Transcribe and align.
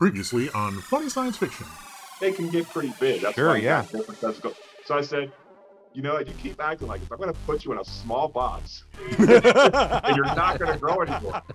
Previously 0.00 0.48
on 0.52 0.72
Funny 0.80 1.10
Science 1.10 1.36
Fiction. 1.36 1.66
They 2.22 2.32
can 2.32 2.48
get 2.48 2.66
pretty 2.70 2.94
big. 2.98 3.20
That's 3.20 3.34
Sure, 3.34 3.58
yeah. 3.58 3.84
different 3.92 4.18
sets 4.18 4.40
So 4.86 4.96
I 4.96 5.02
said, 5.02 5.30
you 5.92 6.00
know, 6.00 6.18
you 6.18 6.32
keep 6.42 6.58
acting 6.58 6.88
like 6.88 7.00
this. 7.00 7.10
I'm 7.12 7.18
going 7.18 7.30
to 7.30 7.38
put 7.40 7.66
you 7.66 7.72
in 7.72 7.78
a 7.78 7.84
small 7.84 8.26
box, 8.26 8.84
and 9.18 10.16
you're 10.16 10.24
not 10.24 10.58
going 10.58 10.72
to 10.72 10.78
grow 10.78 11.02
anymore. 11.02 11.42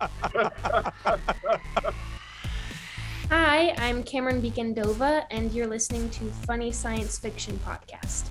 Hi, 3.31 3.73
I'm 3.79 4.03
Camren 4.03 4.39
Bicondova, 4.47 5.25
and 5.31 5.51
you're 5.51 5.65
listening 5.65 6.07
to 6.11 6.25
Funny 6.45 6.71
Science 6.71 7.17
Fiction 7.17 7.59
Podcast. 7.65 8.29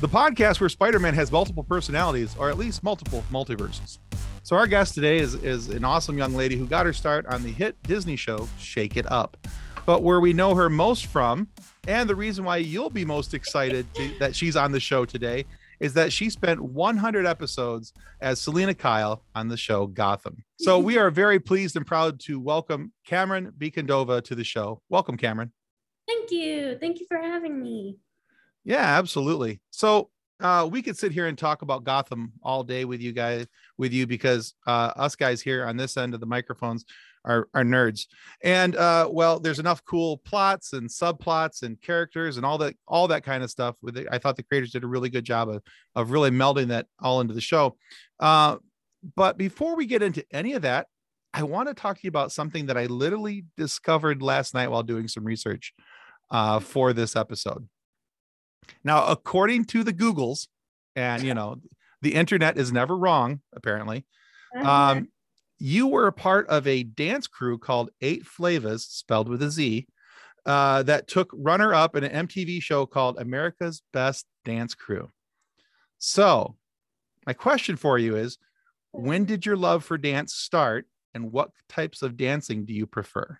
the 0.00 0.08
podcast 0.08 0.58
where 0.58 0.68
Spider-Man 0.68 1.14
has 1.14 1.30
multiple 1.30 1.62
personalities, 1.62 2.34
or 2.36 2.50
at 2.50 2.58
least 2.58 2.82
multiple 2.82 3.22
multiverses. 3.30 3.98
So 4.44 4.56
our 4.56 4.66
guest 4.66 4.94
today 4.94 5.18
is 5.18 5.34
is 5.36 5.68
an 5.68 5.84
awesome 5.84 6.18
young 6.18 6.34
lady 6.34 6.56
who 6.56 6.66
got 6.66 6.84
her 6.84 6.92
start 6.92 7.26
on 7.26 7.44
the 7.44 7.52
hit 7.52 7.80
Disney 7.84 8.16
show 8.16 8.48
Shake 8.58 8.96
It 8.96 9.10
Up. 9.10 9.36
But 9.86 10.02
where 10.02 10.18
we 10.18 10.32
know 10.32 10.56
her 10.56 10.68
most 10.68 11.06
from, 11.06 11.46
and 11.86 12.10
the 12.10 12.16
reason 12.16 12.44
why 12.44 12.56
you'll 12.56 12.90
be 12.90 13.04
most 13.04 13.34
excited 13.34 13.86
to, 13.94 14.18
that 14.18 14.34
she's 14.34 14.56
on 14.56 14.72
the 14.72 14.80
show 14.80 15.04
today, 15.04 15.44
is 15.78 15.94
that 15.94 16.12
she 16.12 16.28
spent 16.28 16.60
100 16.60 17.24
episodes 17.24 17.92
as 18.20 18.40
Selina 18.40 18.74
Kyle 18.74 19.24
on 19.36 19.46
the 19.46 19.56
show 19.56 19.86
Gotham. 19.86 20.44
So 20.58 20.78
we 20.78 20.98
are 20.98 21.10
very 21.10 21.38
pleased 21.38 21.76
and 21.76 21.86
proud 21.86 22.18
to 22.20 22.40
welcome 22.40 22.92
Camren 23.08 23.52
Bicondova 23.52 24.24
to 24.24 24.34
the 24.34 24.44
show. 24.44 24.82
Welcome, 24.88 25.16
Camren. 25.16 25.50
Thank 26.08 26.32
you. 26.32 26.78
Thank 26.80 26.98
you 26.98 27.06
for 27.06 27.16
having 27.16 27.62
me. 27.62 27.98
Yeah, 28.64 28.98
absolutely. 28.98 29.60
So 29.70 30.10
uh, 30.42 30.68
we 30.70 30.82
could 30.82 30.98
sit 30.98 31.12
here 31.12 31.26
and 31.26 31.38
talk 31.38 31.62
about 31.62 31.84
Gotham 31.84 32.32
all 32.42 32.64
day 32.64 32.84
with 32.84 33.00
you 33.00 33.12
guys, 33.12 33.46
with 33.82 33.92
you, 33.92 34.06
because 34.06 34.54
uh, 34.66 34.92
us 34.96 35.16
guys 35.16 35.42
here 35.42 35.66
on 35.66 35.76
this 35.76 35.96
end 35.96 36.14
of 36.14 36.20
the 36.20 36.26
microphones 36.26 36.84
are, 37.24 37.48
are 37.52 37.64
nerds. 37.64 38.06
And 38.42 38.76
uh, 38.76 39.08
well, 39.10 39.40
there's 39.40 39.58
enough 39.58 39.84
cool 39.84 40.18
plots 40.18 40.72
and 40.72 40.88
subplots 40.88 41.62
and 41.62 41.80
characters 41.80 42.36
and 42.36 42.46
all 42.46 42.58
that, 42.58 42.74
all 42.86 43.08
that 43.08 43.24
kind 43.24 43.42
of 43.44 43.50
stuff. 43.50 43.76
With 43.82 43.96
it, 43.98 44.06
I 44.10 44.18
thought 44.18 44.36
the 44.36 44.42
creators 44.42 44.72
did 44.72 44.84
a 44.84 44.86
really 44.94 45.10
good 45.10 45.24
job 45.24 45.48
of, 45.48 45.62
of 45.94 46.10
really 46.10 46.30
melding 46.30 46.68
that 46.68 46.86
all 47.00 47.20
into 47.20 47.34
the 47.34 47.40
show. 47.40 47.76
Uh, 48.18 48.56
but 49.16 49.36
before 49.36 49.76
we 49.76 49.86
get 49.86 50.02
into 50.02 50.24
any 50.32 50.52
of 50.52 50.62
that, 50.62 50.86
I 51.34 51.42
want 51.42 51.68
to 51.68 51.74
talk 51.74 51.96
to 51.96 52.04
you 52.04 52.08
about 52.08 52.30
something 52.30 52.66
that 52.66 52.78
I 52.78 52.86
literally 52.86 53.44
discovered 53.56 54.22
last 54.22 54.54
night 54.54 54.70
while 54.70 54.82
doing 54.82 55.08
some 55.08 55.24
research 55.24 55.72
uh, 56.30 56.60
for 56.60 56.92
this 56.92 57.16
episode. 57.16 57.68
Now, 58.84 59.06
according 59.06 59.64
to 59.66 59.82
the 59.82 59.92
Googles, 59.92 60.46
and 60.94 61.22
you 61.22 61.34
know, 61.34 61.56
the 62.02 62.14
internet 62.14 62.58
is 62.58 62.72
never 62.72 62.96
wrong, 62.96 63.40
apparently. 63.54 64.04
Um, 64.62 65.08
you 65.58 65.86
were 65.86 66.08
a 66.08 66.12
part 66.12 66.48
of 66.48 66.66
a 66.66 66.82
dance 66.82 67.26
crew 67.26 67.56
called 67.56 67.90
Eight 68.00 68.24
Flavas, 68.24 68.80
spelled 68.80 69.28
with 69.28 69.42
a 69.42 69.50
Z, 69.50 69.86
uh, 70.44 70.82
that 70.82 71.08
took 71.08 71.30
runner 71.32 71.72
up 71.72 71.96
in 71.96 72.04
an 72.04 72.26
MTV 72.26 72.60
show 72.60 72.84
called 72.84 73.18
America's 73.18 73.82
Best 73.92 74.26
Dance 74.44 74.74
Crew. 74.74 75.08
So, 75.98 76.56
my 77.26 77.32
question 77.32 77.76
for 77.76 77.98
you 77.98 78.16
is 78.16 78.38
when 78.90 79.24
did 79.24 79.46
your 79.46 79.56
love 79.56 79.84
for 79.84 79.96
dance 79.96 80.34
start, 80.34 80.86
and 81.14 81.30
what 81.30 81.50
types 81.68 82.02
of 82.02 82.16
dancing 82.16 82.64
do 82.64 82.72
you 82.74 82.86
prefer? 82.86 83.38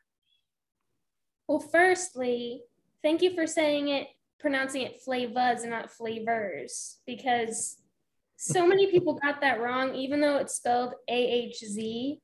well, 1.49 1.61
firstly, 1.61 2.63
thank 3.03 3.21
you 3.21 3.35
for 3.35 3.47
saying 3.47 3.89
it, 3.89 4.07
pronouncing 4.39 4.83
it 4.83 5.03
flavas 5.03 5.63
and 5.63 5.71
not 5.71 5.91
flavors, 5.91 6.99
because 7.07 7.77
so 8.45 8.67
many 8.67 8.91
people 8.91 9.15
got 9.15 9.41
that 9.41 9.61
wrong, 9.61 9.95
even 9.95 10.21
though 10.21 10.37
it's 10.37 10.57
spelled 10.57 10.95
A 11.09 11.15
H 11.15 11.59
Z. 11.59 12.21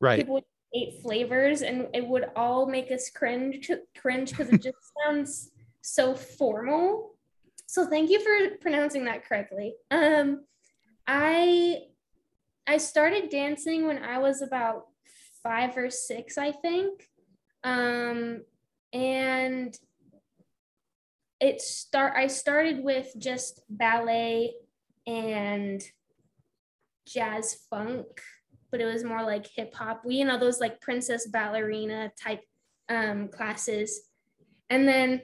Right. 0.00 0.18
People 0.18 0.34
would 0.34 0.44
eight 0.74 1.00
flavors, 1.02 1.62
and 1.62 1.88
it 1.94 2.06
would 2.06 2.26
all 2.36 2.66
make 2.66 2.90
us 2.90 3.08
cringe, 3.08 3.70
cringe 3.98 4.30
because 4.30 4.50
it 4.50 4.62
just 4.62 4.76
sounds 5.04 5.50
so 5.80 6.14
formal. 6.14 7.14
So 7.66 7.86
thank 7.86 8.10
you 8.10 8.20
for 8.20 8.56
pronouncing 8.58 9.06
that 9.06 9.24
correctly. 9.24 9.74
Um, 9.90 10.44
I 11.06 11.84
I 12.66 12.76
started 12.76 13.30
dancing 13.30 13.86
when 13.86 14.02
I 14.02 14.18
was 14.18 14.42
about 14.42 14.88
five 15.42 15.76
or 15.78 15.88
six, 15.88 16.36
I 16.36 16.52
think. 16.52 17.08
Um, 17.64 18.42
and 18.92 19.74
it 21.40 21.62
start 21.62 22.12
I 22.14 22.26
started 22.26 22.84
with 22.84 23.10
just 23.18 23.62
ballet 23.70 24.52
and 25.06 25.82
jazz 27.06 27.58
funk, 27.68 28.06
but 28.70 28.80
it 28.80 28.86
was 28.86 29.04
more 29.04 29.22
like 29.22 29.46
hip 29.46 29.74
hop. 29.74 30.04
We, 30.04 30.16
you 30.16 30.24
know, 30.24 30.38
those 30.38 30.60
like 30.60 30.80
princess 30.80 31.26
ballerina 31.26 32.12
type 32.22 32.42
um, 32.88 33.28
classes. 33.28 34.00
And 34.70 34.86
then 34.86 35.22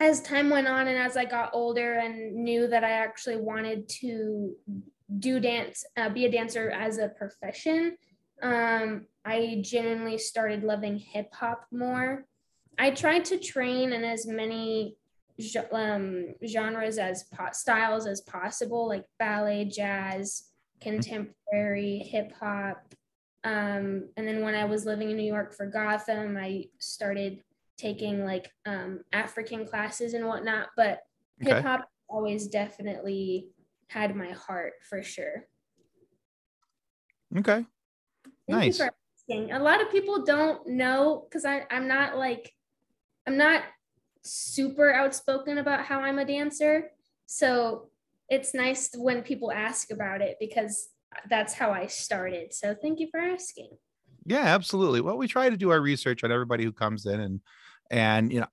as 0.00 0.20
time 0.22 0.50
went 0.50 0.66
on 0.66 0.88
and 0.88 0.98
as 0.98 1.16
I 1.16 1.24
got 1.24 1.50
older 1.52 1.94
and 1.94 2.34
knew 2.34 2.66
that 2.66 2.84
I 2.84 2.90
actually 2.90 3.36
wanted 3.36 3.88
to 4.00 4.54
do 5.18 5.40
dance, 5.40 5.84
uh, 5.96 6.08
be 6.08 6.24
a 6.26 6.30
dancer 6.30 6.70
as 6.70 6.98
a 6.98 7.08
profession, 7.08 7.96
um, 8.42 9.06
I 9.24 9.60
genuinely 9.62 10.18
started 10.18 10.64
loving 10.64 10.98
hip 10.98 11.32
hop 11.32 11.66
more. 11.72 12.26
I 12.78 12.90
tried 12.90 13.24
to 13.26 13.38
train 13.38 13.92
in 13.92 14.04
as 14.04 14.26
many 14.26 14.96
um, 15.72 16.34
genres 16.46 16.98
as 16.98 17.24
po- 17.24 17.48
styles 17.52 18.06
as 18.06 18.20
possible, 18.20 18.88
like 18.88 19.04
ballet, 19.18 19.64
jazz, 19.64 20.44
contemporary, 20.80 21.98
hip 21.98 22.32
hop. 22.38 22.94
Um, 23.42 24.08
and 24.16 24.26
then 24.26 24.42
when 24.42 24.54
I 24.54 24.64
was 24.64 24.86
living 24.86 25.10
in 25.10 25.16
New 25.16 25.26
York 25.26 25.54
for 25.54 25.66
Gotham, 25.66 26.36
I 26.36 26.66
started 26.78 27.40
taking 27.76 28.24
like 28.24 28.50
um, 28.64 29.00
African 29.12 29.66
classes 29.66 30.14
and 30.14 30.26
whatnot. 30.26 30.68
But 30.76 31.00
Okay. 31.42 31.56
hip 31.56 31.64
hop 31.64 31.88
always 32.08 32.46
definitely 32.46 33.48
had 33.88 34.14
my 34.14 34.30
heart 34.30 34.74
for 34.88 35.02
sure. 35.02 35.46
Okay. 37.36 37.66
Thank 38.46 38.48
Nice. 38.48 38.78
you 38.78 38.86
for 38.86 38.94
asking. 39.28 39.52
A 39.52 39.58
lot 39.58 39.82
of 39.82 39.90
people 39.90 40.24
don't 40.24 40.66
know 40.68 41.26
because 41.28 41.44
I'm 41.44 41.88
not 41.88 42.16
like 42.16 42.54
I'm 43.26 43.36
not 43.36 43.62
super 44.24 44.92
outspoken 44.92 45.58
about 45.58 45.84
how 45.84 46.00
I'm 46.00 46.18
a 46.18 46.24
dancer. 46.24 46.90
So 47.26 47.88
it's 48.28 48.54
nice 48.54 48.90
when 48.96 49.22
people 49.22 49.52
ask 49.52 49.90
about 49.90 50.20
it 50.20 50.36
because 50.40 50.88
that's 51.28 51.54
how 51.54 51.70
I 51.70 51.86
started. 51.86 52.52
So 52.52 52.74
thank 52.74 53.00
you 53.00 53.08
for 53.10 53.20
asking. 53.20 53.70
Yeah, 54.26 54.44
absolutely. 54.44 55.00
Well, 55.00 55.18
we 55.18 55.28
try 55.28 55.50
to 55.50 55.56
do 55.56 55.70
our 55.70 55.80
research 55.80 56.24
on 56.24 56.32
everybody 56.32 56.64
who 56.64 56.72
comes 56.72 57.06
in 57.06 57.20
and 57.20 57.40
and 57.90 58.32
you 58.32 58.40
know 58.40 58.46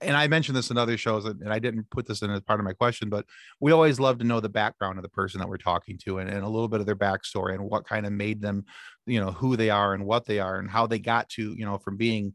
and 0.00 0.16
I 0.16 0.26
mentioned 0.28 0.56
this 0.56 0.70
in 0.70 0.76
other 0.76 0.96
shows 0.96 1.24
and 1.24 1.52
I 1.52 1.58
didn't 1.58 1.88
put 1.90 2.06
this 2.06 2.22
in 2.22 2.30
as 2.30 2.40
part 2.42 2.60
of 2.60 2.64
my 2.64 2.72
question, 2.72 3.08
but 3.08 3.24
we 3.60 3.72
always 3.72 3.98
love 3.98 4.18
to 4.18 4.24
know 4.24 4.40
the 4.40 4.48
background 4.48 4.98
of 4.98 5.02
the 5.02 5.08
person 5.08 5.40
that 5.40 5.48
we're 5.48 5.56
talking 5.56 5.98
to 6.04 6.18
and, 6.18 6.28
and 6.28 6.44
a 6.44 6.48
little 6.48 6.68
bit 6.68 6.80
of 6.80 6.86
their 6.86 6.96
backstory 6.96 7.54
and 7.54 7.64
what 7.64 7.86
kind 7.86 8.04
of 8.04 8.12
made 8.12 8.40
them, 8.40 8.64
you 9.06 9.20
know, 9.20 9.30
who 9.30 9.56
they 9.56 9.70
are 9.70 9.94
and 9.94 10.04
what 10.04 10.26
they 10.26 10.40
are 10.40 10.58
and 10.58 10.70
how 10.70 10.86
they 10.86 10.98
got 10.98 11.28
to, 11.30 11.54
you 11.56 11.64
know, 11.64 11.78
from 11.78 11.96
being 11.96 12.34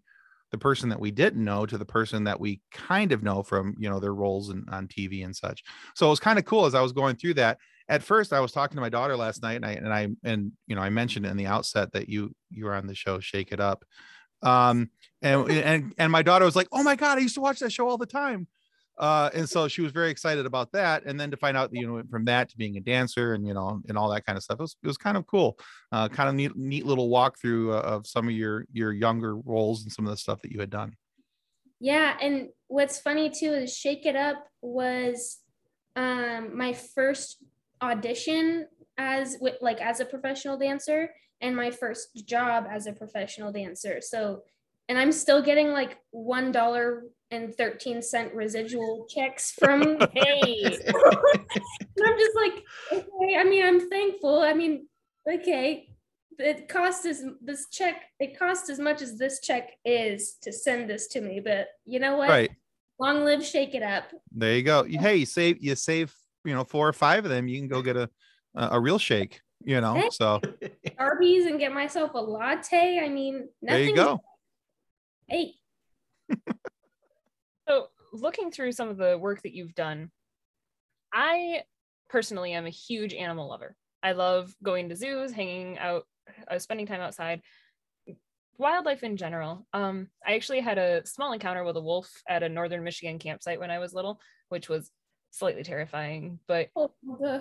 the 0.52 0.58
person 0.58 0.90
that 0.90 1.00
we 1.00 1.12
didn't 1.12 1.44
know 1.44 1.66
to 1.66 1.78
the 1.78 1.86
person 1.86 2.24
that 2.24 2.40
we 2.40 2.62
kind 2.72 3.12
of 3.12 3.24
know 3.24 3.44
from, 3.44 3.76
you 3.78 3.90
know, 3.90 4.00
their 4.00 4.14
roles 4.14 4.50
in, 4.50 4.66
on 4.70 4.88
TV 4.88 5.24
and 5.24 5.36
such. 5.36 5.64
So 5.96 6.08
it 6.08 6.10
was 6.10 6.20
kind 6.20 6.40
of 6.40 6.46
cool 6.46 6.66
as 6.66 6.76
I 6.76 6.82
was 6.82 6.92
going 6.92 7.16
through 7.16 7.36
that 7.36 7.58
at 7.90 8.04
first 8.04 8.32
I 8.32 8.40
was 8.40 8.52
talking 8.52 8.76
to 8.76 8.82
my 8.82 8.90
daughter 8.90 9.18
last 9.18 9.42
night 9.42 9.56
and 9.56 9.66
I 9.66 9.72
and 9.72 9.94
I 9.94 10.08
and 10.24 10.52
you 10.68 10.76
know 10.76 10.82
I 10.82 10.90
mentioned 10.90 11.26
in 11.26 11.36
the 11.36 11.48
outset 11.48 11.92
that 11.94 12.08
you 12.08 12.34
you 12.52 12.66
were 12.66 12.76
on 12.76 12.88
the 12.88 12.96
show 12.96 13.20
Shake 13.20 13.52
It 13.52 13.60
Up. 13.60 13.84
Um 14.44 14.92
and 15.22 15.50
and 15.50 15.94
and 15.98 16.12
my 16.12 16.22
daughter 16.22 16.46
was 16.46 16.56
like, 16.56 16.70
"Oh 16.72 16.84
my 16.84 16.96
god, 16.96 17.18
I 17.18 17.22
used 17.22 17.36
to 17.36 17.42
watch 17.42 17.60
that 17.60 17.74
show 17.74 17.90
all 17.90 17.98
the 17.98 18.06
time." 18.06 18.48
Uh 19.00 19.30
and 19.34 19.50
so 19.50 19.68
she 19.68 19.82
was 19.82 19.92
very 19.92 20.12
excited 20.12 20.46
about 20.46 20.72
that 20.74 21.04
and 21.06 21.20
then 21.20 21.32
to 21.32 21.38
find 21.38 21.56
out 21.56 21.72
that, 21.72 21.80
you 21.80 21.88
know 21.88 22.04
from 22.12 22.26
that 22.26 22.50
to 22.50 22.58
being 22.58 22.78
a 22.78 22.82
dancer 22.82 23.34
and 23.34 23.48
you 23.48 23.54
know 23.54 23.82
and 23.88 23.98
all 23.98 24.10
that 24.10 24.26
kind 24.26 24.38
of 24.38 24.44
stuff. 24.44 24.60
It 24.60 24.64
was 24.64 24.76
it 24.84 24.88
was 24.88 24.98
kind 24.98 25.18
of 25.18 25.26
cool. 25.26 25.58
Uh 25.92 26.08
kind 26.10 26.30
of 26.30 26.36
neat 26.36 26.56
neat 26.56 26.86
little 26.86 27.10
walkthrough 27.10 27.74
uh, 27.74 27.82
of 27.82 28.06
some 28.06 28.28
of 28.28 28.34
your 28.34 28.66
your 28.72 28.92
younger 28.92 29.38
roles 29.38 29.84
and 29.84 29.92
some 29.92 30.06
of 30.06 30.12
the 30.12 30.18
stuff 30.18 30.42
that 30.42 30.52
you 30.52 30.60
had 30.60 30.70
done. 30.70 30.96
Yeah, 31.80 32.18
and 32.22 32.50
what's 32.68 33.00
funny 33.00 33.30
too 33.30 33.54
is 33.54 33.76
Shake 33.76 34.06
It 34.06 34.16
Up 34.16 34.46
was 34.62 35.38
um, 35.96 36.58
my 36.58 36.74
first 36.74 37.38
audition 37.82 38.68
as 38.98 39.38
with 39.40 39.56
like 39.62 39.80
as 39.80 40.02
a 40.02 40.06
professional 40.06 40.58
dancer 40.58 41.10
and 41.42 41.56
my 41.56 41.72
first 41.72 42.26
job 42.26 42.68
as 42.70 42.86
a 42.86 42.92
professional 42.92 43.52
dancer. 43.52 44.02
So, 44.02 44.44
and 44.90 44.98
I'm 44.98 45.14
still 45.14 45.42
getting 45.42 45.70
like 45.70 45.98
one 46.12 46.52
dollar 46.52 47.04
and 47.32 47.56
thirteen 47.56 48.02
cent 48.02 48.34
residual 48.34 49.06
checks 49.10 49.52
from 49.52 49.82
Hey. 50.14 50.64
and 50.64 52.06
I'm 52.06 52.18
just 52.18 52.36
like, 52.36 52.64
okay. 52.92 53.38
I 53.38 53.44
mean, 53.44 53.66
I'm 53.66 53.90
thankful. 53.90 54.42
I 54.42 54.54
mean, 54.54 54.88
okay, 55.32 55.90
it 56.40 56.68
cost 56.70 57.06
as 57.06 57.24
this 57.42 57.68
check. 57.70 58.04
It 58.20 58.38
cost 58.38 58.70
as 58.70 58.80
much 58.80 59.02
as 59.02 59.18
this 59.18 59.40
check 59.42 59.72
is 59.86 60.38
to 60.42 60.52
send 60.52 60.90
this 60.90 61.08
to 61.10 61.22
me. 61.22 61.40
But 61.40 61.68
you 61.86 62.00
know 62.00 62.18
what? 62.18 62.30
Right. 62.30 62.52
Long 63.00 63.24
live 63.24 63.46
Shake 63.46 63.76
It 63.76 63.84
Up. 63.84 64.06
There 64.32 64.56
you 64.56 64.64
go. 64.64 64.84
Hey, 64.84 65.18
you 65.18 65.26
save 65.26 65.64
you 65.64 65.76
save, 65.76 66.14
you 66.44 66.54
know, 66.54 66.64
four 66.64 66.88
or 66.88 66.94
five 66.94 67.26
of 67.26 67.32
them, 67.32 67.48
you 67.48 67.60
can 67.60 67.68
go 67.68 67.82
get 67.82 67.96
a 67.96 68.10
a 68.56 68.70
a 68.72 68.80
real 68.80 68.98
shake, 68.98 69.42
you 69.64 69.80
know. 69.80 69.94
Hey. 69.94 70.10
So 70.12 70.42
Arby's 70.98 71.46
and 71.46 71.60
get 71.60 71.74
myself 71.74 72.12
a 72.16 72.18
latte. 72.18 73.00
I 73.00 73.10
mean, 73.10 73.48
there 73.62 73.80
you 73.80 73.94
nothing. 73.94 73.96
go. 73.96 74.22
Hey, 75.28 75.54
looking 78.14 78.52
through 78.52 78.72
some 78.72 78.90
of 78.90 78.98
the 78.98 79.18
work 79.18 79.42
that 79.44 79.54
you've 79.54 79.76
done, 79.76 80.12
I 81.14 81.64
personally 82.10 82.54
am 82.54 82.66
a 82.66 82.72
huge 82.72 83.14
animal 83.14 83.50
lover. 83.50 83.76
I 84.02 84.14
love 84.14 84.54
going 84.64 84.90
to 84.90 84.96
zoos, 84.96 85.32
hanging 85.32 85.78
out, 85.78 86.06
uh, 86.50 86.60
spending 86.60 86.86
time 86.86 87.02
outside, 87.02 87.42
wildlife 88.58 89.04
in 89.04 89.18
general. 89.18 89.66
Um, 89.74 90.10
I 90.26 90.36
actually 90.36 90.60
had 90.60 90.78
a 90.78 91.06
small 91.06 91.34
encounter 91.34 91.64
with 91.64 91.78
a 91.78 91.82
wolf 91.82 92.10
at 92.28 92.44
a 92.44 92.50
northern 92.50 92.84
Michigan 92.84 93.20
campsite 93.20 93.60
when 93.60 93.72
I 93.72 93.80
was 93.80 93.94
little, 93.94 94.20
which 94.50 94.70
was 94.70 94.92
slightly 95.32 95.64
terrifying. 95.64 96.40
But 96.48 96.70
oh, 96.76 96.92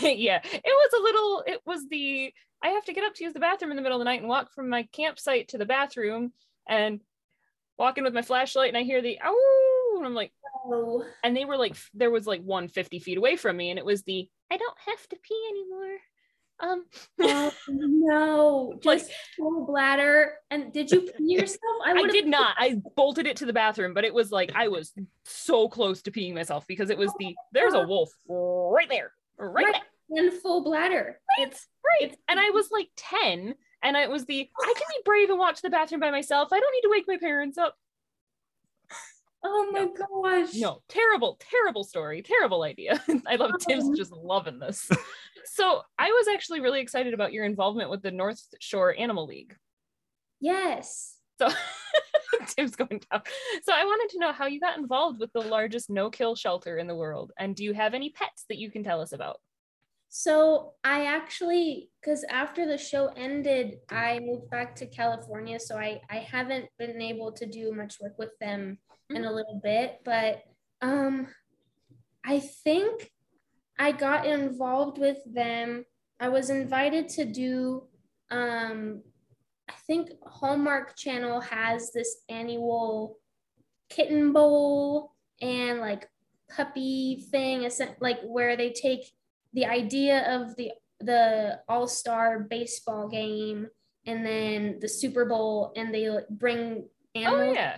yeah, 0.00 0.40
it 0.44 0.62
was 0.64 0.92
a 0.98 1.02
little, 1.02 1.44
it 1.46 1.60
was 1.66 1.88
the, 1.88 2.32
I 2.62 2.68
have 2.68 2.84
to 2.86 2.92
get 2.92 3.04
up 3.04 3.14
to 3.14 3.24
use 3.24 3.34
the 3.34 3.40
bathroom 3.40 3.72
in 3.72 3.76
the 3.76 3.82
middle 3.82 3.98
of 3.98 4.00
the 4.00 4.04
night 4.04 4.20
and 4.20 4.28
walk 4.28 4.52
from 4.52 4.68
my 4.68 4.84
campsite 4.92 5.48
to 5.48 5.58
the 5.58 5.66
bathroom 5.66 6.32
and 6.68 7.00
walk 7.78 7.98
in 7.98 8.04
with 8.04 8.14
my 8.14 8.22
flashlight 8.22 8.68
and 8.68 8.76
I 8.76 8.82
hear 8.82 9.02
the, 9.02 9.18
oh, 9.94 9.98
and 9.98 10.06
I'm 10.06 10.14
like, 10.14 10.32
oh, 10.66 11.04
and 11.22 11.36
they 11.36 11.44
were 11.44 11.56
like 11.56 11.76
there 11.94 12.10
was 12.10 12.26
like 12.26 12.42
one 12.42 12.68
50 12.68 12.98
feet 12.98 13.18
away 13.18 13.36
from 13.36 13.56
me 13.56 13.70
and 13.70 13.78
it 13.78 13.84
was 13.84 14.02
the 14.02 14.28
i 14.50 14.56
don't 14.56 14.78
have 14.86 15.08
to 15.08 15.16
pee 15.22 15.46
anymore. 15.50 15.96
Um 16.60 16.84
oh, 17.20 17.52
no, 17.68 18.78
Like- 18.84 19.00
just 19.00 19.10
full 19.36 19.66
bladder. 19.66 20.34
And 20.50 20.72
did 20.72 20.90
you 20.90 21.00
pee 21.02 21.12
yourself? 21.34 21.60
i 21.84 21.92
would've- 21.92 22.12
did 22.12 22.26
not. 22.26 22.54
I 22.58 22.80
bolted 22.96 23.26
it 23.26 23.36
to 23.38 23.46
the 23.46 23.52
bathroom 23.52 23.94
but 23.94 24.04
it 24.04 24.14
was 24.14 24.30
like 24.30 24.52
i 24.54 24.68
was 24.68 24.92
so 25.24 25.68
close 25.68 26.02
to 26.02 26.10
peeing 26.12 26.34
myself 26.34 26.66
because 26.66 26.90
it 26.90 26.98
was 26.98 27.12
the 27.18 27.34
there's 27.52 27.74
a 27.74 27.86
wolf 27.86 28.10
right 28.28 28.88
there 28.88 29.12
right, 29.38 29.64
Right. 29.66 29.74
there. 29.74 30.24
In 30.24 30.30
full 30.30 30.62
bladder. 30.62 31.18
It's 31.38 31.66
right. 32.00 32.14
and 32.28 32.38
i 32.38 32.50
was 32.50 32.70
like 32.70 32.88
10 32.96 33.54
and 33.82 33.96
it 33.96 34.08
was 34.10 34.24
the 34.26 34.48
i 34.62 34.72
can 34.76 34.86
be 34.90 35.02
brave 35.04 35.30
and 35.30 35.38
watch 35.38 35.60
the 35.62 35.70
bathroom 35.70 36.00
by 36.00 36.10
myself. 36.10 36.48
I 36.52 36.60
don't 36.60 36.72
need 36.72 36.82
to 36.82 36.90
wake 36.90 37.04
my 37.08 37.16
parents 37.18 37.58
up 37.58 37.74
oh 39.44 39.68
my 39.72 39.86
gosh. 39.86 40.54
no 40.54 40.80
terrible 40.88 41.38
terrible 41.40 41.84
story 41.84 42.22
terrible 42.22 42.62
idea 42.62 43.02
i 43.26 43.36
love 43.36 43.52
tim's 43.60 43.84
oh. 43.84 43.94
just 43.94 44.12
loving 44.12 44.58
this 44.58 44.88
so 45.44 45.82
i 45.98 46.08
was 46.08 46.26
actually 46.32 46.60
really 46.60 46.80
excited 46.80 47.14
about 47.14 47.32
your 47.32 47.44
involvement 47.44 47.90
with 47.90 48.02
the 48.02 48.10
north 48.10 48.42
shore 48.60 48.94
animal 48.98 49.26
league 49.26 49.54
Yes. 50.44 51.16
So 51.40 51.48
Tim's 52.48 52.76
going 52.76 53.00
down. 53.10 53.22
So 53.62 53.72
I 53.72 53.84
wanted 53.84 54.12
to 54.12 54.18
know 54.18 54.32
how 54.32 54.46
you 54.46 54.60
got 54.60 54.76
involved 54.76 55.20
with 55.20 55.32
the 55.32 55.40
largest 55.40 55.88
no-kill 55.88 56.36
shelter 56.36 56.76
in 56.76 56.86
the 56.86 56.94
world, 56.94 57.32
and 57.38 57.56
do 57.56 57.64
you 57.64 57.72
have 57.72 57.94
any 57.94 58.10
pets 58.10 58.44
that 58.50 58.58
you 58.58 58.70
can 58.70 58.84
tell 58.84 59.00
us 59.00 59.12
about? 59.12 59.38
So 60.10 60.74
I 60.84 61.06
actually, 61.06 61.88
because 62.00 62.24
after 62.24 62.66
the 62.66 62.76
show 62.76 63.06
ended, 63.16 63.78
I 63.90 64.20
moved 64.22 64.50
back 64.50 64.76
to 64.76 64.86
California. 64.86 65.58
So 65.58 65.76
I, 65.76 66.02
I 66.10 66.18
haven't 66.18 66.66
been 66.78 67.00
able 67.00 67.32
to 67.32 67.46
do 67.46 67.72
much 67.72 67.96
work 68.00 68.18
with 68.18 68.30
them 68.38 68.78
in 69.14 69.24
a 69.24 69.32
little 69.32 69.60
bit. 69.62 70.00
But 70.04 70.42
um, 70.82 71.28
I 72.24 72.40
think 72.40 73.10
I 73.78 73.92
got 73.92 74.26
involved 74.26 74.98
with 74.98 75.18
them. 75.26 75.84
I 76.20 76.28
was 76.28 76.50
invited 76.50 77.08
to 77.10 77.24
do, 77.24 77.88
um, 78.30 79.02
I 79.68 79.74
think 79.86 80.10
Hallmark 80.26 80.96
Channel 80.96 81.40
has 81.40 81.92
this 81.92 82.22
annual 82.28 83.18
kitten 83.88 84.32
bowl 84.32 85.12
and 85.40 85.80
like 85.80 86.08
puppy 86.50 87.26
thing, 87.30 87.68
like 88.00 88.20
where 88.22 88.56
they 88.56 88.70
take 88.70 89.12
the 89.52 89.66
idea 89.66 90.34
of 90.34 90.56
the 90.56 90.72
the 91.00 91.60
all-star 91.68 92.40
baseball 92.40 93.08
game 93.08 93.68
and 94.06 94.24
then 94.24 94.78
the 94.80 94.88
Super 94.88 95.24
Bowl 95.24 95.72
and 95.76 95.92
they 95.92 96.08
like, 96.08 96.28
bring 96.28 96.84
Oh 97.16 97.20
animals 97.20 97.54
yeah. 97.54 97.76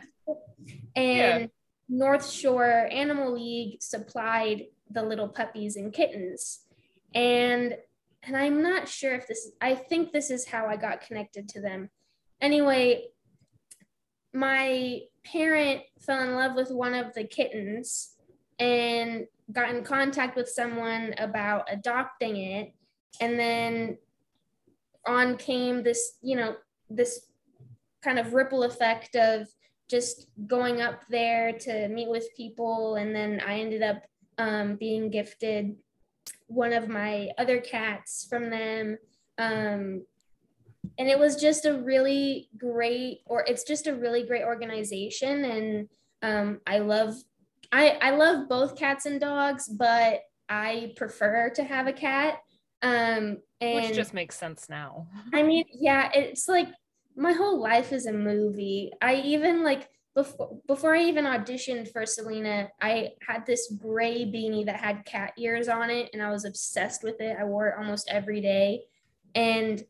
And 0.94 1.50
North 1.88 2.28
Shore 2.28 2.88
Animal 2.90 3.34
League 3.34 3.82
supplied 3.82 4.66
the 4.90 5.02
little 5.02 5.28
puppies 5.28 5.76
and 5.76 5.92
kittens. 5.92 6.60
And 7.14 7.76
and 8.22 8.36
I'm 8.36 8.60
not 8.60 8.88
sure 8.88 9.14
if 9.14 9.28
this 9.28 9.52
I 9.60 9.74
think 9.74 10.12
this 10.12 10.30
is 10.30 10.46
how 10.46 10.66
I 10.66 10.76
got 10.76 11.00
connected 11.00 11.48
to 11.50 11.60
them. 11.60 11.90
Anyway, 12.40 13.04
my 14.32 15.00
parent 15.24 15.82
fell 16.00 16.22
in 16.22 16.34
love 16.34 16.54
with 16.54 16.70
one 16.70 16.94
of 16.94 17.14
the 17.14 17.24
kittens 17.24 18.14
and 18.58 19.26
got 19.52 19.70
in 19.70 19.84
contact 19.84 20.36
with 20.36 20.48
someone 20.48 21.14
about 21.18 21.68
adopting 21.70 22.36
it 22.36 22.72
and 23.20 23.38
then 23.38 23.96
on 25.06 25.36
came 25.36 25.82
this 25.82 26.18
you 26.22 26.36
know 26.36 26.56
this 26.90 27.26
kind 28.02 28.18
of 28.18 28.34
ripple 28.34 28.64
effect 28.64 29.14
of 29.14 29.46
just 29.88 30.26
going 30.46 30.80
up 30.80 31.02
there 31.08 31.52
to 31.52 31.88
meet 31.88 32.08
with 32.08 32.34
people. 32.36 32.96
And 32.96 33.14
then 33.14 33.40
i 33.46 33.60
ended 33.60 33.82
up 33.82 34.02
um, 34.38 34.76
being 34.76 35.10
gifted 35.10 35.76
one 36.48 36.72
of 36.72 36.88
my 36.88 37.30
other 37.38 37.60
cats 37.60 38.26
from 38.28 38.50
them. 38.50 38.98
Um, 39.38 40.04
and 40.98 41.08
it 41.08 41.18
was 41.18 41.36
just 41.36 41.66
a 41.66 41.74
really 41.74 42.48
great 42.56 43.20
or 43.26 43.44
it's 43.46 43.64
just 43.64 43.86
a 43.86 43.94
really 43.94 44.24
great 44.24 44.44
organization. 44.44 45.44
And 45.44 45.88
um, 46.22 46.60
i 46.66 46.78
love 46.78 47.14
I, 47.72 47.98
I 48.00 48.10
love 48.10 48.48
both 48.48 48.76
cats 48.76 49.06
and 49.06 49.20
dogs 49.20 49.68
but 49.68 50.20
i 50.48 50.92
prefer 50.96 51.50
to 51.50 51.64
have 51.64 51.86
a 51.86 51.92
cat. 51.92 52.40
Um, 52.82 53.38
and 53.60 53.86
Which 53.86 53.94
just 53.94 54.14
makes 54.14 54.36
sense 54.36 54.68
now. 54.68 55.06
I 55.32 55.42
mean, 55.42 55.64
yeah, 55.72 56.10
it's 56.14 56.46
like 56.46 56.68
my 57.16 57.32
whole 57.32 57.60
life 57.60 57.92
is 57.92 58.06
a 58.06 58.12
movie. 58.12 58.92
I 59.00 59.16
even 59.16 59.64
like 59.64 59.88
before 60.14 60.58
before 60.66 60.94
I 60.94 61.02
even 61.04 61.24
auditioned 61.24 61.90
for 61.90 62.04
Selina, 62.04 62.68
I 62.80 63.12
had 63.26 63.46
this 63.46 63.72
gray 63.72 64.24
beanie 64.24 64.66
that 64.66 64.76
had 64.76 65.04
cat 65.04 65.32
ears 65.38 65.68
on 65.68 65.90
it, 65.90 66.10
and 66.12 66.22
I 66.22 66.30
was 66.30 66.44
obsessed 66.44 67.02
with 67.02 67.20
it. 67.20 67.36
I 67.38 67.44
wore 67.44 67.68
it 67.68 67.74
almost 67.78 68.08
every 68.10 68.40
day, 68.40 68.84
and 69.34 69.82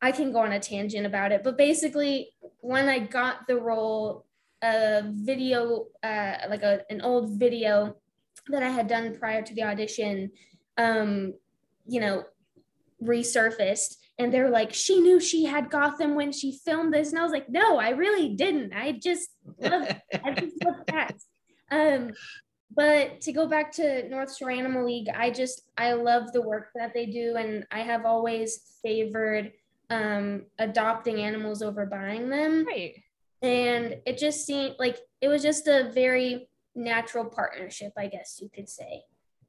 I 0.00 0.12
can 0.12 0.32
go 0.32 0.38
on 0.40 0.52
a 0.52 0.60
tangent 0.60 1.06
about 1.06 1.32
it. 1.32 1.42
But 1.42 1.58
basically, 1.58 2.30
when 2.60 2.88
I 2.88 3.00
got 3.00 3.46
the 3.46 3.56
role, 3.56 4.26
a 4.62 5.02
video, 5.04 5.86
uh, 6.02 6.36
like 6.48 6.62
a, 6.62 6.82
an 6.90 7.00
old 7.00 7.30
video 7.30 7.96
that 8.48 8.62
I 8.62 8.68
had 8.68 8.86
done 8.86 9.16
prior 9.18 9.42
to 9.42 9.54
the 9.54 9.64
audition, 9.64 10.30
um, 10.76 11.34
you 11.86 12.00
know, 12.00 12.24
resurfaced 13.02 13.96
and 14.18 14.32
they're 14.32 14.50
like 14.50 14.72
she 14.72 15.00
knew 15.00 15.20
she 15.20 15.44
had 15.44 15.70
gotham 15.70 16.14
when 16.14 16.32
she 16.32 16.52
filmed 16.64 16.92
this. 16.94 17.10
And 17.10 17.18
i 17.18 17.22
was 17.22 17.32
like 17.32 17.48
no 17.48 17.78
i 17.78 17.90
really 17.90 18.34
didn't. 18.34 18.72
I 18.72 18.92
just 18.92 19.28
love 19.60 19.86
i 20.24 20.30
just 20.32 20.56
love 20.64 20.86
cats 20.86 21.26
um 21.70 22.10
but 22.74 23.20
to 23.22 23.32
go 23.32 23.46
back 23.46 23.72
to 23.72 24.08
north 24.08 24.36
shore 24.36 24.50
animal 24.50 24.84
league 24.84 25.08
i 25.14 25.30
just 25.30 25.62
i 25.78 25.92
love 25.92 26.32
the 26.32 26.42
work 26.42 26.68
that 26.74 26.92
they 26.94 27.06
do. 27.06 27.36
And 27.36 27.66
i 27.70 27.80
have 27.80 28.04
always 28.04 28.78
favored 28.82 29.52
um 29.90 30.46
adopting 30.58 31.20
animals 31.20 31.62
over 31.62 31.86
buying 31.86 32.28
them. 32.28 32.64
Right. 32.66 32.94
and 33.42 33.96
it 34.06 34.18
just 34.18 34.44
seemed 34.46 34.74
like 34.78 34.98
it 35.20 35.28
was 35.28 35.42
just 35.42 35.66
a 35.68 35.90
very 35.94 36.48
natural 36.74 37.24
partnership 37.24 37.92
i 37.96 38.06
guess 38.06 38.38
you 38.42 38.48
could 38.54 38.68
say. 38.68 39.02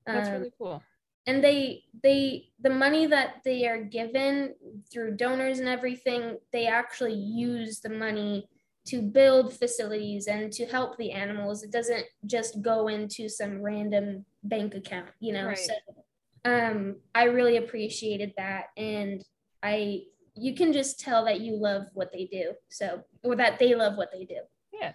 That's 0.05 0.29
Um, 0.29 0.35
really 0.35 0.53
cool. 0.57 0.81
And 1.27 1.43
they 1.43 1.83
they 2.01 2.49
the 2.61 2.69
money 2.69 3.05
that 3.05 3.41
they 3.43 3.67
are 3.67 3.83
given 3.83 4.55
through 4.91 5.15
donors 5.17 5.59
and 5.59 5.67
everything 5.67 6.37
they 6.51 6.65
actually 6.65 7.13
use 7.13 7.81
the 7.81 7.89
money 7.89 8.47
to 8.85 9.01
build 9.01 9.53
facilities 9.53 10.27
and 10.27 10.51
to 10.53 10.65
help 10.65 10.97
the 10.97 11.11
animals. 11.11 11.61
It 11.61 11.71
doesn't 11.73 12.05
just 12.25 12.61
go 12.61 12.87
into 12.87 13.27
some 13.27 13.61
random 13.61 14.25
bank 14.43 14.73
account 14.75 15.09
you 15.19 15.33
know? 15.33 15.47
Right. 15.47 15.57
so 15.57 15.73
um 16.45 16.95
i 17.13 17.25
really 17.25 17.57
appreciated 17.57 18.33
that. 18.37 18.67
And 18.77 19.23
i 19.61 20.03
you 20.35 20.55
can 20.55 20.71
just 20.71 20.99
tell 20.99 21.25
that 21.25 21.41
you 21.41 21.55
love 21.55 21.87
what 21.93 22.11
they 22.13 22.25
do. 22.25 22.53
So 22.69 23.03
or 23.23 23.35
that 23.35 23.59
they 23.59 23.75
love 23.75 23.97
what 23.97 24.09
they 24.13 24.23
do. 24.23 24.39
Yeah. 24.71 24.93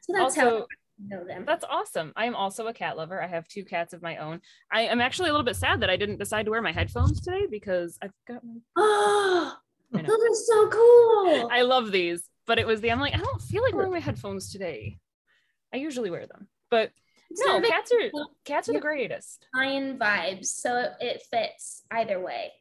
so 0.00 0.12
that's 0.14 0.34
how 0.34 0.44
Also, 0.46 0.62
I 0.62 0.77
know 1.06 1.24
them 1.24 1.44
that's 1.46 1.64
awesome. 1.70 2.12
I 2.16 2.24
am 2.26 2.34
also 2.34 2.66
a 2.66 2.72
cat 2.74 2.96
lover. 2.96 3.22
I 3.22 3.26
have 3.26 3.46
two 3.48 3.64
cats 3.64 3.92
of 3.92 4.02
my 4.02 4.16
own. 4.16 4.40
I 4.72 4.82
am 4.82 5.00
actually 5.00 5.28
a 5.28 5.32
little 5.32 5.44
bit 5.44 5.56
sad 5.56 5.80
that 5.80 5.90
I 5.90 5.96
didn't 5.96 6.18
decide 6.18 6.44
to 6.46 6.50
wear 6.50 6.62
my 6.62 6.72
headphones 6.72 7.20
today 7.20 7.46
because 7.50 7.98
I've 8.02 8.12
got 8.26 8.42
my 8.44 8.56
oh 8.76 9.56
those 9.92 10.04
are 10.06 10.34
so 10.34 10.68
cool 10.68 11.48
I 11.50 11.62
love 11.62 11.90
these, 11.92 12.28
but 12.46 12.58
it 12.58 12.66
was 12.66 12.80
the 12.80 12.90
I'm 12.92 13.00
like, 13.00 13.14
I 13.14 13.18
don't 13.18 13.40
feel 13.42 13.62
like 13.62 13.74
wearing 13.74 13.92
my 13.92 14.00
headphones 14.00 14.50
today. 14.52 14.98
I 15.72 15.76
usually 15.78 16.10
wear 16.10 16.26
them. 16.26 16.48
But 16.70 16.90
no, 17.30 17.60
So 17.62 17.68
cats 17.68 17.92
are 17.92 18.10
cats 18.44 18.68
are 18.68 18.72
the 18.74 18.80
greatest. 18.80 19.46
lion 19.54 19.98
vibes, 19.98 20.46
so 20.46 20.86
it 21.00 21.22
fits 21.30 21.84
either 21.90 22.20
way. 22.20 22.52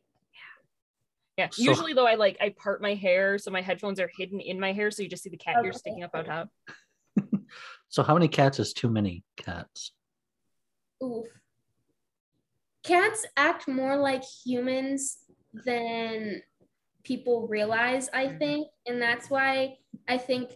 Yeah. 1.37 1.49
So- 1.51 1.61
Usually 1.63 1.93
though 1.93 2.07
I 2.07 2.15
like 2.15 2.37
I 2.41 2.49
part 2.49 2.81
my 2.81 2.93
hair 2.95 3.37
so 3.37 3.51
my 3.51 3.61
headphones 3.61 3.99
are 3.99 4.09
hidden 4.17 4.39
in 4.39 4.59
my 4.59 4.71
hair 4.73 4.89
so 4.91 5.03
you 5.03 5.09
just 5.09 5.23
see 5.23 5.29
the 5.29 5.37
cat 5.37 5.55
ears 5.63 5.75
Okay. 5.75 5.77
sticking 5.79 6.03
up 6.03 6.11
out 6.15 6.25
top. 6.25 6.49
So 7.89 8.03
how 8.03 8.13
many 8.13 8.27
cats 8.27 8.59
is 8.59 8.73
too 8.73 8.89
many 8.89 9.23
cats? 9.37 9.91
Oof. 11.03 11.27
Cats 12.83 13.25
act 13.35 13.67
more 13.67 13.97
like 13.97 14.23
humans 14.45 15.17
than 15.65 16.41
people 17.03 17.47
realize, 17.47 18.09
I 18.13 18.29
think, 18.29 18.67
and 18.85 19.01
that's 19.01 19.29
why 19.29 19.77
I 20.07 20.17
think 20.17 20.51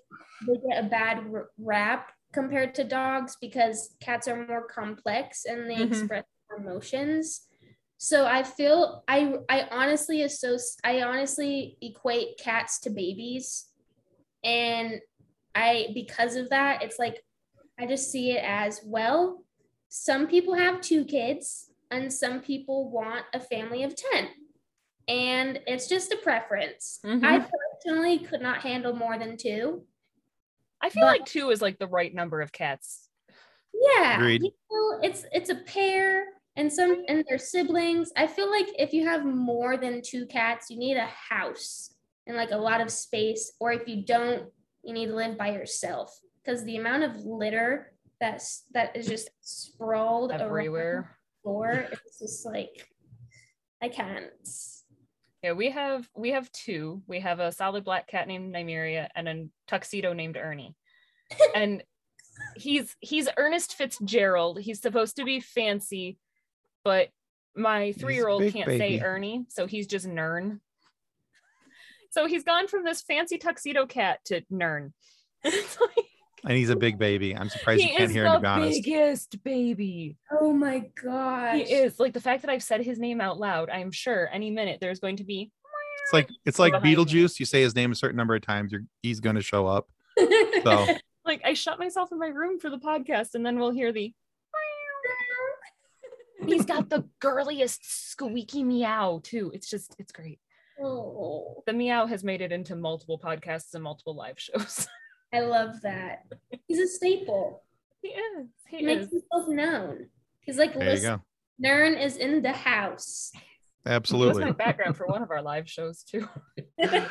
they 0.48 0.54
get 0.70 0.86
a 0.86 0.88
bad 0.88 1.26
rap 1.58 2.12
compared 2.34 2.76
to 2.76 2.84
dogs 2.84 3.38
because 3.42 3.96
cats 4.02 4.28
are 4.28 4.46
more 4.48 4.66
complex 4.68 5.46
and 5.46 5.70
they 5.70 5.76
Mhm. 5.76 5.88
express 5.92 6.26
emotions. 6.58 7.48
So 7.98 8.26
I 8.26 8.44
feel 8.44 9.04
I 9.08 9.36
I 9.50 9.68
honestly 9.70 10.24
associate 10.24 10.80
I 10.84 11.02
honestly 11.04 11.78
equate 11.82 12.38
cats 12.38 12.80
to 12.82 12.90
babies, 12.90 13.68
and 14.44 15.00
I 15.56 15.88
because 15.94 16.36
of 16.36 16.50
that 16.50 16.82
it's 16.84 16.98
like 17.00 17.24
I 17.80 17.86
just 17.86 18.12
see 18.12 18.32
it 18.32 18.44
as 18.44 18.82
well. 18.86 19.44
Some 19.90 20.28
people 20.28 20.54
have 20.54 20.82
two 20.82 21.04
kids, 21.04 21.72
and 21.90 22.12
some 22.14 22.40
people 22.42 22.90
want 22.92 23.26
a 23.34 23.40
family 23.40 23.84
of 23.84 23.96
ten, 23.96 24.30
and 25.08 25.60
it's 25.68 25.88
just 25.88 26.12
a 26.14 26.18
preference. 26.18 27.00
Mhm. 27.04 27.24
I 27.24 27.40
personally 27.84 28.20
could 28.20 28.42
not 28.42 28.62
handle 28.62 28.96
more 28.96 29.18
than 29.18 29.36
two. 29.38 29.86
I 30.80 30.90
feel 30.90 31.04
But- 31.04 31.20
like 31.20 31.26
two 31.26 31.50
is 31.50 31.62
like 31.62 31.80
the 31.80 31.88
right 31.88 32.14
number 32.14 32.42
of 32.42 32.52
cats. 32.52 33.10
Yeah, 33.74 34.16
Agreed. 34.18 34.44
you 34.44 34.52
know, 34.72 35.00
it's 35.02 35.26
it's 35.32 35.50
a 35.50 35.56
pair 35.56 36.26
and 36.56 36.72
some 36.72 37.04
and 37.08 37.24
their 37.28 37.38
siblings. 37.38 38.12
I 38.16 38.28
feel 38.28 38.50
like 38.50 38.68
if 38.78 38.94
you 38.94 39.06
have 39.08 39.26
more 39.26 39.78
than 39.78 40.02
two 40.02 40.26
cats, 40.28 40.70
you 40.70 40.78
need 40.78 40.98
a 40.98 41.06
house 41.06 41.94
and 42.28 42.38
like 42.38 42.52
a 42.52 42.58
lot 42.58 42.82
of 42.82 42.92
space, 42.92 43.54
or 43.60 43.72
if 43.72 43.88
you 43.88 44.04
don't, 44.04 44.52
you 44.84 44.94
need 44.94 45.08
to 45.08 45.16
live 45.16 45.38
by 45.38 45.52
yourself 45.52 46.18
because 46.44 46.64
the 46.64 46.78
amount 46.78 47.04
of 47.04 47.26
litter 47.26 47.94
that's 48.20 48.66
that 48.74 48.96
is 48.96 49.08
just 49.08 49.30
sprawled 49.42 50.32
around 50.32 50.42
Everywhere. 50.42 51.18
the 51.44 51.44
floor, 51.44 51.88
it's 52.06 52.20
just 52.20 52.46
like 52.46 52.88
I 53.82 53.90
can't. 53.90 54.26
Yeah, 55.44 55.54
we 55.54 55.72
have 55.72 56.08
we 56.16 56.32
have 56.32 56.52
two. 56.52 57.02
We 57.08 57.20
have 57.20 57.40
a 57.40 57.52
solid 57.52 57.84
black 57.84 58.08
cat 58.08 58.28
named 58.28 58.54
Nymeria 58.54 59.08
and 59.16 59.28
a 59.28 59.46
tuxedo 59.68 60.14
named 60.14 60.38
Ernie. 60.38 60.76
and 61.56 61.84
he's 62.56 62.96
he's 63.00 63.28
Ernest 63.38 63.74
Fitzgerald. 63.74 64.60
He's 64.60 64.82
supposed 64.82 65.16
to 65.16 65.26
be 65.26 65.40
fancy, 65.40 66.18
but 66.84 67.10
my 67.56 67.92
three-year-old 67.94 68.44
can't 68.54 68.68
baby. 68.68 69.00
say 69.00 69.04
Ernie, 69.04 69.46
so 69.50 69.66
he's 69.66 69.88
just 69.88 70.08
Nern. 70.08 70.62
So 72.12 72.28
he's 72.28 72.44
gone 72.44 72.68
from 72.68 72.84
this 72.84 73.02
fancy 73.02 73.38
tuxedo 73.38 73.86
cat 73.86 74.20
to 74.26 74.42
Nern. 74.50 74.94
It's 75.44 75.80
like, 75.80 76.06
And 76.46 76.58
he's 76.58 76.70
a 76.70 76.76
big 76.76 77.00
baby. 77.00 77.36
I'm 77.36 77.50
surprised 77.50 77.82
he 77.82 77.92
you 77.92 77.98
can't 77.98 78.12
hear 78.12 78.26
him 78.26 78.34
to 78.34 78.38
the 78.38 78.42
be 78.42 78.48
honest. 78.48 78.84
biggest 78.84 79.44
baby. 79.44 80.18
Oh 80.40 80.54
my 80.54 80.90
god, 81.04 81.56
He 81.56 81.62
is 81.64 82.00
like 82.00 82.14
the 82.14 82.22
fact 82.22 82.42
that 82.44 82.52
I've 82.52 82.64
said 82.64 82.82
his 82.82 83.00
name 83.00 83.20
out 83.22 83.40
loud. 83.40 83.70
I'm 83.70 83.92
sure 83.92 84.30
any 84.32 84.52
minute 84.52 84.80
there's 84.82 85.00
going 85.00 85.18
to 85.18 85.24
be 85.24 85.52
It's 86.06 86.14
like 86.14 86.30
it's 86.46 86.60
like 86.60 86.74
behind 86.74 86.86
me. 86.86 86.96
Beetlejuice. 86.96 87.40
You 87.40 87.46
say 87.46 87.62
his 87.62 87.76
name 87.76 87.92
a 87.92 87.96
certain 87.96 88.18
number 88.18 88.36
of 88.36 88.42
times, 88.42 88.72
you're, 88.72 88.82
he's 89.02 89.20
going 89.20 89.36
to 89.36 89.42
show 89.42 89.66
up. 89.68 89.88
So 90.64 90.86
like 91.26 91.42
I 91.46 91.54
shut 91.54 91.80
myself 91.80 92.12
in 92.12 92.20
my 92.20 92.28
room 92.28 92.60
for 92.60 92.70
the 92.70 92.78
podcast, 92.78 93.34
and 93.36 93.46
then 93.46 93.58
we'll 93.58 93.72
hear 93.72 93.92
the. 93.92 94.14
He's 96.46 96.66
got 96.66 96.90
the 96.90 97.06
girliest 97.20 97.80
squeaky 98.12 98.64
meow 98.64 99.22
too. 99.24 99.52
It's 99.54 99.70
just 99.70 99.96
it's 100.00 100.12
great. 100.12 100.40
Oh, 100.84 101.64
The 101.66 101.74
meow 101.74 102.06
has 102.06 102.24
made 102.24 102.42
it 102.42 102.52
into 102.52 102.76
multiple 102.76 103.20
podcasts 103.20 103.74
and 103.74 103.84
multiple 103.84 104.16
live 104.16 104.40
shows. 104.40 104.88
I 105.34 105.42
love 105.42 105.82
that. 105.84 106.26
He's 106.68 106.80
a 106.80 106.88
staple. 106.88 107.64
he 108.02 108.10
is. 108.10 108.48
He 108.68 108.78
He 108.78 108.86
makes 108.86 109.10
himself 109.12 109.48
known. 109.48 110.08
He's 110.42 110.58
like, 110.58 110.74
there 110.74 110.84
you 110.84 110.90
listen, 110.90 111.16
go. 111.18 111.22
Nern 111.60 111.94
is 111.94 112.18
in 112.18 112.42
the 112.42 112.52
house. 112.52 113.32
Absolutely. 113.86 113.94
That's 113.94 114.12
Absolutely. 114.12 114.44
my 114.46 114.52
background 114.52 114.98
for 114.98 115.08
one 115.08 115.24
of 115.24 115.32
our 115.32 115.42
live 115.42 115.70
shows 115.70 116.04
too. 116.04 116.28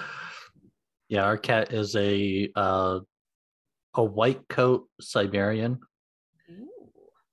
Yeah, 1.11 1.25
our 1.25 1.37
cat 1.37 1.73
is 1.73 1.97
a 1.97 2.53
uh, 2.55 3.01
a 3.95 4.05
white 4.05 4.47
coat 4.49 4.87
Siberian, 5.01 5.81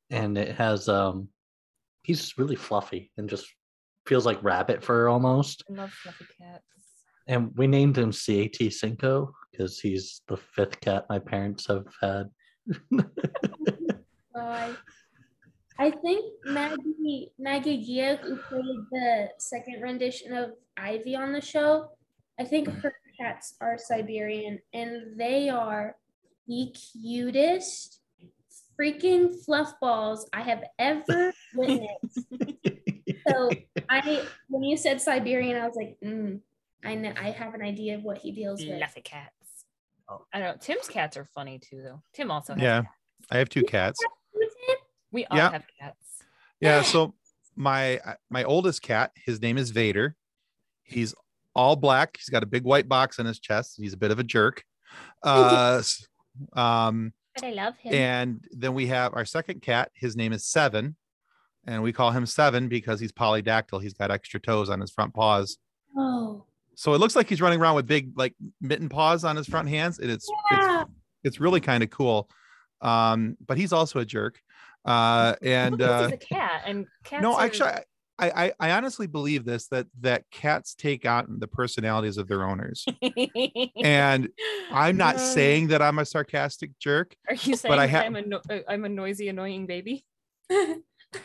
and 0.10 0.36
it 0.36 0.56
has 0.56 0.90
um, 0.90 1.30
he's 2.02 2.40
really 2.40 2.56
fluffy 2.56 3.12
and 3.18 3.30
just 3.30 3.46
feels 4.08 4.26
like 4.26 4.42
rabbit 4.44 4.84
fur 4.84 5.10
almost. 5.10 5.64
I 5.70 5.74
love 5.74 5.92
fluffy 5.92 6.26
cats. 6.40 6.64
And 7.28 7.52
we 7.58 7.68
named 7.68 7.98
him 7.98 8.12
Cat 8.12 8.74
Cinco 8.74 9.34
because 9.52 9.80
he's 9.80 10.22
the 10.28 10.38
fifth 10.38 10.80
cat 10.80 11.06
my 11.10 11.20
parents 11.20 11.68
have 11.68 11.86
had. 12.02 12.30
Uh, 14.38 14.72
I 15.80 15.90
think 15.90 16.32
Maggie 16.46 17.32
Maggie 17.40 17.84
Geha, 17.84 18.18
who 18.18 18.38
played 18.38 18.86
the 18.92 19.30
second 19.40 19.82
rendition 19.82 20.32
of 20.32 20.52
Ivy 20.78 21.16
on 21.16 21.32
the 21.32 21.42
show, 21.42 21.90
I 22.40 22.44
think 22.44 22.68
her 22.68 22.94
cats 23.20 23.56
are 23.62 23.80
Siberian, 23.80 24.60
and 24.74 25.18
they 25.20 25.50
are 25.50 25.96
the 26.48 26.72
cutest 27.02 28.00
freaking 28.80 29.34
fluff 29.44 29.74
balls 29.82 30.30
I 30.34 30.42
have 30.42 30.64
ever 30.78 31.34
witnessed. 31.56 32.28
So 33.28 33.50
I, 33.90 34.26
when 34.50 34.64
you 34.64 34.78
said 34.78 35.02
Siberian, 35.02 35.62
I 35.62 35.66
was 35.68 35.76
like, 35.76 35.98
mm, 36.04 36.40
I 36.84 36.96
know, 36.96 37.14
I 37.20 37.32
have 37.32 37.54
an 37.54 37.62
idea 37.62 37.96
of 37.96 38.04
what 38.04 38.18
he 38.20 38.32
deals 38.32 38.64
with. 38.66 38.78
Fluffy 38.78 39.02
cats. 39.02 39.34
Oh. 40.10 40.26
I 40.34 40.40
know 40.40 40.56
Tim's 40.60 40.88
cats 40.88 41.18
are 41.18 41.26
funny 41.26 41.60
too, 41.60 41.82
though. 41.84 42.02
Tim 42.14 42.32
also 42.32 42.54
has 42.54 42.62
Yeah. 42.62 42.82
cats. 42.84 42.94
I 43.32 43.38
have 43.40 43.50
two 43.50 43.64
cats. 43.64 44.00
We 45.12 45.26
all 45.26 45.38
Yeah. 45.38 45.52
have 45.52 45.66
cats. 45.80 46.24
Yeah. 46.62 46.82
So 46.84 47.14
my 47.56 48.00
my 48.30 48.44
oldest 48.44 48.82
cat, 48.82 49.12
his 49.16 49.42
name 49.42 49.58
is 49.58 49.72
Vader. 49.72 50.16
He's 50.84 51.14
all 51.56 51.76
black. 51.76 52.18
He's 52.18 52.30
got 52.30 52.44
a 52.44 52.46
big 52.46 52.64
white 52.64 52.88
box 52.88 53.20
on 53.20 53.26
his 53.26 53.40
chest. 53.40 53.76
He's 53.78 53.94
a 53.94 53.98
bit 53.98 54.12
of 54.12 54.20
a 54.20 54.24
jerk. 54.24 54.64
Uh, 55.24 55.82
um, 56.54 57.12
But 57.36 57.44
I 57.44 57.50
love 57.52 57.78
him. 57.78 57.94
and 57.94 58.46
then 58.52 58.74
we 58.74 58.88
have 58.88 59.14
our 59.16 59.26
second 59.26 59.62
cat. 59.62 59.92
His 59.94 60.16
name 60.16 60.32
is 60.32 60.46
Seven, 60.46 60.96
and 61.68 61.84
we 61.84 61.92
call 61.94 62.12
him 62.12 62.26
Seven 62.26 62.68
because 62.68 63.00
he's 63.00 63.12
polydactyl. 63.12 63.82
He's 63.82 63.94
got 63.94 64.10
extra 64.10 64.40
toes 64.40 64.70
on 64.70 64.80
his 64.82 64.90
front 64.92 65.14
paws. 65.14 65.58
oh, 65.98 66.44
So 66.76 66.94
it 66.94 66.98
looks 67.00 67.16
like 67.16 67.28
he's 67.30 67.42
running 67.42 67.60
around 67.62 67.76
with 67.76 67.86
big 67.88 68.18
like 68.18 68.34
mitten 68.62 68.90
paws 68.90 69.24
on 69.24 69.36
his 69.36 69.48
front 69.48 69.68
hands. 69.70 70.00
And 70.00 70.10
it's 70.10 70.30
yeah. 70.52 70.82
it's 70.84 70.92
it's 71.24 71.40
really 71.40 71.60
kind 71.62 71.84
of 71.84 71.90
cool. 71.90 72.30
Um, 72.82 73.36
but 73.46 73.58
he's 73.58 73.74
also 73.74 74.00
a 74.00 74.06
jerk. 74.06 74.40
Uh, 74.86 75.36
and 75.42 75.82
uh, 75.82 76.04
he's 76.04 76.14
a 76.14 76.18
cat, 76.18 76.62
and 76.66 76.86
cats. 77.04 77.22
no, 77.22 77.34
are- 77.36 77.42
actually, 77.42 77.72
I, 78.20 78.30
I 78.46 78.54
I 78.60 78.72
honestly 78.72 79.06
believe 79.08 79.44
this 79.44 79.68
that 79.68 79.88
that 80.00 80.24
cats 80.32 80.74
take 80.76 81.06
on 81.06 81.40
the 81.40 81.48
personalities 81.48 82.18
of 82.18 82.28
their 82.30 82.48
owners. 82.48 82.86
And 83.84 84.30
I'm 84.72 84.96
not 84.98 85.16
Uh, 85.16 85.20
saying 85.20 85.68
that 85.68 85.82
I'm 85.82 86.00
a 86.00 86.06
sarcastic 86.06 86.72
jerk. 86.80 87.16
Are 87.28 87.36
you 87.36 87.56
saying 87.58 87.78
I 87.78 87.88
ha- 87.88 88.00
I'm 88.02 88.16
a 88.16 88.22
no- 88.22 88.42
uh, 88.50 88.60
I'm 88.70 88.86
a 88.86 88.90
noisy, 88.90 89.28
annoying 89.30 89.66
baby? 89.66 90.06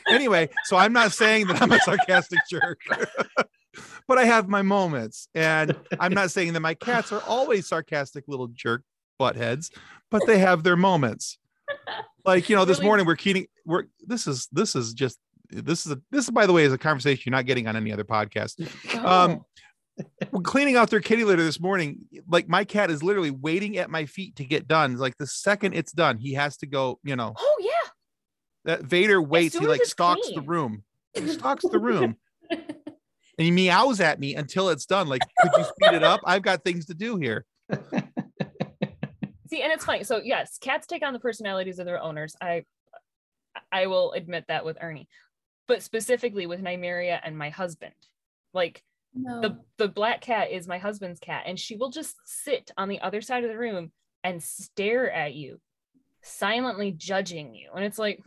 Anyway, 0.08 0.48
so 0.64 0.76
I'm 0.76 0.92
not 0.92 1.12
saying 1.12 1.46
that 1.48 1.60
I'm 1.62 1.72
a 1.72 1.78
sarcastic 1.80 2.38
jerk. 2.50 2.80
but 4.08 4.18
I 4.18 4.24
have 4.24 4.48
my 4.48 4.62
moments. 4.62 5.28
And 5.34 5.76
I'm 5.98 6.12
not 6.12 6.30
saying 6.30 6.52
that 6.54 6.60
my 6.60 6.74
cats 6.74 7.12
are 7.12 7.22
always 7.26 7.66
sarcastic 7.68 8.24
little 8.28 8.48
jerk 8.48 8.82
butt 9.18 9.36
heads, 9.36 9.70
but 10.10 10.22
they 10.26 10.38
have 10.38 10.62
their 10.62 10.76
moments. 10.76 11.38
Like, 12.24 12.48
you 12.48 12.56
know, 12.56 12.64
this 12.64 12.78
Really? 12.78 12.86
morning 12.88 13.06
we're 13.06 13.16
keeping 13.16 13.46
we're 13.64 13.84
this 14.06 14.26
is 14.26 14.48
this 14.52 14.76
is 14.76 14.92
just 14.92 15.18
this 15.50 15.86
is 15.86 15.92
a 15.92 16.00
this 16.10 16.24
is 16.24 16.30
by 16.30 16.46
the 16.46 16.52
way 16.52 16.64
is 16.64 16.72
a 16.72 16.78
conversation 16.78 17.22
you're 17.26 17.36
not 17.36 17.46
getting 17.46 17.66
on 17.66 17.76
any 17.76 17.92
other 17.92 18.04
podcast. 18.04 18.60
Um, 19.04 19.44
we're 20.30 20.40
cleaning 20.42 20.76
out 20.76 20.90
their 20.90 21.00
kitty 21.00 21.24
litter 21.24 21.42
this 21.44 21.60
morning. 21.60 21.98
Like 22.28 22.48
my 22.48 22.64
cat 22.64 22.90
is 22.90 23.02
literally 23.02 23.30
waiting 23.30 23.76
at 23.78 23.90
my 23.90 24.06
feet 24.06 24.36
to 24.36 24.44
get 24.44 24.66
done. 24.68 24.96
Like 24.96 25.16
the 25.18 25.26
second 25.26 25.74
it's 25.74 25.92
done, 25.92 26.18
he 26.18 26.34
has 26.34 26.56
to 26.58 26.66
go, 26.66 26.98
you 27.04 27.16
know, 27.16 27.34
oh 27.36 27.56
yeah. 27.60 27.90
That 28.64 28.82
Vader 28.82 29.20
waits, 29.20 29.58
he 29.58 29.66
like 29.66 29.80
it's 29.80 29.90
stalks 29.90 30.30
the 30.34 30.42
room. 30.42 30.84
He 31.14 31.28
stalks 31.28 31.62
the 31.70 31.78
room 31.78 32.16
and 32.50 32.64
he 33.36 33.50
meows 33.50 34.00
at 34.00 34.18
me 34.18 34.34
until 34.34 34.70
it's 34.70 34.86
done. 34.86 35.08
Like, 35.08 35.20
could 35.40 35.50
you 35.58 35.64
speed 35.64 35.94
it 35.94 36.02
up? 36.02 36.20
I've 36.24 36.40
got 36.40 36.64
things 36.64 36.86
to 36.86 36.94
do 36.94 37.18
here. 37.18 37.44
See, 39.50 39.60
and 39.60 39.70
it's 39.70 39.84
funny. 39.84 40.04
So 40.04 40.22
yes, 40.24 40.56
cats 40.58 40.86
take 40.86 41.04
on 41.04 41.12
the 41.12 41.18
personalities 41.18 41.78
of 41.78 41.84
their 41.84 42.00
owners. 42.00 42.34
I 42.40 42.64
I 43.70 43.88
will 43.88 44.12
admit 44.12 44.46
that 44.48 44.64
with 44.64 44.78
Ernie, 44.80 45.08
but 45.68 45.82
specifically 45.82 46.46
with 46.46 46.62
Nymeria 46.62 47.20
and 47.22 47.36
my 47.36 47.50
husband. 47.50 47.92
Like 48.54 48.82
no. 49.14 49.42
the 49.42 49.58
the 49.76 49.88
black 49.88 50.22
cat 50.22 50.50
is 50.50 50.66
my 50.66 50.78
husband's 50.78 51.20
cat, 51.20 51.44
and 51.46 51.58
she 51.58 51.76
will 51.76 51.90
just 51.90 52.16
sit 52.24 52.70
on 52.78 52.88
the 52.88 53.00
other 53.00 53.20
side 53.20 53.44
of 53.44 53.50
the 53.50 53.58
room 53.58 53.92
and 54.24 54.42
stare 54.42 55.10
at 55.10 55.34
you, 55.34 55.60
silently 56.22 56.92
judging 56.92 57.54
you. 57.54 57.70
And 57.74 57.84
it's 57.84 57.98
like, 57.98 58.22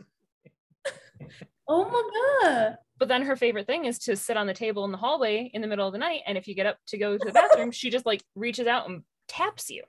oh 1.68 1.84
my 1.84 2.40
god. 2.42 2.76
but 2.98 3.08
then 3.08 3.22
her 3.22 3.36
favorite 3.36 3.66
thing 3.66 3.84
is 3.84 3.98
to 4.00 4.16
sit 4.16 4.36
on 4.36 4.46
the 4.46 4.54
table 4.54 4.84
in 4.84 4.92
the 4.92 4.98
hallway 4.98 5.50
in 5.52 5.62
the 5.62 5.68
middle 5.68 5.86
of 5.86 5.92
the 5.92 5.98
night, 5.98 6.20
and 6.26 6.38
if 6.38 6.46
you 6.46 6.54
get 6.54 6.66
up 6.66 6.78
to 6.88 6.98
go 6.98 7.16
to 7.16 7.24
the 7.24 7.32
bathroom, 7.32 7.70
she 7.70 7.90
just 7.90 8.06
like 8.06 8.22
reaches 8.34 8.66
out 8.66 8.88
and 8.88 9.02
taps 9.28 9.70
you. 9.70 9.82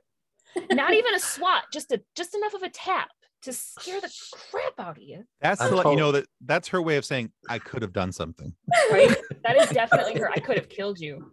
Not 0.72 0.94
even 0.94 1.14
a 1.14 1.20
swat, 1.20 1.66
just 1.72 1.92
a 1.92 2.02
just 2.16 2.36
enough 2.36 2.54
of 2.54 2.64
a 2.64 2.70
tap 2.70 3.10
to 3.44 3.54
scare 3.54 4.02
the 4.02 4.12
crap 4.52 4.80
out 4.80 4.98
of 4.98 5.04
you. 5.04 5.24
That's 5.42 5.62
I'm 5.62 5.70
to 5.70 5.76
let 5.76 5.88
you 5.88 5.96
know 5.96 6.12
that 6.14 6.26
that's 6.46 6.68
her 6.70 6.82
way 6.82 6.98
of 6.98 7.06
saying 7.06 7.32
I 7.50 7.60
could 7.60 7.82
have 7.82 7.94
done 7.94 8.12
something. 8.12 8.54
Right? 8.92 9.16
that 9.44 9.58
is 9.58 9.70
definitely 9.70 10.20
her. 10.20 10.30
I 10.32 10.40
could 10.40 10.58
have 10.58 10.70
killed 10.70 11.00
you. 11.00 11.32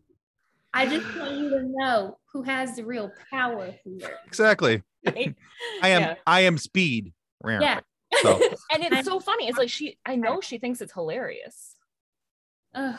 I 0.72 0.86
just 0.86 1.06
want 1.16 1.36
you 1.36 1.50
to 1.50 1.62
know 1.62 2.18
who 2.32 2.42
has 2.42 2.76
the 2.76 2.84
real 2.84 3.10
power 3.30 3.74
here. 3.84 4.18
Exactly. 4.26 4.82
Right? 5.06 5.34
I 5.82 5.88
am 5.90 6.02
Yeah. 6.02 6.14
I 6.26 6.40
am 6.40 6.58
speed. 6.58 7.12
Yeah. 7.46 7.80
So 8.22 8.40
And 8.72 8.84
it's 8.84 9.06
so 9.06 9.20
funny. 9.20 9.48
It's 9.48 9.58
like 9.58 9.70
she 9.70 9.98
I 10.04 10.16
know 10.16 10.40
she 10.40 10.58
thinks 10.58 10.80
it's 10.80 10.92
hilarious. 10.92 11.76
Ugh. 12.74 12.96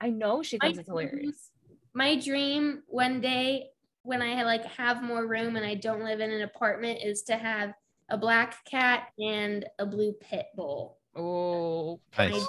I 0.00 0.10
know 0.10 0.42
she 0.42 0.58
I 0.60 0.66
thinks 0.66 0.78
it's 0.78 0.88
hilarious. 0.88 1.50
my 1.94 2.18
dream 2.18 2.82
one 2.86 3.20
day 3.20 3.66
when 4.02 4.22
I 4.22 4.42
like 4.44 4.64
have 4.64 5.02
more 5.02 5.26
room 5.26 5.56
and 5.56 5.66
I 5.66 5.74
don't 5.74 6.04
live 6.04 6.20
in 6.20 6.30
an 6.30 6.42
apartment 6.42 7.00
is 7.04 7.22
to 7.22 7.36
have 7.36 7.74
a 8.08 8.16
black 8.16 8.64
cat 8.64 9.08
and 9.18 9.66
a 9.78 9.84
blue 9.84 10.14
pit 10.14 10.46
bull. 10.54 10.98
Oh, 11.14 12.00
nice. 12.16 12.46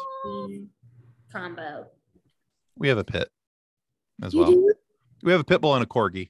Combo. 1.32 1.88
We 2.78 2.88
have 2.88 2.98
a 2.98 3.04
pit 3.04 3.30
as 4.24 4.34
You 4.34 4.40
well. 4.40 4.52
do? 4.52 4.74
We 5.24 5.32
have 5.32 5.42
a 5.42 5.44
pit 5.44 5.60
bull 5.60 5.76
and 5.76 5.84
a 5.84 5.88
corgi. 5.88 6.30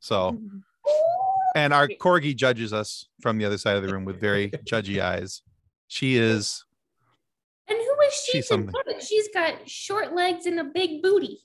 So 0.00 0.32
mm-hmm. 0.32 0.58
And 1.56 1.72
our 1.72 1.88
corgi 1.88 2.36
judges 2.36 2.74
us 2.74 3.08
from 3.22 3.38
the 3.38 3.44
other 3.46 3.56
side 3.56 3.76
of 3.78 3.82
the 3.82 3.88
room 3.92 4.04
with 4.04 4.20
very 4.20 4.50
judgy 4.70 5.00
eyes. 5.00 5.40
She 5.88 6.16
is 6.16 6.64
And 7.66 7.78
who 7.78 8.06
is 8.06 8.14
she? 8.14 8.32
She's 8.32 8.48
to 8.48 8.54
something. 8.54 8.74
She's 9.00 9.28
got 9.32 9.68
short 9.68 10.14
legs 10.14 10.44
and 10.44 10.60
a 10.60 10.64
big 10.64 11.02
booty. 11.02 11.40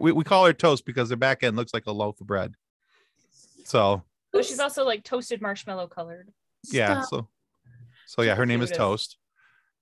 we, 0.00 0.12
we 0.12 0.22
call 0.22 0.46
her 0.46 0.52
toast 0.52 0.86
because 0.86 1.10
her 1.10 1.16
back 1.16 1.42
end 1.42 1.56
looks 1.56 1.74
like 1.74 1.86
a 1.86 1.92
loaf 1.92 2.20
of 2.20 2.28
bread. 2.28 2.54
So 3.64 4.04
But 4.32 4.44
she's 4.44 4.60
also 4.60 4.84
like 4.84 5.02
toasted 5.02 5.42
marshmallow 5.42 5.88
colored. 5.88 6.30
yeah, 6.70 7.02
Stop. 7.02 7.08
so 7.10 7.28
so 8.06 8.22
yeah, 8.22 8.36
her 8.36 8.46
name 8.46 8.62
is 8.62 8.70
Toast. 8.70 9.18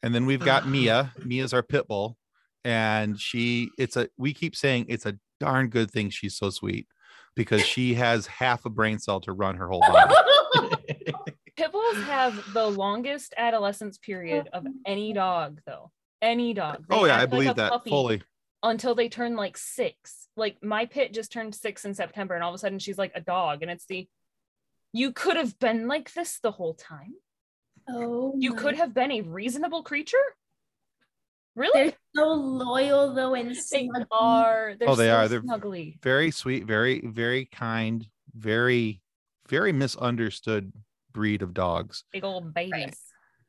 And 0.02 0.14
then 0.14 0.26
we've 0.26 0.44
got 0.44 0.64
ah. 0.64 0.66
Mia. 0.66 1.12
Mia's 1.24 1.52
our 1.52 1.62
pit 1.62 1.86
bull. 1.86 2.16
And 2.64 3.20
she 3.20 3.68
it's 3.78 3.96
a 3.98 4.08
we 4.16 4.32
keep 4.32 4.56
saying 4.56 4.86
it's 4.88 5.04
a 5.04 5.18
darn 5.38 5.68
good 5.68 5.90
thing 5.90 6.08
she's 6.08 6.34
so 6.34 6.48
sweet 6.48 6.86
because 7.36 7.62
she 7.64 7.94
has 7.94 8.26
half 8.26 8.64
a 8.64 8.70
brain 8.70 8.98
cell 8.98 9.20
to 9.20 9.32
run 9.32 9.56
her 9.56 9.68
whole 9.68 9.80
body. 9.80 10.14
Pit 11.56 11.72
bulls 11.72 11.96
have 12.04 12.52
the 12.52 12.66
longest 12.66 13.32
adolescence 13.36 13.98
period 13.98 14.48
of 14.52 14.66
any 14.84 15.12
dog, 15.12 15.60
though. 15.66 15.90
Any 16.20 16.52
dog. 16.54 16.84
They 16.88 16.96
oh 16.96 17.04
yeah, 17.06 17.16
I 17.16 17.20
like 17.20 17.30
believe 17.30 17.50
a 17.50 17.54
that 17.54 17.84
fully. 17.86 18.22
Until 18.62 18.94
they 18.94 19.08
turn 19.08 19.36
like 19.36 19.56
six. 19.56 20.28
Like 20.36 20.56
my 20.62 20.86
pit 20.86 21.14
just 21.14 21.32
turned 21.32 21.54
six 21.54 21.84
in 21.84 21.94
September, 21.94 22.34
and 22.34 22.42
all 22.42 22.50
of 22.50 22.54
a 22.54 22.58
sudden 22.58 22.78
she's 22.78 22.98
like 22.98 23.12
a 23.14 23.20
dog, 23.20 23.62
and 23.62 23.70
it's 23.70 23.86
the 23.86 24.08
you 24.92 25.12
could 25.12 25.36
have 25.36 25.58
been 25.58 25.88
like 25.88 26.12
this 26.14 26.40
the 26.42 26.50
whole 26.50 26.74
time. 26.74 27.14
oh, 27.88 28.34
You 28.38 28.54
my- 28.54 28.56
could 28.60 28.76
have 28.76 28.92
been 28.94 29.12
a 29.12 29.20
reasonable 29.22 29.82
creature. 29.82 30.16
Really? 31.56 31.84
They're 31.84 31.92
so 32.14 32.28
loyal 32.34 33.14
though 33.14 33.34
and 33.34 33.50
They 33.50 33.54
smug. 33.54 34.06
are. 34.10 34.74
They're 34.78 34.88
Oh, 34.90 34.94
they 34.94 35.06
so 35.08 35.14
are. 35.16 35.28
They're- 35.28 35.42
snuggly. 35.42 36.00
Very 36.02 36.30
sweet, 36.30 36.64
very, 36.66 37.00
very 37.04 37.46
kind, 37.46 38.06
very, 38.34 39.00
very 39.48 39.72
misunderstood 39.72 40.72
breed 41.12 41.40
of 41.42 41.54
dogs. 41.54 42.04
Big 42.12 42.24
old 42.24 42.52
babies. 42.54 42.98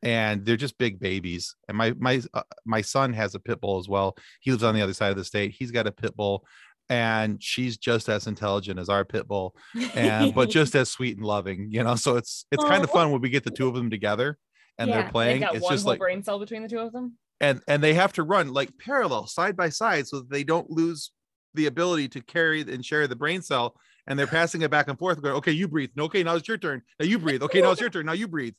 and 0.03 0.45
they're 0.45 0.55
just 0.57 0.77
big 0.77 0.99
babies. 0.99 1.55
And 1.67 1.77
my 1.77 1.93
my 1.97 2.21
uh, 2.33 2.43
my 2.65 2.81
son 2.81 3.13
has 3.13 3.35
a 3.35 3.39
pit 3.39 3.59
bull 3.59 3.77
as 3.79 3.89
well. 3.89 4.15
He 4.41 4.51
lives 4.51 4.63
on 4.63 4.73
the 4.75 4.81
other 4.81 4.93
side 4.93 5.09
of 5.11 5.17
the 5.17 5.25
state. 5.25 5.55
He's 5.57 5.71
got 5.71 5.87
a 5.87 5.91
pit 5.91 6.15
bull, 6.15 6.45
and 6.87 7.41
she's 7.43 7.77
just 7.77 8.07
as 8.07 8.27
intelligent 8.27 8.79
as 8.79 8.89
our 8.89 9.03
pit 9.03 9.27
bull, 9.27 9.55
and 9.95 10.33
but 10.35 10.49
just 10.49 10.75
as 10.75 10.89
sweet 10.89 11.17
and 11.17 11.25
loving. 11.25 11.67
You 11.71 11.83
know, 11.83 11.95
so 11.95 12.15
it's 12.15 12.45
it's 12.51 12.63
kind 12.63 12.83
of 12.83 12.91
fun 12.91 13.11
when 13.11 13.21
we 13.21 13.29
get 13.29 13.43
the 13.43 13.49
two 13.51 13.67
of 13.67 13.73
them 13.73 13.89
together 13.89 14.37
and 14.77 14.87
Yeah, 14.89 15.01
they're 15.01 15.11
playing. 15.11 15.39
They've 15.41 15.47
got 15.49 15.55
It's 15.55 15.63
one 15.63 15.73
just 15.73 15.83
whole 15.83 15.93
like 15.93 15.99
brain 15.99 16.21
cell 16.23 16.37
between 16.39 16.61
the 16.61 16.69
two 16.69 16.79
of 16.79 16.93
them. 16.93 17.17
And 17.39 17.61
and 17.67 17.83
they 17.83 17.93
have 17.93 18.13
to 18.13 18.23
run 18.23 18.51
like 18.51 18.77
parallel 18.79 19.27
side 19.27 19.55
by 19.55 19.69
side 19.69 20.07
so 20.07 20.19
that 20.19 20.29
they 20.29 20.43
don't 20.43 20.69
lose 20.71 21.11
the 21.53 21.67
ability 21.67 22.07
to 22.09 22.21
carry 22.21 22.61
and 22.61 22.83
share 22.83 23.07
the 23.07 23.15
brain 23.15 23.41
cell. 23.41 23.75
And 24.07 24.17
they're 24.17 24.25
passing 24.25 24.61
it 24.61 24.71
back 24.71 24.87
and 24.87 24.97
forth, 24.97 25.21
going, 25.21 25.35
"Okay, 25.35 25.51
you 25.51 25.67
breathe. 25.67 25.89
Okay, 25.99 26.23
now 26.23 26.35
it's 26.35 26.47
your 26.47 26.57
turn. 26.57 26.81
Now 26.99 27.05
you 27.05 27.19
breathe. 27.19 27.43
Okay, 27.43 27.61
now 27.61 27.71
it's 27.71 27.81
your 27.81 27.89
turn. 27.89 28.05
Now 28.05 28.13
you 28.13 28.27
breathe." 28.27 28.55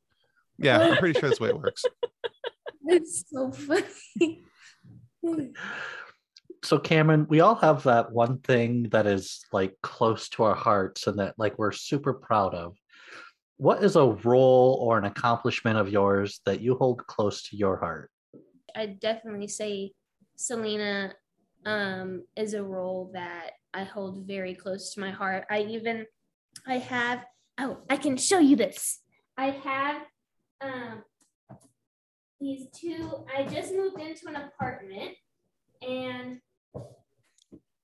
Yeah, 0.58 0.78
I'm 0.78 0.96
pretty 0.98 1.18
sure 1.18 1.28
that's 1.28 1.38
the 1.38 1.44
way 1.44 1.50
it 1.50 1.58
works. 1.58 1.84
It's 2.90 3.24
so 3.30 3.52
funny. 3.52 4.44
so 6.64 6.78
Camren, 6.78 7.28
we 7.28 7.40
all 7.40 7.56
have 7.56 7.82
that 7.82 8.12
one 8.12 8.38
thing 8.38 8.84
that 8.92 9.06
is 9.06 9.44
like 9.52 9.76
close 9.82 10.30
to 10.30 10.44
our 10.44 10.54
hearts 10.54 11.06
and 11.06 11.18
that 11.18 11.34
like 11.36 11.58
we're 11.58 11.72
super 11.72 12.14
proud 12.14 12.54
of. 12.54 12.74
What 13.58 13.84
is 13.84 13.96
a 13.96 14.06
role 14.06 14.78
or 14.80 14.96
an 14.96 15.04
accomplishment 15.04 15.76
of 15.76 15.90
yours 15.90 16.40
that 16.46 16.60
you 16.60 16.76
hold 16.76 17.06
close 17.06 17.42
to 17.50 17.56
your 17.56 17.76
heart? 17.76 18.10
I'd 18.74 19.00
definitely 19.00 19.48
say 19.48 19.92
Selina 20.36 21.14
um, 21.66 22.24
is 22.36 22.54
a 22.54 22.62
role 22.62 23.10
that 23.14 23.50
I 23.74 23.84
hold 23.84 24.26
very 24.26 24.54
close 24.54 24.94
to 24.94 25.00
my 25.00 25.10
heart. 25.10 25.44
I 25.50 25.62
even, 25.62 26.06
I 26.66 26.78
have, 26.78 27.24
oh, 27.58 27.78
I 27.90 27.96
can 27.96 28.16
show 28.16 28.38
you 28.38 28.56
this. 28.56 29.00
I 29.36 29.50
have 29.50 30.02
um, 30.60 31.02
these 32.40 32.68
two, 32.72 33.24
I 33.34 33.44
just 33.44 33.72
moved 33.72 34.00
into 34.00 34.28
an 34.28 34.36
apartment 34.36 35.12
and 35.82 36.40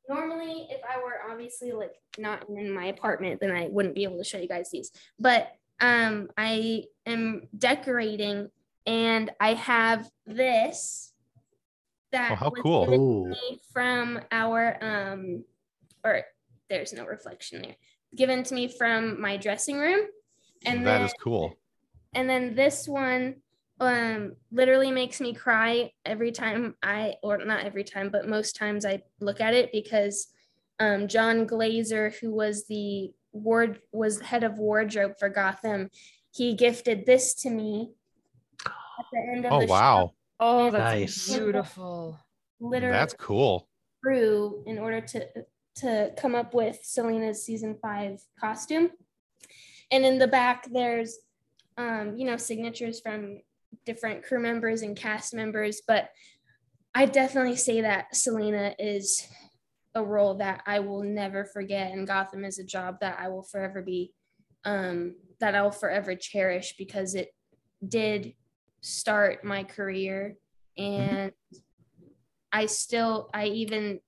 normally 0.09 0.67
if 0.71 0.81
I 0.89 0.99
were 0.99 1.31
obviously 1.31 1.73
like 1.73 1.95
not 2.19 2.49
in 2.49 2.71
my 2.71 2.87
apartment, 2.87 3.41
then 3.41 3.51
I 3.51 3.69
wouldn't 3.69 3.95
be 3.95 4.05
able 4.05 4.19
to 4.19 4.25
show 4.25 4.39
you 4.39 4.49
guys 4.49 4.71
these. 4.71 4.91
But 5.19 5.53
um, 5.81 6.29
I 6.37 6.85
am 7.07 7.49
decorating 7.57 8.49
and 8.87 9.31
I 9.41 9.55
have 9.55 10.09
this 10.27 11.13
that 12.13 12.33
Oh, 12.33 12.35
how 12.37 12.51
was 12.51 12.63
cool. 12.63 12.85
given 12.85 13.01
to 13.01 13.29
me 13.31 13.61
from 13.73 14.21
our 14.31 14.79
um 14.81 15.45
or 16.05 16.23
there's 16.69 16.93
no 16.93 17.05
reflection 17.05 17.63
there 17.63 17.77
given 18.15 18.43
to 18.45 18.55
me 18.55 18.69
from 18.69 19.21
my 19.21 19.37
dressing 19.37 19.79
room 19.79 20.07
and 20.65 20.87
that 20.87 20.99
then 20.99 21.03
is 21.07 21.15
cool. 21.21 21.59
and 22.15 22.29
then 22.29 22.55
this 22.55 22.87
one 22.87 23.37
um 23.81 24.37
literally 24.53 24.93
makes 24.93 25.21
me 25.21 25.35
cry 25.35 25.91
every 26.05 26.31
time 26.31 26.77
I 26.83 27.15
or 27.23 27.39
not 27.39 27.65
every 27.65 27.85
time 27.85 28.11
but 28.11 28.29
most 28.29 28.55
times 28.55 28.87
I 28.87 29.03
look 29.21 29.41
at 29.41 29.55
it 29.55 29.73
because 29.73 30.29
um 30.79 31.09
John 31.09 31.47
Glazer 31.47 32.15
who 32.21 32.33
was 32.33 32.67
the 32.67 33.11
ward 33.33 33.81
was 33.93 34.21
head 34.21 34.45
of 34.45 34.59
wardrobe 34.59 35.15
for 35.19 35.29
Gotham 35.29 35.91
he 36.33 36.55
gifted 36.55 37.05
this 37.07 37.35
to 37.43 37.51
me 37.51 37.91
at 38.99 39.07
the 39.13 39.19
end 39.19 39.45
of 39.45 39.53
Oh 39.53 39.61
the 39.61 39.67
wow, 39.67 40.13
Oh, 40.41 40.71
that's 40.71 40.93
Nice. 40.93 41.29
beautiful. 41.29 42.19
show 42.61 42.67
literally 42.67 42.93
that's 42.93 43.15
cool. 43.15 43.69
through 44.03 44.63
in 44.67 44.79
order 44.79 45.01
to 45.01 45.27
to 45.77 46.13
come 46.17 46.35
up 46.35 46.55
with 46.55 46.79
Selina's 46.83 47.45
season 47.45 47.77
five 47.83 48.21
costume. 48.39 48.91
And 49.91 50.05
in 50.05 50.19
the 50.19 50.29
back, 50.29 50.69
there's 50.71 51.19
um, 51.77 52.17
you 52.17 52.27
know 52.27 52.37
signatures 52.37 53.01
from 53.01 53.41
different 53.85 54.25
crew 54.25 54.41
members 54.41 54.83
and 54.83 54.97
cast 54.97 55.35
members, 55.35 55.83
but 55.87 56.11
I 56.95 57.07
definitely 57.07 57.57
say 57.57 57.81
that 57.81 58.15
Selina 58.15 58.75
is 58.79 59.27
a 59.97 60.05
role 60.05 60.35
that 60.35 60.63
I 60.67 60.79
will 60.81 61.03
never 61.03 61.45
forget, 61.45 61.93
and 61.93 62.07
Gotham 62.07 62.45
is 62.45 62.59
a 62.59 62.65
job 62.65 62.99
that 63.01 63.19
I 63.19 63.29
will 63.29 63.43
forever 63.43 63.83
be 63.83 64.13
um, 64.65 65.17
that 65.41 65.55
I'll 65.55 65.71
forever 65.73 66.15
cherish 66.15 66.75
because 66.79 67.15
it 67.15 67.35
did 67.87 68.35
start 68.85 69.45
my 69.45 69.65
career. 69.65 70.37
And 70.77 71.33
I 72.53 72.67
still 72.67 73.31
I 73.33 73.47
even 73.47 74.01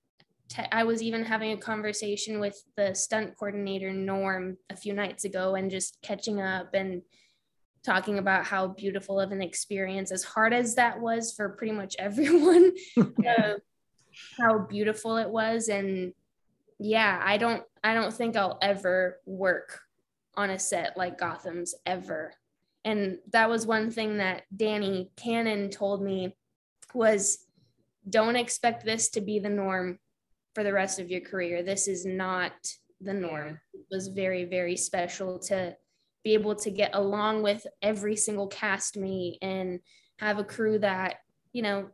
te- 0.49 0.71
I 0.71 0.85
was 0.85 1.03
even 1.03 1.25
having 1.25 1.53
a 1.53 1.57
conversation 1.57 2.41
with 2.41 2.63
the 2.77 2.95
stunt 2.95 3.37
coordinator 3.39 3.93
Norm 3.93 4.59
a 4.71 4.77
few 4.77 4.93
nights 4.93 5.25
ago 5.25 5.55
and 5.55 5.71
just 5.71 5.99
catching 6.03 6.41
up 6.41 6.75
and 6.75 7.03
talking 7.85 8.19
about 8.19 8.45
how 8.45 8.69
beautiful 8.69 9.19
of 9.19 9.33
an 9.33 9.41
experience 9.41 10.11
as 10.13 10.25
hard 10.25 10.53
as 10.53 10.75
that 10.75 11.01
was 11.01 11.33
for 11.33 11.51
pretty 11.51 11.73
much 11.73 11.97
everyone 11.99 12.73
uh, 12.99 13.55
how 14.39 14.59
beautiful 14.59 15.17
it 15.17 15.31
was. 15.31 15.69
And 15.69 16.13
yeah 16.79 17.19
I 17.25 17.39
don't 17.39 17.63
I 17.83 17.95
don't 17.95 18.13
think 18.13 18.37
I'll 18.37 18.59
ever 18.61 19.21
work 19.25 19.81
on 20.35 20.51
a 20.51 20.59
set 20.59 20.99
like 20.99 21.19
Gotham's 21.19 21.75
ever 21.87 22.35
and 22.87 23.19
that 23.33 23.51
was 23.51 23.67
one 23.67 23.91
thing 23.91 24.19
that 24.19 24.45
Danny 24.57 25.11
Cannon 25.17 25.71
told 25.71 26.01
me 26.01 26.37
was 26.95 27.39
don't 28.09 28.37
expect 28.37 28.85
this 28.85 29.09
to 29.11 29.21
be 29.21 29.41
the 29.41 29.49
norm 29.49 29.99
for 30.55 30.63
the 30.63 30.73
rest 30.73 31.01
of 31.01 31.11
your 31.11 31.21
career. 31.21 31.65
This 31.65 31.89
is 31.89 32.07
not 32.07 32.53
the 33.01 33.13
norm. 33.13 33.61
It 33.75 33.87
was 33.91 34.07
very, 34.07 34.45
very 34.45 34.77
special 34.77 35.41
to 35.41 35.77
be 36.23 36.35
able 36.35 36.55
to 36.55 36.71
get 36.71 36.93
along 36.95 37.43
with 37.43 37.67
every 37.83 38.15
single 38.15 38.47
cast 38.47 38.95
castmate 38.95 39.39
and 39.43 39.81
have 40.21 40.39
a 40.39 40.45
crew 40.45 40.79
that, 40.79 41.17
you 41.53 41.63
know, 41.63 41.89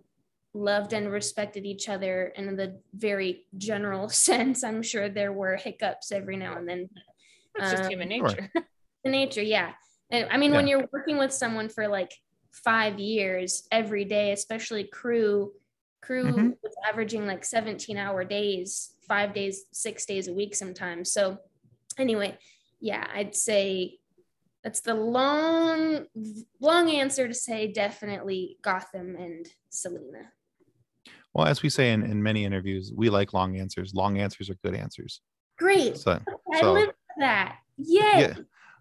loved 0.52 0.92
and 0.92 1.10
respected 1.10 1.64
each 1.64 1.88
other 1.88 2.34
in 2.36 2.54
the 2.54 2.78
very 2.92 3.46
general 3.56 4.08
sense. 4.28 4.62
I'm 4.62 4.82
sure 4.82 5.08
there 5.08 5.32
were 5.32 5.56
hiccups 5.56 6.12
every 6.12 6.36
now 6.36 6.58
and 6.58 6.68
then. 6.68 6.90
That's 7.56 7.70
just 7.70 7.84
Um, 7.84 7.88
human 7.88 8.10
sure. 8.10 8.28
nature. 8.28 8.50
The 9.04 9.10
nature, 9.10 9.42
yeah. 9.42 9.72
And 10.12 10.28
I 10.30 10.36
mean, 10.36 10.52
when 10.52 10.66
you're 10.68 10.86
working 10.92 11.16
with 11.16 11.32
someone 11.32 11.70
for 11.70 11.88
like 11.88 12.12
five 12.50 13.00
years 13.00 13.66
every 13.72 14.04
day, 14.04 14.32
especially 14.32 14.84
crew, 14.84 15.52
crew 16.02 16.24
Mhm. 16.26 16.62
was 16.62 16.74
averaging 16.86 17.26
like 17.26 17.44
17 17.44 17.96
hour 17.96 18.22
days 18.22 18.94
five 19.08 19.32
days, 19.34 19.64
six 19.72 20.04
days 20.04 20.28
a 20.28 20.32
week 20.32 20.54
sometimes. 20.54 21.10
So 21.10 21.38
anyway, 21.98 22.38
yeah, 22.78 23.10
I'd 23.12 23.34
say 23.34 23.98
that's 24.62 24.80
the 24.80 24.94
long, 24.94 26.06
long 26.60 26.90
answer 26.90 27.26
to 27.26 27.34
say 27.34 27.72
definitely 27.72 28.58
Gotham 28.62 29.16
and 29.16 29.48
Selina. 29.70 30.30
Well, 31.32 31.46
as 31.46 31.62
we 31.62 31.70
say 31.70 31.92
in, 31.92 32.02
in 32.02 32.22
many 32.22 32.44
interviews, 32.44 32.92
we 32.94 33.08
like 33.08 33.32
long 33.32 33.56
answers. 33.56 33.94
Long 33.94 34.18
answers 34.18 34.50
are 34.50 34.56
good 34.56 34.74
answers. 34.74 35.22
Great. 35.56 35.96
So, 35.96 36.20
I 36.52 36.60
so 36.60 36.72
live 36.74 36.88
for 36.88 37.20
that. 37.20 37.58
Yay. 37.78 38.00
yeah. 38.20 38.34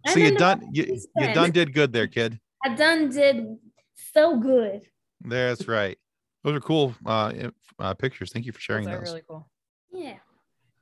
So 0.07 0.19
you 0.19 0.37
done 0.37 0.67
you, 0.71 0.99
you 1.15 1.33
done 1.33 1.51
did 1.51 1.73
good 1.73 1.93
there, 1.93 2.07
kid. 2.07 2.39
I 2.63 2.75
done 2.75 3.09
did 3.09 3.57
so 4.13 4.37
good. 4.39 4.81
That's 5.21 5.67
right. 5.67 5.97
Those 6.43 6.55
are 6.55 6.59
cool 6.59 6.95
uh, 7.05 7.33
uh, 7.79 7.93
pictures. 7.95 8.31
Thank 8.31 8.45
you 8.45 8.51
for 8.51 8.59
sharing 8.59 8.85
Those 8.85 8.93
are 8.95 8.99
those. 8.99 9.07
really 9.09 9.23
cool. 9.27 9.49
Yeah. 9.91 10.17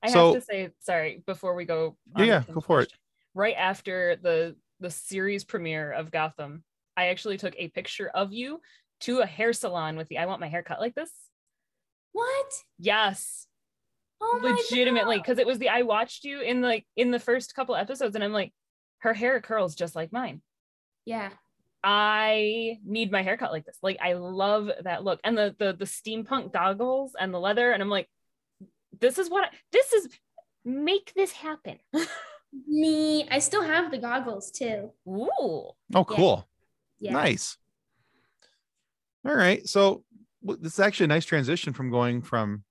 I 0.01 0.09
So- 0.09 0.33
have 0.33 0.41
to 0.41 0.45
say, 0.45 0.69
sorry, 0.79 1.21
before 1.25 1.55
we 1.55 1.65
go. 1.65 1.97
Yeah, 2.15 2.21
on 2.21 2.27
yeah, 2.27 2.43
go 2.53 2.61
for 2.61 2.81
it. 2.81 2.91
Right 3.33 3.55
after 3.57 4.15
the 4.15 4.55
the 4.79 4.89
series 4.89 5.43
premiere 5.43 5.91
of 5.91 6.09
Gotham, 6.11 6.63
I 6.95 7.07
actually 7.07 7.37
took 7.37 7.53
a 7.57 7.67
picture 7.67 8.09
of 8.09 8.31
you 8.31 8.61
to 9.01 9.19
a 9.19 9.25
hair 9.25 9.51
salon 9.53 9.97
with 9.97 10.07
the 10.07 10.17
I 10.17 10.25
want 10.25 10.39
my 10.39 10.47
hair 10.47 10.63
cut 10.63 10.79
like 10.79 10.95
this. 10.95 11.11
What? 12.13 12.51
Yes, 12.77 13.47
Oh 14.21 14.39
my 14.41 14.51
legitimately, 14.51 15.17
because 15.17 15.37
it 15.39 15.45
was 15.47 15.59
the 15.59 15.69
I 15.69 15.83
watched 15.83 16.23
you 16.25 16.41
in 16.41 16.61
like 16.61 16.85
in 16.95 17.11
the 17.11 17.19
first 17.19 17.53
couple 17.55 17.75
episodes, 17.75 18.15
and 18.15 18.23
I'm 18.23 18.33
like, 18.33 18.53
her 18.99 19.13
hair 19.13 19.39
curls 19.41 19.75
just 19.75 19.95
like 19.95 20.11
mine. 20.11 20.41
Yeah. 21.05 21.29
I 21.83 22.77
need 22.85 23.11
my 23.11 23.21
haircut 23.21 23.51
like 23.51 23.65
this. 23.65 23.77
Like 23.81 23.97
I 24.01 24.13
love 24.13 24.69
that 24.83 25.03
look 25.03 25.19
and 25.23 25.37
the 25.37 25.55
the 25.57 25.73
the 25.73 25.85
steampunk 25.85 26.51
goggles 26.51 27.15
and 27.19 27.33
the 27.33 27.39
leather 27.39 27.71
and 27.71 27.81
I'm 27.81 27.89
like 27.89 28.09
this 28.99 29.17
is 29.17 29.29
what 29.29 29.45
I, 29.45 29.49
this 29.71 29.93
is 29.93 30.09
make 30.65 31.13
this 31.15 31.31
happen. 31.31 31.77
Me, 32.67 33.27
I 33.29 33.39
still 33.39 33.61
have 33.61 33.91
the 33.91 33.97
goggles 33.99 34.51
too. 34.51 34.91
Ooh. 35.07 35.69
Oh, 35.93 36.03
cool. 36.05 36.47
Yeah. 36.99 37.13
Nice. 37.13 37.57
All 39.25 39.35
right. 39.35 39.67
So 39.67 40.03
w- 40.43 40.61
this 40.61 40.73
is 40.73 40.79
actually 40.79 41.05
a 41.05 41.09
nice 41.09 41.25
transition 41.25 41.73
from 41.73 41.91
going 41.91 42.21
from 42.21 42.63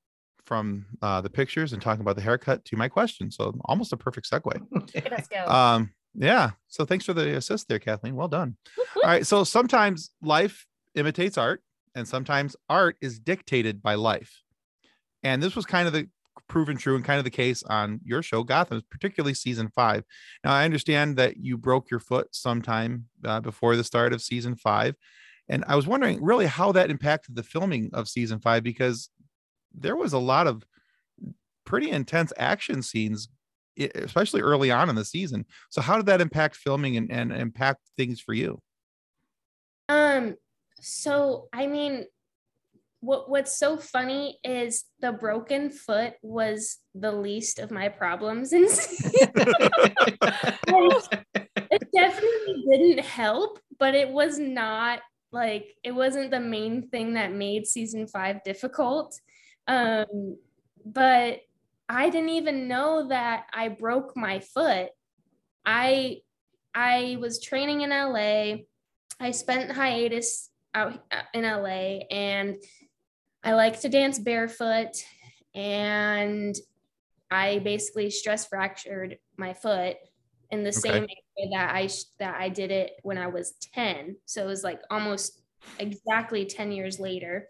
from 0.45 0.87
uh, 1.03 1.21
the 1.21 1.31
pictures 1.31 1.73
and 1.75 1.83
talking 1.83 2.01
about 2.01 2.17
the 2.17 2.23
haircut 2.23 2.65
to 2.65 2.77
my 2.77 2.89
question. 2.89 3.31
So 3.31 3.55
almost 3.67 3.93
a 3.93 3.97
perfect 3.97 4.29
segue. 4.31 5.11
Let's 5.11 5.29
go. 5.29 5.45
Um, 5.47 5.91
yeah. 6.19 6.51
So 6.67 6.85
thanks 6.85 7.05
for 7.05 7.13
the 7.15 7.37
assist 7.37 7.69
there, 7.69 7.79
Kathleen. 7.79 8.17
Well 8.17 8.29
done. 8.29 8.57
All 8.97 9.03
right. 9.05 9.27
So 9.27 9.45
sometimes 9.45 10.11
life 10.21 10.67
imitates 10.95 11.39
art, 11.39 11.63
and 11.95 12.07
sometimes 12.07 12.57
art 12.69 12.97
is 13.01 13.19
dictated 13.19 13.83
by 13.83 13.95
life. 13.95 14.43
And 15.23 15.43
this 15.43 15.57
was 15.57 15.65
kind 15.65 15.87
of 15.87 15.93
the 15.93 16.09
proven 16.49 16.77
true 16.77 16.97
and 16.97 17.05
kind 17.05 17.19
of 17.19 17.25
the 17.25 17.31
case 17.31 17.63
on 17.65 18.01
your 18.05 18.23
show, 18.23 18.43
Gotham, 18.43 18.83
particularly 18.91 19.35
season 19.35 19.69
five. 19.69 20.05
Now, 20.45 20.53
I 20.53 20.65
understand 20.65 21.17
that 21.17 21.37
you 21.37 21.57
broke 21.57 21.91
your 21.91 22.01
foot 22.01 22.29
sometime 22.35 23.07
uh, 23.25 23.41
before 23.41 23.77
the 23.77 23.85
start 23.85 24.13
of 24.13 24.23
season 24.23 24.57
five. 24.57 24.95
And 25.49 25.65
I 25.67 25.77
was 25.77 25.87
wondering 25.87 26.23
really 26.23 26.47
how 26.47 26.73
that 26.73 26.91
impacted 26.91 27.37
the 27.37 27.43
filming 27.43 27.91
of 27.93 28.09
season 28.09 28.39
five 28.39 28.63
because 28.63 29.11
there 29.75 29.97
was 29.97 30.13
a 30.13 30.19
lot 30.19 30.47
of 30.47 30.65
pretty 31.65 31.91
intense 31.91 32.33
action 32.39 32.83
scenes, 32.83 33.29
especially 33.79 34.41
early 34.41 34.71
on 34.71 34.89
in 34.89 34.95
the 34.95 35.05
season. 35.05 35.47
So, 35.71 35.81
how 35.81 35.97
did 35.97 36.07
that 36.07 36.21
impact 36.21 36.57
filming 36.57 36.97
and, 36.97 37.11
and 37.11 37.33
impact 37.33 37.81
things 37.97 38.21
for 38.21 38.33
you? 38.33 38.61
Um, 39.89 40.37
so 40.81 41.49
I 41.53 41.67
mean, 41.67 42.05
what 43.01 43.31
what's 43.31 43.59
so 43.59 43.77
funny 43.77 44.39
is 44.45 44.85
the 45.01 45.13
broken 45.13 45.71
foot 45.71 46.15
was 46.23 46.79
the 46.95 47.13
least 47.13 47.59
of 47.59 47.71
my 47.71 47.89
problems 47.89 48.53
and 48.53 48.65
it 51.71 51.89
definitely 51.95 52.65
didn't 52.71 53.05
help, 53.05 53.61
but 53.79 53.95
it 53.95 54.11
was 54.11 54.39
not 54.39 55.01
like 55.31 55.77
it 55.85 55.93
wasn't 55.93 56.31
the 56.31 56.41
main 56.41 56.89
thing 56.89 57.15
that 57.15 57.33
made 57.33 57.67
season 57.67 58.07
five 58.07 58.43
difficult. 58.45 59.21
Um, 59.67 60.37
but 60.85 61.41
I 61.89 62.11
didn't 62.11 62.31
even 62.31 62.69
know 62.69 63.09
that 63.09 63.47
I 63.53 63.69
broke 63.69 64.17
my 64.17 64.41
foot. 64.41 64.91
I 65.65 66.19
I 66.75 67.17
was 67.21 67.43
training 67.43 67.81
in 67.81 67.91
LA. 67.91 68.65
I 69.21 69.31
spent 69.33 69.73
hiatus 69.73 70.51
out 70.75 71.03
uh, 71.11 71.23
in 71.35 71.45
LA 71.45 72.01
and 72.11 72.57
I 73.43 73.55
like 73.55 73.81
to 73.81 73.89
dance 73.89 74.19
barefoot 74.19 75.05
and 75.55 76.57
I 77.31 77.59
basically 77.61 78.11
stress 78.11 78.47
fractured 78.47 79.19
my 79.37 79.55
foot 79.55 79.97
in 80.51 80.65
the 80.65 80.73
same 80.73 81.03
way 81.03 81.51
that 81.53 81.75
I 81.75 81.89
that 82.19 82.41
I 82.41 82.49
did 82.49 82.71
it 82.71 82.93
when 83.03 83.19
I 83.19 83.27
was 83.27 83.55
10. 83.75 84.17
So 84.25 84.43
it 84.43 84.47
was 84.47 84.65
like 84.65 84.81
almost 84.91 85.43
exactly 85.79 86.47
10 86.47 86.73
years 86.73 86.99
later. 86.99 87.49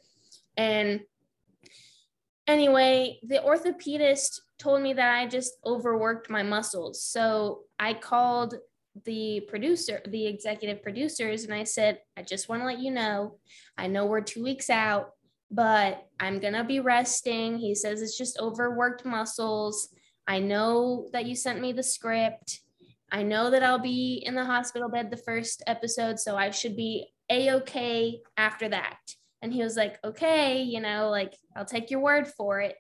And 0.57 1.01
anyway, 2.49 3.21
the 3.23 3.41
orthopedist 3.47 4.41
told 4.59 4.83
me 4.83 4.93
that 4.95 5.15
I 5.15 5.27
just 5.27 5.53
overworked 5.65 6.31
my 6.31 6.43
muscles. 6.43 7.05
So 7.05 7.61
I 7.79 7.95
called 7.95 8.55
the 9.05 9.43
producer, 9.49 10.01
the 10.09 10.27
executive 10.27 10.83
producers, 10.83 11.45
and 11.45 11.55
I 11.55 11.63
said, 11.63 12.01
I 12.17 12.23
just 12.23 12.49
want 12.49 12.63
to 12.63 12.67
let 12.67 12.81
you 12.81 12.91
know, 12.91 13.39
I 13.77 13.87
know 13.87 14.07
we're 14.07 14.23
two 14.23 14.43
weeks 14.43 14.71
out, 14.71 15.11
but 15.51 16.07
I'm 16.19 16.41
going 16.41 16.55
to 16.55 16.65
be 16.65 16.81
resting. 16.81 17.59
He 17.59 17.75
says 17.77 18.03
it's 18.03 18.19
just 18.19 18.41
overworked 18.41 19.05
muscles. 19.05 19.91
I 20.27 20.41
know 20.41 21.09
that 21.13 21.27
you 21.27 21.37
sent 21.37 21.61
me 21.61 21.73
the 21.73 21.83
script. 21.83 22.61
I 23.11 23.23
know 23.23 23.51
that 23.51 23.63
I'll 23.63 23.79
be 23.79 24.23
in 24.27 24.35
the 24.35 24.45
hospital 24.45 24.91
bed 24.91 25.11
the 25.11 25.17
first 25.17 25.63
episode, 25.67 26.19
so 26.19 26.37
I 26.37 26.51
should 26.51 26.77
be 26.77 27.07
a 27.31 27.53
okay 27.53 28.21
after 28.37 28.69
that. 28.69 28.99
And 29.43 29.53
he 29.53 29.63
was 29.63 29.77
like, 29.77 29.99
okay, 30.05 30.63
you 30.63 30.81
know, 30.81 31.11
like 31.11 31.35
I'll 31.57 31.65
take 31.65 31.91
your 31.91 32.01
word 32.01 32.27
for 32.27 32.61
it. 32.61 32.77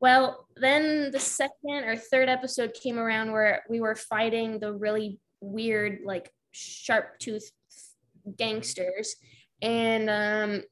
Well, 0.00 0.46
then 0.56 1.10
the 1.10 1.20
second 1.20 1.84
or 1.84 1.96
third 1.96 2.28
episode 2.28 2.74
came 2.74 2.98
around 2.98 3.32
where 3.32 3.62
we 3.70 3.80
were 3.80 3.94
fighting 3.94 4.60
the 4.60 4.72
really 4.72 5.18
weird, 5.40 6.00
like 6.04 6.30
sharp 6.52 7.18
tooth 7.18 7.50
gangsters. 8.36 9.16
And 9.62 10.10
um, 10.10 10.62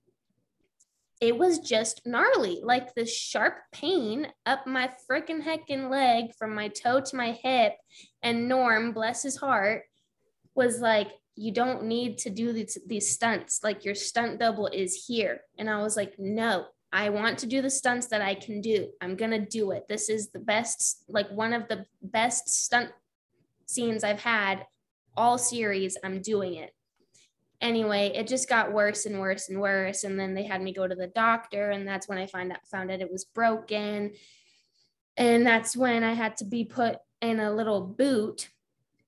it 1.23 1.39
was 1.39 1.61
just 1.61 2.03
gnarly. 2.05 2.61
Like 2.63 2.95
the 2.95 3.07
sharp 3.07 3.55
pain 3.73 4.27
up 4.45 4.67
my 4.67 4.91
freaking 5.11 5.43
heckin' 5.43 5.89
leg 5.89 6.35
from 6.39 6.55
my 6.55 6.69
toe 6.69 7.01
to 7.01 7.17
my 7.17 7.33
hip. 7.43 7.75
And 8.23 8.49
Norm, 8.49 8.93
bless 8.93 9.23
his 9.23 9.37
heart, 9.37 9.85
was 10.55 10.81
like, 10.81 11.09
you 11.35 11.53
don't 11.53 11.85
need 11.85 12.19
to 12.19 12.31
do 12.31 12.53
these, 12.53 12.79
these 12.87 13.11
stunts. 13.11 13.61
Like 13.63 13.85
your 13.85 13.95
stunt 13.95 14.39
double 14.39 14.67
is 14.67 15.07
here. 15.07 15.43
And 15.59 15.71
I 15.71 15.81
was 15.83 15.97
like, 15.97 16.15
no, 16.19 16.67
I 16.93 17.09
want 17.09 17.39
to 17.39 17.47
do 17.47 17.63
the 17.63 17.71
stunts 17.71 18.09
that 18.09 18.21
I 18.21 18.35
can 18.35 18.61
do. 18.61 18.89
I'm 19.01 19.17
going 19.17 19.31
to 19.31 19.45
do 19.45 19.71
it. 19.71 19.89
This 19.89 20.11
is 20.11 20.31
the 20.31 20.39
best, 20.39 21.05
like 21.09 21.31
one 21.31 21.55
of 21.55 21.69
the 21.69 21.87
best 22.03 22.51
stunt 22.51 22.91
scenes 23.67 24.05
I've 24.05 24.21
had 24.21 24.67
all 25.17 25.39
series. 25.39 25.97
I'm 26.05 26.21
doing 26.21 26.55
it. 26.55 26.75
Anyway, 27.63 28.13
it 28.15 28.27
just 28.27 28.49
got 28.49 28.73
worse 28.73 29.07
and 29.07 29.21
worse 29.21 29.49
and 29.49 29.61
worse. 29.61 30.05
And 30.05 30.19
then 30.19 30.35
they 30.35 30.43
had 30.43 30.61
me 30.61 30.75
go 30.75 30.87
to 30.87 30.95
the 30.95 31.07
doctor. 31.07 31.71
And 31.71 31.89
that's 31.89 32.09
when 32.09 32.19
I 32.19 32.27
find 32.27 32.53
out, 32.53 32.67
found 32.67 32.91
out 32.91 33.01
it 33.01 33.11
was 33.11 33.25
broken. 33.25 34.13
And 35.17 35.47
that's 35.47 35.77
when 35.77 36.03
I 36.03 36.13
had 36.13 36.37
to 36.39 36.45
be 36.45 36.65
put 36.65 36.99
in 37.21 37.41
a 37.41 37.55
little 37.55 37.81
boot. 37.81 38.51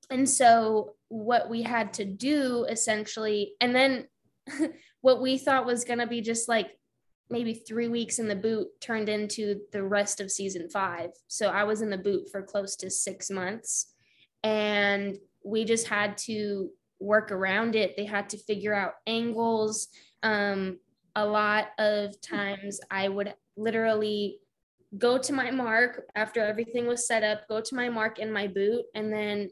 And 0.09 0.29
so 0.29 0.94
what 1.15 1.49
we 1.49 1.63
had 1.63 1.93
to 1.95 2.05
do 2.05 2.67
essentially, 2.69 3.53
and 3.61 3.75
then 3.75 4.07
what 5.01 5.23
we 5.23 5.39
thought 5.39 5.65
was 5.65 5.85
going 5.85 6.01
to 6.01 6.09
be 6.09 6.21
just 6.21 6.49
like 6.49 6.71
maybe 7.31 7.55
three 7.55 7.89
weeks 7.89 8.19
in 8.19 8.27
the 8.27 8.35
boot 8.35 8.67
turned 8.81 9.09
into 9.09 9.61
the 9.73 9.83
rest 9.83 10.21
of 10.21 10.31
season 10.31 10.69
five. 10.69 11.11
So 11.29 11.49
I 11.49 11.65
was 11.65 11.83
in 11.83 11.91
the 11.91 11.97
boot 11.97 12.29
for 12.31 12.43
close 12.43 12.75
to 12.77 12.91
six 12.91 13.31
months. 13.31 13.95
And 14.43 15.17
we 15.45 15.65
just 15.65 15.87
had 15.87 16.19
to 16.19 16.71
work 16.99 17.31
around 17.31 17.77
it. 17.77 17.97
They 17.97 18.05
had 18.05 18.29
to 18.31 18.39
figure 18.39 18.75
out 18.75 18.95
angles. 19.07 19.89
Um, 20.23 20.79
a 21.15 21.25
lot 21.25 21.69
of 21.79 22.21
times 22.21 22.81
I 22.91 23.09
would 23.09 23.35
literally 23.57 24.41
go 24.99 25.17
to 25.19 25.33
my 25.33 25.51
mark 25.51 26.03
after 26.15 26.41
everything 26.41 26.87
was 26.87 27.07
set 27.07 27.23
up, 27.23 27.49
go 27.49 27.61
to 27.61 27.75
my 27.75 27.89
mark 27.89 28.19
in 28.19 28.33
my 28.33 28.49
boot, 28.49 28.85
and 28.95 29.13
then 29.13 29.49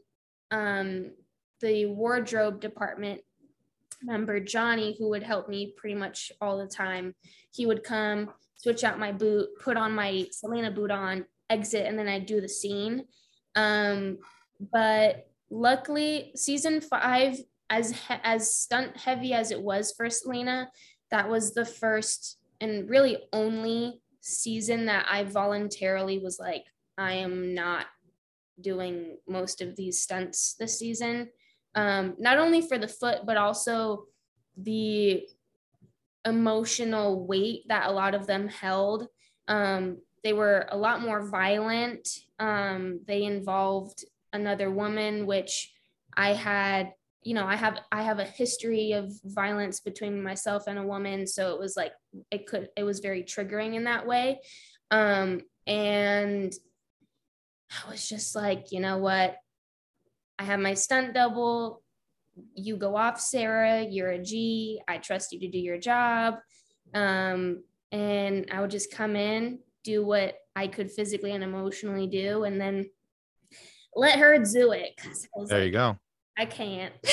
um, 0.51 1.11
the 1.63 1.85
wardrobe 1.85 2.59
department 2.59 3.21
member, 4.03 4.39
Johnny, 4.39 4.95
who 4.99 5.09
would 5.09 5.23
help 5.23 5.47
me 5.47 5.73
pretty 5.77 5.95
much 5.95 6.31
all 6.41 6.57
the 6.57 6.67
time, 6.67 7.15
he 7.51 7.65
would 7.65 7.83
come, 7.83 8.29
switch 8.57 8.83
out 8.83 8.99
my 8.99 9.13
boot, 9.13 9.47
put 9.61 9.77
on 9.77 9.93
my 9.93 10.27
Selina 10.31 10.69
boot 10.69 10.91
on, 10.91 11.25
exit, 11.49 11.85
and 11.87 11.97
then 11.97 12.09
I'd 12.09 12.25
do 12.25 12.41
the 12.41 12.49
scene. 12.49 13.05
Um, 13.55 14.17
but 14.59 15.27
luckily, 15.49 16.33
season 16.35 16.81
five, 16.81 17.37
as 17.69 17.91
he- 17.91 18.21
as 18.23 18.53
stunt 18.53 18.97
heavy 18.97 19.33
as 19.33 19.51
it 19.51 19.61
was 19.61 19.93
for 19.93 20.09
Selina, 20.09 20.69
that 21.11 21.29
was 21.29 21.53
the 21.53 21.65
first 21.65 22.39
and 22.59 22.89
really 22.89 23.17
only 23.31 24.01
season 24.19 24.85
that 24.87 25.05
I 25.09 25.23
voluntarily 25.23 26.19
was 26.19 26.39
like, 26.39 26.65
I 26.97 27.13
am 27.13 27.53
not 27.53 27.87
doing 28.59 29.17
most 29.27 29.61
of 29.61 29.75
these 29.75 29.99
stunts 29.99 30.55
this 30.59 30.77
season. 30.77 31.29
Um, 31.75 32.15
not 32.19 32.37
only 32.37 32.61
for 32.61 32.77
the 32.77 32.87
foot, 32.87 33.19
but 33.25 33.37
also 33.37 34.05
the 34.57 35.27
emotional 36.25 37.25
weight 37.25 37.67
that 37.67 37.87
a 37.89 37.91
lot 37.91 38.15
of 38.15 38.27
them 38.27 38.47
held. 38.47 39.07
Um, 39.47 39.97
they 40.23 40.33
were 40.33 40.67
a 40.71 40.77
lot 40.77 41.01
more 41.01 41.27
violent. 41.27 42.07
Um, 42.39 43.01
they 43.05 43.23
involved 43.23 44.05
another 44.31 44.71
woman, 44.71 45.25
which 45.25 45.73
I 46.15 46.33
had, 46.33 46.93
you 47.23 47.33
know, 47.33 47.45
I 47.45 47.55
have 47.55 47.79
I 47.91 48.03
have 48.03 48.19
a 48.19 48.25
history 48.25 48.93
of 48.93 49.11
violence 49.25 49.79
between 49.79 50.23
myself 50.23 50.63
and 50.67 50.79
a 50.79 50.87
woman, 50.87 51.27
so 51.27 51.53
it 51.53 51.59
was 51.59 51.75
like 51.75 51.93
it 52.31 52.47
could 52.47 52.69
it 52.77 52.83
was 52.83 52.99
very 52.99 53.23
triggering 53.23 53.75
in 53.75 53.85
that 53.85 54.07
way. 54.07 54.41
Um, 54.91 55.41
and 55.67 56.53
I 57.71 57.89
was 57.89 58.07
just 58.07 58.35
like, 58.35 58.71
you 58.71 58.79
know 58.79 58.97
what? 58.97 59.37
I 60.43 60.45
have 60.45 60.59
my 60.59 60.73
stunt 60.73 61.13
double. 61.13 61.81
You 62.53 62.75
go 62.75 62.97
off, 62.97 63.17
Sarah. 63.17 63.81
You're 63.81 64.09
a 64.09 64.21
G. 64.21 64.81
I 64.89 64.97
trust 64.97 65.31
you 65.31 65.39
to 65.39 65.47
do 65.47 65.57
your 65.57 65.77
job. 65.77 66.35
Um, 66.93 67.63
and 67.93 68.49
I 68.51 68.59
would 68.59 68.69
just 68.69 68.91
come 68.91 69.15
in, 69.15 69.59
do 69.85 70.05
what 70.05 70.35
I 70.53 70.67
could 70.67 70.91
physically 70.91 71.31
and 71.31 71.45
emotionally 71.45 72.07
do, 72.07 72.43
and 72.43 72.59
then 72.59 72.89
let 73.95 74.19
her 74.19 74.37
do 74.37 74.73
it. 74.73 74.99
There 75.47 75.59
like, 75.59 75.65
you 75.67 75.71
go. 75.71 75.97
I 76.37 76.45
can't. 76.45 76.93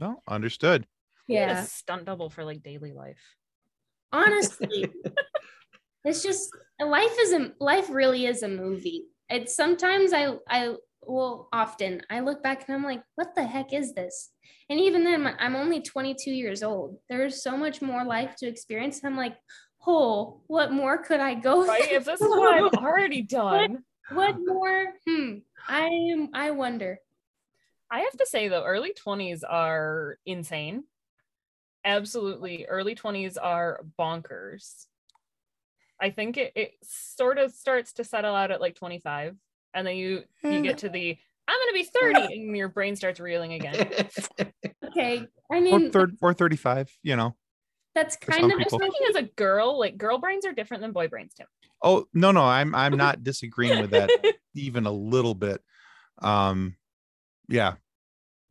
No, 0.00 0.22
understood. 0.26 0.86
We 1.28 1.34
yeah. 1.34 1.60
a 1.60 1.66
stunt 1.66 2.06
double 2.06 2.30
for 2.30 2.42
like 2.42 2.62
daily 2.62 2.94
life. 2.94 3.20
honestly 4.14 4.90
it's 6.06 6.22
just 6.22 6.48
life 6.82 7.14
is 7.20 7.34
a 7.34 7.52
life 7.60 7.90
really 7.90 8.24
is 8.24 8.42
a 8.42 8.48
movie 8.48 9.04
it's 9.28 9.54
sometimes 9.54 10.14
i 10.14 10.36
i 10.48 10.74
well 11.02 11.48
often 11.52 12.02
i 12.10 12.20
look 12.20 12.42
back 12.42 12.64
and 12.68 12.76
i'm 12.76 12.84
like 12.84 13.02
what 13.14 13.34
the 13.34 13.42
heck 13.44 13.72
is 13.72 13.94
this 13.94 14.30
and 14.68 14.78
even 14.78 15.02
then 15.04 15.34
i'm 15.38 15.56
only 15.56 15.80
22 15.80 16.30
years 16.30 16.62
old 16.62 16.96
there's 17.08 17.42
so 17.42 17.56
much 17.56 17.80
more 17.80 18.04
life 18.04 18.34
to 18.36 18.46
experience 18.46 19.00
i'm 19.04 19.16
like 19.16 19.36
oh 19.86 20.42
what 20.46 20.72
more 20.72 20.98
could 20.98 21.20
i 21.20 21.34
go 21.34 21.64
Right? 21.66 21.92
If 21.92 22.04
this 22.04 22.20
is 22.20 22.30
what 22.30 22.54
I've 22.54 22.74
already 22.84 23.22
done. 23.40 23.78
what 24.10 24.36
more 24.44 24.86
hmm 25.06 25.34
i 25.68 25.86
am 26.12 26.28
i 26.34 26.50
wonder 26.50 26.98
I 27.90 28.00
have 28.00 28.16
to 28.18 28.26
say 28.26 28.46
though, 28.46 28.64
early 28.64 28.94
20s 28.94 29.42
are 29.42 30.16
insane. 30.24 30.84
Absolutely. 31.84 32.66
Early 32.66 32.94
20s 32.94 33.36
are 33.36 33.80
bonkers. 33.98 34.86
I 36.00 36.10
think 36.10 36.36
it, 36.36 36.52
it 36.54 36.72
sort 36.82 37.38
of 37.38 37.52
starts 37.52 37.94
to 37.94 38.04
settle 38.04 38.34
out 38.34 38.50
at 38.52 38.60
like 38.60 38.76
25. 38.76 39.36
And 39.74 39.86
then 39.86 39.96
you 39.96 40.22
you 40.42 40.62
get 40.62 40.78
to 40.78 40.88
the 40.88 41.16
I'm 41.48 41.58
gonna 41.60 41.72
be 41.72 41.84
30 41.84 42.34
and 42.48 42.56
your 42.56 42.68
brain 42.68 42.96
starts 42.96 43.18
reeling 43.20 43.54
again. 43.54 43.74
okay 44.84 45.26
i 45.52 45.60
mean 45.60 45.74
Or 45.74 45.78
mean 45.78 45.92
third 45.92 46.16
or 46.20 46.32
35, 46.34 46.90
you 47.02 47.16
know. 47.16 47.36
that's 47.94 48.16
kind 48.16 48.40
some 48.40 48.50
of 48.50 48.52
I'm 48.52 48.58
people. 48.64 48.78
thinking 48.78 49.06
as 49.10 49.16
a 49.16 49.22
girl, 49.22 49.78
like 49.78 49.96
girl 49.98 50.18
brains 50.18 50.44
are 50.46 50.52
different 50.52 50.82
than 50.82 50.92
boy 50.92 51.08
brains 51.08 51.34
too. 51.34 51.44
Oh, 51.82 52.06
no, 52.14 52.30
no, 52.30 52.42
I'm 52.42 52.74
I'm 52.74 52.96
not 53.06 53.22
disagreeing 53.24 53.80
with 53.80 53.90
that 53.90 54.10
even 54.54 54.86
a 54.86 54.92
little 54.92 55.34
bit. 55.34 55.60
Um 56.22 56.76
yeah. 57.48 57.74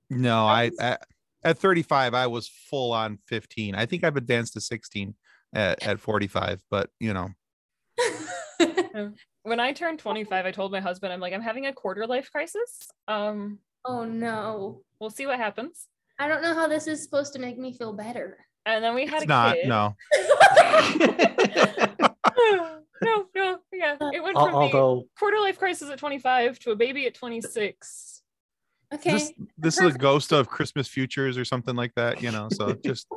No, 0.10 0.46
I 0.46 0.72
at, 0.80 1.04
at 1.44 1.58
35 1.58 2.14
I 2.14 2.28
was 2.28 2.48
full 2.48 2.92
on 2.94 3.20
15. 3.28 3.76
I 3.76 3.86
think 3.86 4.04
I've 4.04 4.18
advanced 4.18 4.54
to 4.54 4.62
16 4.62 5.16
at, 5.54 5.82
at 5.84 6.00
45, 6.00 6.62
but 6.70 6.90
you 7.00 7.14
know. 7.14 7.30
When 9.44 9.60
I 9.60 9.72
turned 9.72 10.00
25, 10.00 10.46
I 10.46 10.52
told 10.52 10.72
my 10.72 10.80
husband, 10.82 11.14
I'm 11.14 11.20
like, 11.20 11.34
I'm 11.34 11.42
having 11.42 11.66
a 11.66 11.74
quarter 11.74 12.06
life 12.06 12.30
crisis. 12.32 12.88
Um, 13.08 13.60
oh 13.86 14.04
no 14.04 14.82
we'll 15.00 15.10
see 15.10 15.26
what 15.26 15.38
happens. 15.40 15.88
i 16.20 16.28
don't 16.28 16.42
know 16.42 16.54
how 16.54 16.68
this 16.68 16.86
is 16.86 17.02
supposed 17.02 17.32
to 17.32 17.40
make 17.40 17.58
me 17.58 17.72
feel 17.72 17.94
better 17.94 18.38
And 18.66 18.84
then 18.84 18.94
we 18.94 19.06
had 19.06 19.24
It's 19.24 19.24
a 19.24 19.28
not 19.28 19.56
kid. 19.56 19.70
no. 19.70 19.96
no, 23.02 23.26
no, 23.34 23.58
yeah. 23.72 23.96
It 24.14 24.22
went 24.22 24.36
Al- 24.38 24.44
from 24.46 24.52
the 24.54 24.58
Although 24.60 25.06
quarter 25.18 25.40
life 25.40 25.58
crisis 25.58 25.90
at 25.90 25.98
25 25.98 26.60
to 26.60 26.72
a 26.72 26.76
baby 26.76 27.08
at 27.08 27.14
26. 27.16 28.22
okay 28.94 29.12
This 29.12 29.34
this 29.58 29.80
is 29.80 29.96
a 29.96 29.98
ghost 29.98 30.34
of 30.34 30.50
Christmas 30.50 30.88
futures 30.90 31.38
or 31.38 31.46
something 31.46 31.76
like 31.78 31.94
that, 31.96 32.22
you 32.22 32.32
know. 32.32 32.50
So 32.52 32.74
just 32.86 33.08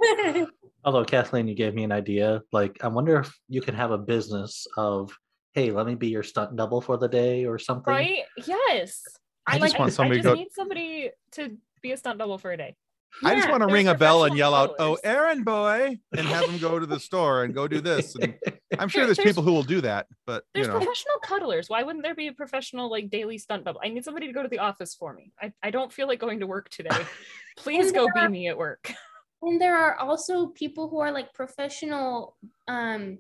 Although 0.84 1.04
Kathleen, 1.04 1.46
you 1.48 1.54
gave 1.54 1.74
me 1.74 1.82
an 1.84 1.92
idea. 1.92 2.42
Like, 2.52 2.78
I 2.82 2.88
wonder 2.88 3.20
if 3.20 3.36
you 3.48 3.60
can 3.60 3.74
have 3.74 3.90
a 3.92 3.98
business 3.98 4.66
of, 4.76 5.16
hey, 5.52 5.70
let 5.70 5.86
me 5.86 5.94
be 5.94 6.08
your 6.08 6.22
stunt 6.22 6.56
double 6.56 6.80
for 6.80 6.96
the 6.96 7.08
day 7.08 7.44
or 7.44 7.58
something. 7.58 7.92
Right? 7.92 8.20
Yes. 8.46 9.02
I 9.46 9.58
just 9.58 9.78
want 9.78 9.92
somebody 9.92 10.20
to 10.20 10.22
just 10.22 10.34
go- 10.34 10.40
need 10.40 10.52
somebody 10.52 11.10
to 11.32 11.56
be 11.82 11.92
a 11.92 11.96
stunt 11.96 12.18
double 12.18 12.38
for 12.38 12.52
a 12.52 12.56
day. 12.56 12.76
I 13.22 13.34
just 13.34 13.50
want 13.50 13.60
to 13.60 13.66
ring 13.66 13.88
a 13.88 13.94
bell 13.94 14.24
and 14.24 14.34
yell 14.34 14.54
out, 14.54 14.70
"Oh, 14.78 14.96
colors. 14.96 15.00
errand 15.04 15.44
boy," 15.44 15.98
and 16.16 16.26
have 16.26 16.46
them 16.46 16.58
go 16.58 16.78
to 16.78 16.86
the 16.86 16.98
store 16.98 17.44
and 17.44 17.52
go 17.52 17.68
do 17.68 17.82
this. 17.82 18.16
And 18.16 18.34
I'm 18.78 18.88
sure 18.88 19.04
there's 19.04 19.18
there's- 19.18 19.30
people 19.30 19.42
who 19.42 19.52
will 19.52 19.62
do 19.62 19.82
that, 19.82 20.06
but 20.24 20.44
you 20.54 20.62
There's 20.62 20.68
know, 20.68 20.78
professional 20.78 21.18
cuddlers. 21.22 21.68
Why 21.68 21.82
wouldn't 21.82 22.04
there 22.04 22.14
be 22.14 22.28
a 22.28 22.32
professional 22.32 22.90
like 22.90 23.10
daily 23.10 23.36
stunt 23.36 23.64
double? 23.64 23.82
I 23.84 23.88
need 23.88 24.04
somebody 24.04 24.28
to 24.28 24.32
go 24.32 24.42
to 24.42 24.48
the 24.48 24.60
office 24.60 24.94
for 24.94 25.12
me. 25.12 25.30
I, 25.38 25.52
I 25.62 25.70
don't 25.70 25.92
feel 25.92 26.08
like 26.08 26.20
going 26.20 26.40
to 26.40 26.46
work 26.46 26.70
today. 26.70 26.96
Please 27.58 27.92
go 27.92 28.08
be 28.14 28.28
me 28.28 28.48
at 28.48 28.56
work. 28.56 28.94
and 29.42 29.60
there 29.60 29.76
are 29.76 29.96
also 29.96 30.46
people 30.46 30.88
who 30.88 31.00
are 31.00 31.12
like 31.12 31.34
professional 31.34 32.36
um 32.66 33.18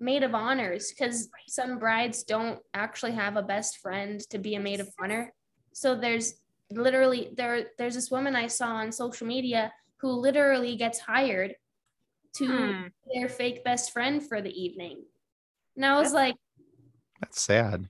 maid 0.00 0.22
of 0.22 0.34
honors 0.34 0.92
because 0.92 1.28
some 1.48 1.78
brides 1.78 2.22
don't 2.22 2.60
actually 2.74 3.12
have 3.12 3.36
a 3.36 3.42
best 3.42 3.78
friend 3.78 4.20
to 4.30 4.38
be 4.38 4.54
a 4.54 4.60
maid 4.60 4.80
of 4.80 4.88
honor 5.02 5.32
so 5.72 5.94
there's 5.96 6.34
literally 6.70 7.30
there 7.36 7.66
there's 7.78 7.94
this 7.94 8.10
woman 8.10 8.36
i 8.36 8.46
saw 8.46 8.68
on 8.76 8.92
social 8.92 9.26
media 9.26 9.72
who 9.96 10.08
literally 10.10 10.76
gets 10.76 11.00
hired 11.00 11.54
to 12.34 12.46
Hmm. 12.46 12.82
be 13.12 13.18
their 13.20 13.28
fake 13.28 13.64
best 13.64 13.92
friend 13.92 14.22
for 14.26 14.40
the 14.40 14.50
evening 14.50 15.02
and 15.76 15.84
i 15.84 15.98
was 15.98 16.12
like 16.12 16.36
that's 17.20 17.40
sad. 17.42 17.88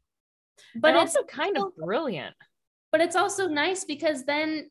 but 0.74 0.92
But 0.94 0.94
it's 1.02 1.16
also 1.16 1.26
kind 1.26 1.58
of 1.58 1.76
brilliant. 1.76 2.34
but 2.90 3.02
it's 3.02 3.16
also 3.16 3.48
nice 3.48 3.84
because 3.84 4.24
then 4.24 4.70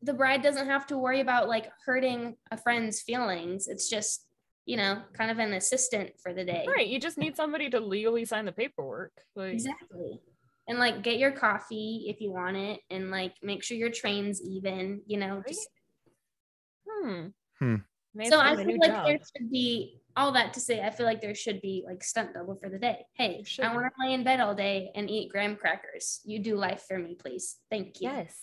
the 0.00 0.14
bride 0.14 0.40
doesn't 0.42 0.68
have 0.68 0.86
to 0.86 0.96
worry 0.96 1.20
about 1.20 1.48
like 1.48 1.70
hurting 1.84 2.36
a 2.50 2.56
friend's 2.56 3.02
feelings 3.02 3.66
it's 3.68 3.90
just 3.90 4.24
you 4.68 4.76
know 4.76 5.00
kind 5.14 5.30
of 5.30 5.38
an 5.38 5.54
assistant 5.54 6.10
for 6.22 6.34
the 6.34 6.44
day 6.44 6.66
Right. 6.68 6.86
You 6.86 7.00
just 7.00 7.16
need 7.16 7.34
somebody 7.36 7.70
to 7.70 7.80
legally 7.80 8.26
sign 8.26 8.44
the 8.44 8.52
paperwork. 8.52 9.12
Like 9.34 9.54
exactly 9.54 10.20
and 10.68 10.78
like 10.78 11.02
get 11.02 11.18
your 11.18 11.32
coffee 11.32 12.04
if 12.08 12.20
you 12.20 12.30
want 12.30 12.56
it 12.56 12.80
and 12.90 13.10
like 13.10 13.32
make 13.42 13.64
sure 13.64 13.76
your 13.78 13.90
train's 13.90 14.42
even 14.42 15.00
you 15.06 15.18
know 15.18 15.36
Right? 15.36 15.48
just 15.48 15.68
hmm. 16.86 17.26
Hmm. 17.58 17.74
May 18.14 18.28
so 18.28 18.38
i 18.40 18.54
feel 18.56 18.76
like 18.78 18.90
job. 18.90 19.06
there 19.06 19.18
should 19.34 19.50
be 19.50 20.00
all 20.16 20.32
that 20.32 20.52
to 20.54 20.60
say 20.60 20.82
i 20.82 20.90
feel 20.90 21.06
like 21.06 21.22
there 21.22 21.34
should 21.34 21.60
be 21.62 21.84
like 21.86 22.04
stunt 22.04 22.34
double 22.34 22.56
for 22.56 22.68
the 22.68 22.78
day 22.78 23.06
hey 23.14 23.42
i 23.62 23.74
want 23.74 23.86
to 23.86 24.06
lay 24.06 24.12
in 24.12 24.22
bed 24.24 24.40
all 24.40 24.54
day 24.54 24.90
and 24.94 25.08
eat 25.08 25.30
graham 25.30 25.56
crackers 25.56 26.20
you 26.24 26.38
do 26.38 26.56
life 26.56 26.84
for 26.86 26.98
me 26.98 27.16
please 27.18 27.56
thank 27.70 28.00
you 28.00 28.10
Yes. 28.10 28.36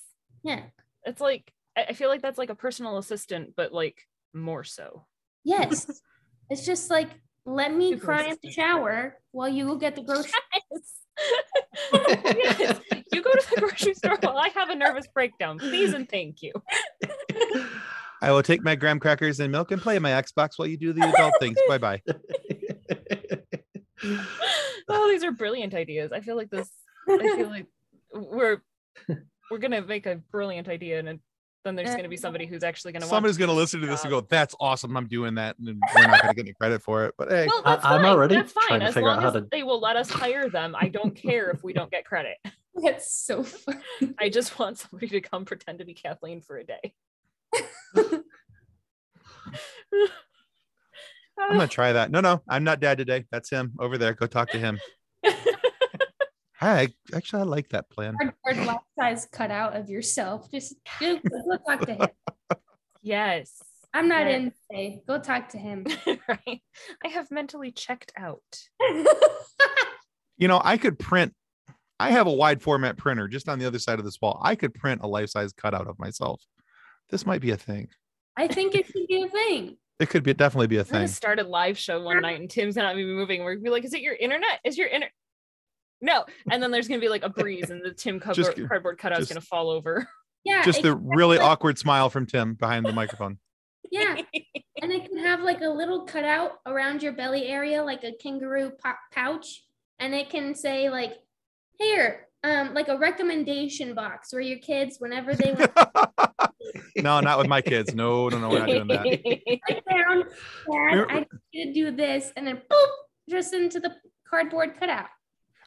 yeah 0.43 0.63
It's 1.03 1.21
like 1.21 1.53
I 1.77 1.85
I 1.89 1.93
feel 1.93 2.09
like 2.09 2.21
that's 2.23 2.37
like 2.39 2.49
a 2.49 2.55
personal 2.55 2.97
assistant, 2.97 3.53
but 3.55 3.71
like 3.73 4.01
more 4.33 4.63
so. 4.63 5.05
yes 5.43 5.85
it's 6.49 6.65
just 6.65 6.89
like 6.89 7.09
let 7.45 7.73
me 7.73 7.91
Super 7.91 8.05
cry 8.05 8.23
in 8.25 8.37
the 8.41 8.51
shower 8.51 9.17
while 9.31 9.49
you 9.49 9.65
go 9.65 9.75
get 9.75 9.95
the 9.95 10.01
groceries 10.01 10.33
yes. 11.93 12.79
You 13.11 13.21
go 13.21 13.31
to 13.31 13.47
the 13.55 13.61
grocery 13.61 13.93
store 13.93 14.17
while 14.21 14.37
I 14.37 14.49
have 14.49 14.69
a 14.69 14.75
nervous 14.75 15.07
breakdown. 15.07 15.59
Please 15.59 15.93
and 15.93 16.09
thank 16.09 16.41
you. 16.41 16.51
I 18.21 18.31
will 18.31 18.43
take 18.43 18.63
my 18.63 18.75
graham 18.75 18.99
crackers 18.99 19.39
and 19.39 19.51
milk 19.51 19.71
and 19.71 19.81
play 19.81 19.99
my 19.99 20.11
Xbox 20.11 20.57
while 20.57 20.67
you 20.67 20.77
do 20.77 20.93
the 20.93 21.07
adult 21.07 21.33
things. 21.39 21.57
Bye 21.67 21.77
bye. 21.77 22.01
Oh, 24.87 25.09
these 25.09 25.23
are 25.23 25.31
brilliant 25.31 25.73
ideas. 25.73 26.11
I 26.11 26.21
feel 26.21 26.35
like 26.35 26.49
this 26.49 26.69
I 27.09 27.17
feel 27.17 27.49
like 27.49 27.67
we're 28.13 28.61
we're 29.49 29.57
gonna 29.57 29.81
make 29.81 30.05
a 30.05 30.15
brilliant 30.31 30.67
idea 30.67 30.99
and 30.99 31.19
then 31.65 31.75
there's 31.75 31.95
gonna 31.95 32.07
be 32.07 32.15
somebody 32.17 32.45
who's 32.45 32.63
actually 32.63 32.91
gonna 32.93 33.05
Somebody's 33.05 33.37
going 33.37 33.49
to 33.49 33.55
listen 33.55 33.81
to 33.81 33.87
this 33.87 34.03
and 34.03 34.11
go, 34.11 34.21
"That's 34.21 34.53
awesome! 34.59 34.95
I'm 34.95 35.07
doing 35.07 35.35
that," 35.35 35.57
and 35.57 35.67
we're 35.95 36.07
not 36.07 36.21
going 36.21 36.29
to 36.29 36.35
get 36.35 36.45
any 36.45 36.53
credit 36.53 36.81
for 36.83 37.05
it. 37.05 37.15
But 37.17 37.29
hey, 37.31 37.47
Well, 37.47 37.61
I- 37.65 37.71
that's 37.75 37.85
I'm 37.85 38.01
fine. 38.01 38.05
already 38.05 38.35
that's 38.35 38.53
trying 38.53 38.67
fine. 38.67 38.79
to 38.81 38.85
As 38.85 38.93
figure 38.93 39.09
out 39.09 39.13
long 39.15 39.21
how 39.23 39.27
as 39.29 39.33
to- 39.43 39.47
they 39.51 39.63
will 39.63 39.79
let 39.79 39.95
us 39.95 40.09
hire 40.09 40.47
them, 40.49 40.75
I 40.79 40.87
don't 40.89 41.15
care 41.15 41.49
if 41.49 41.63
we 41.63 41.73
don't 41.73 41.89
get 41.89 42.05
credit. 42.05 42.37
that's 42.75 43.11
so 43.11 43.41
fun 43.43 43.81
I 44.19 44.29
just 44.29 44.59
want 44.59 44.77
somebody 44.77 45.07
to 45.07 45.21
come 45.21 45.45
pretend 45.45 45.79
to 45.79 45.85
be 45.85 45.93
Kathleen 45.93 46.41
for 46.41 46.57
a 46.57 46.63
day. 46.63 46.93
I'm 51.37 51.49
going 51.57 51.59
to 51.59 51.67
try 51.67 51.93
that. 51.93 52.11
No, 52.11 52.21
no, 52.21 52.41
I'm 52.47 52.63
not 52.63 52.79
dad 52.79 52.97
today. 52.97 53.25
That's 53.31 53.49
him 53.49 53.73
over 53.79 53.97
there. 53.97 54.13
Go 54.13 54.25
talk 54.27 54.49
to 54.51 54.57
him. 54.59 54.79
Hi, 56.59 56.87
actually, 57.13 57.41
I 57.41 57.45
like 57.45 57.69
that 57.69 57.89
plan. 57.89 58.15
cardboard 58.43 58.65
life 58.65 58.77
size 58.97 59.27
cutout 59.31 59.75
of 59.75 59.89
yourself. 59.89 60.49
Just 60.51 60.75
go, 60.99 61.17
go 61.17 61.57
talk 61.67 61.85
to 61.85 61.93
him. 61.95 62.07
yes. 63.01 63.61
I'm 63.93 64.07
not 64.07 64.23
Right. 64.23 64.35
in 64.35 64.53
today. 64.71 65.01
Go 65.07 65.19
talk 65.19 65.49
to 65.49 65.57
him. 65.57 65.85
right? 66.27 66.61
I 67.03 67.07
have 67.09 67.29
mentally 67.31 67.71
checked 67.71 68.13
out. 68.17 68.41
You 70.37 70.49
know, 70.49 70.59
I 70.61 70.75
could 70.75 70.99
print. 70.99 71.33
I 71.97 72.11
have 72.11 72.27
a 72.27 72.31
wide 72.33 72.61
format 72.61 72.97
printer 72.97 73.29
just 73.29 73.47
on 73.47 73.57
the 73.57 73.65
other 73.65 73.79
side 73.79 73.99
of 73.99 74.03
this 74.05 74.19
wall. 74.21 74.37
I 74.43 74.55
could 74.55 74.73
print 74.73 74.99
a 75.01 75.07
life 75.07 75.29
size 75.29 75.53
cutout 75.53 75.87
of 75.87 75.97
myself. 75.97 76.41
This 77.09 77.25
might 77.25 77.39
be 77.39 77.51
a 77.51 77.55
thing. 77.55 77.87
I 78.35 78.49
think 78.49 78.75
it 78.75 78.85
should 78.85 79.07
be 79.07 79.23
a 79.23 79.29
thing. 79.29 79.77
It 80.01 80.09
could 80.09 80.23
be 80.23 80.33
definitely 80.33 80.67
be 80.67 80.75
a 80.75 80.79
We're 80.79 80.91
gonna 80.91 81.07
thing. 81.07 81.13
start 81.13 81.39
a 81.39 81.43
live 81.45 81.77
show 81.77 82.01
one 82.03 82.21
night 82.21 82.37
and 82.41 82.49
Tim's 82.49 82.75
not 82.75 82.97
even 82.97 83.15
moving. 83.15 83.45
We're 83.45 83.53
gonna 83.55 83.63
be 83.63 83.69
like, 83.69 83.85
is 83.85 83.93
it 83.93 84.01
your 84.01 84.13
internet? 84.15 84.59
Is 84.65 84.77
your 84.77 84.87
internet? 84.87 85.13
No. 86.05 86.23
And 86.51 86.61
then 86.61 86.69
there's 86.69 86.87
gonna 86.87 87.01
be 87.01 87.09
like 87.09 87.23
a 87.23 87.29
breeze 87.29 87.71
and 87.71 87.83
the 87.83 87.91
Tim 87.91 88.19
Just- 88.19 88.49
cardboard, 88.53 88.69
cardboard 88.69 88.97
cutout's 88.99 89.21
just- 89.21 89.31
gonna 89.31 89.41
fall 89.41 89.69
over. 89.71 90.07
Yeah. 90.43 90.63
Just 90.63 90.79
it 90.79 90.83
the 90.83 90.95
really 90.95 91.37
like- 91.37 91.45
awkward 91.47 91.79
smile 91.79 92.11
from 92.11 92.27
Tim 92.27 92.53
behind 92.53 92.85
the 92.85 92.93
microphone. 92.93 93.39
Yeah. 93.91 94.15
And 94.81 94.91
it 94.91 95.07
can 95.09 95.17
have 95.17 95.41
like 95.41 95.61
a 95.61 95.69
little 95.69 96.05
cutout 96.05 96.59
around 96.67 97.01
your 97.01 97.13
belly 97.13 97.47
area, 97.47 97.83
like 97.83 98.03
a 98.03 98.11
kangaroo 98.21 98.71
po- 98.83 98.91
pouch. 99.11 99.63
And 99.99 100.13
it 100.13 100.29
can 100.29 100.53
say 100.53 100.89
like, 100.89 101.13
here, 101.79 102.27
um, 102.43 102.73
like 102.75 102.87
a 102.89 102.97
recommendation 102.97 103.95
box 103.95 104.31
where 104.31 104.41
your 104.41 104.59
kids, 104.59 104.97
whenever 104.99 105.33
they 105.33 105.53
want 105.53 105.71
no, 106.97 107.19
not 107.21 107.39
with 107.39 107.47
my 107.47 107.61
kids. 107.61 107.95
No, 107.95 108.29
no, 108.29 108.37
no, 108.37 108.49
we're 108.49 108.59
not 108.59 108.67
doing 108.67 108.87
that. 108.87 109.03
sit 109.67 109.83
down, 109.89 110.23
Dad, 110.71 111.05
I 111.09 111.19
need 111.19 111.27
you 111.51 111.65
to 111.65 111.73
do 111.73 111.91
this, 111.95 112.31
and 112.37 112.45
then 112.45 112.57
boop, 112.71 112.87
just 113.29 113.53
into 113.53 113.79
the 113.79 113.95
cardboard 114.29 114.79
cutout. 114.79 115.07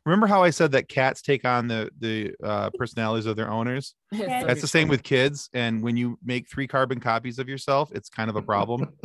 Remember 0.04 0.26
how 0.26 0.42
I 0.42 0.50
said 0.50 0.72
that 0.72 0.88
cats 0.88 1.22
take 1.22 1.44
on 1.44 1.68
the 1.68 1.90
the 1.98 2.32
uh, 2.42 2.70
personalities 2.70 3.26
of 3.26 3.36
their 3.36 3.50
owners? 3.50 3.94
Yeah. 4.12 4.44
That's 4.46 4.60
the 4.62 4.68
same 4.68 4.88
with 4.88 5.02
kids. 5.02 5.50
And 5.52 5.82
when 5.82 5.96
you 5.96 6.18
make 6.24 6.48
three 6.48 6.66
carbon 6.66 6.98
copies 7.00 7.38
of 7.38 7.48
yourself, 7.48 7.90
it's 7.92 8.08
kind 8.08 8.30
of 8.30 8.36
a 8.36 8.42
problem. 8.42 8.88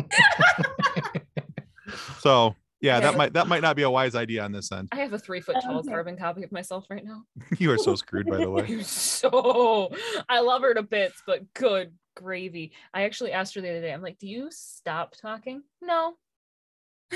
So 2.19 2.55
yeah, 2.81 2.99
that 3.01 3.15
might 3.15 3.33
that 3.33 3.47
might 3.47 3.61
not 3.61 3.75
be 3.75 3.81
a 3.83 3.89
wise 3.89 4.15
idea 4.15 4.43
on 4.43 4.51
this 4.51 4.71
end. 4.71 4.89
I 4.91 4.97
have 4.97 5.13
a 5.13 5.19
three 5.19 5.41
foot 5.41 5.57
tall 5.61 5.79
Okay. 5.79 5.89
carbon 5.89 6.17
copy 6.17 6.43
of 6.43 6.51
myself 6.51 6.85
right 6.89 7.03
now. 7.03 7.23
You 7.59 7.71
are 7.71 7.77
so 7.77 7.95
screwed, 7.95 8.27
by 8.27 8.37
the 8.37 8.49
way. 8.49 8.65
I'm 8.67 8.83
so 8.83 9.93
I 10.29 10.39
love 10.39 10.61
her 10.61 10.73
to 10.73 10.83
bits, 10.83 11.21
but 11.27 11.53
good 11.53 11.93
gravy. 12.15 12.71
I 12.93 13.03
actually 13.03 13.31
asked 13.33 13.55
her 13.55 13.61
the 13.61 13.69
other 13.69 13.81
day, 13.81 13.93
I'm 13.93 14.01
like, 14.01 14.19
do 14.19 14.27
you 14.27 14.47
stop 14.51 15.15
talking? 15.15 15.63
No. 15.81 16.13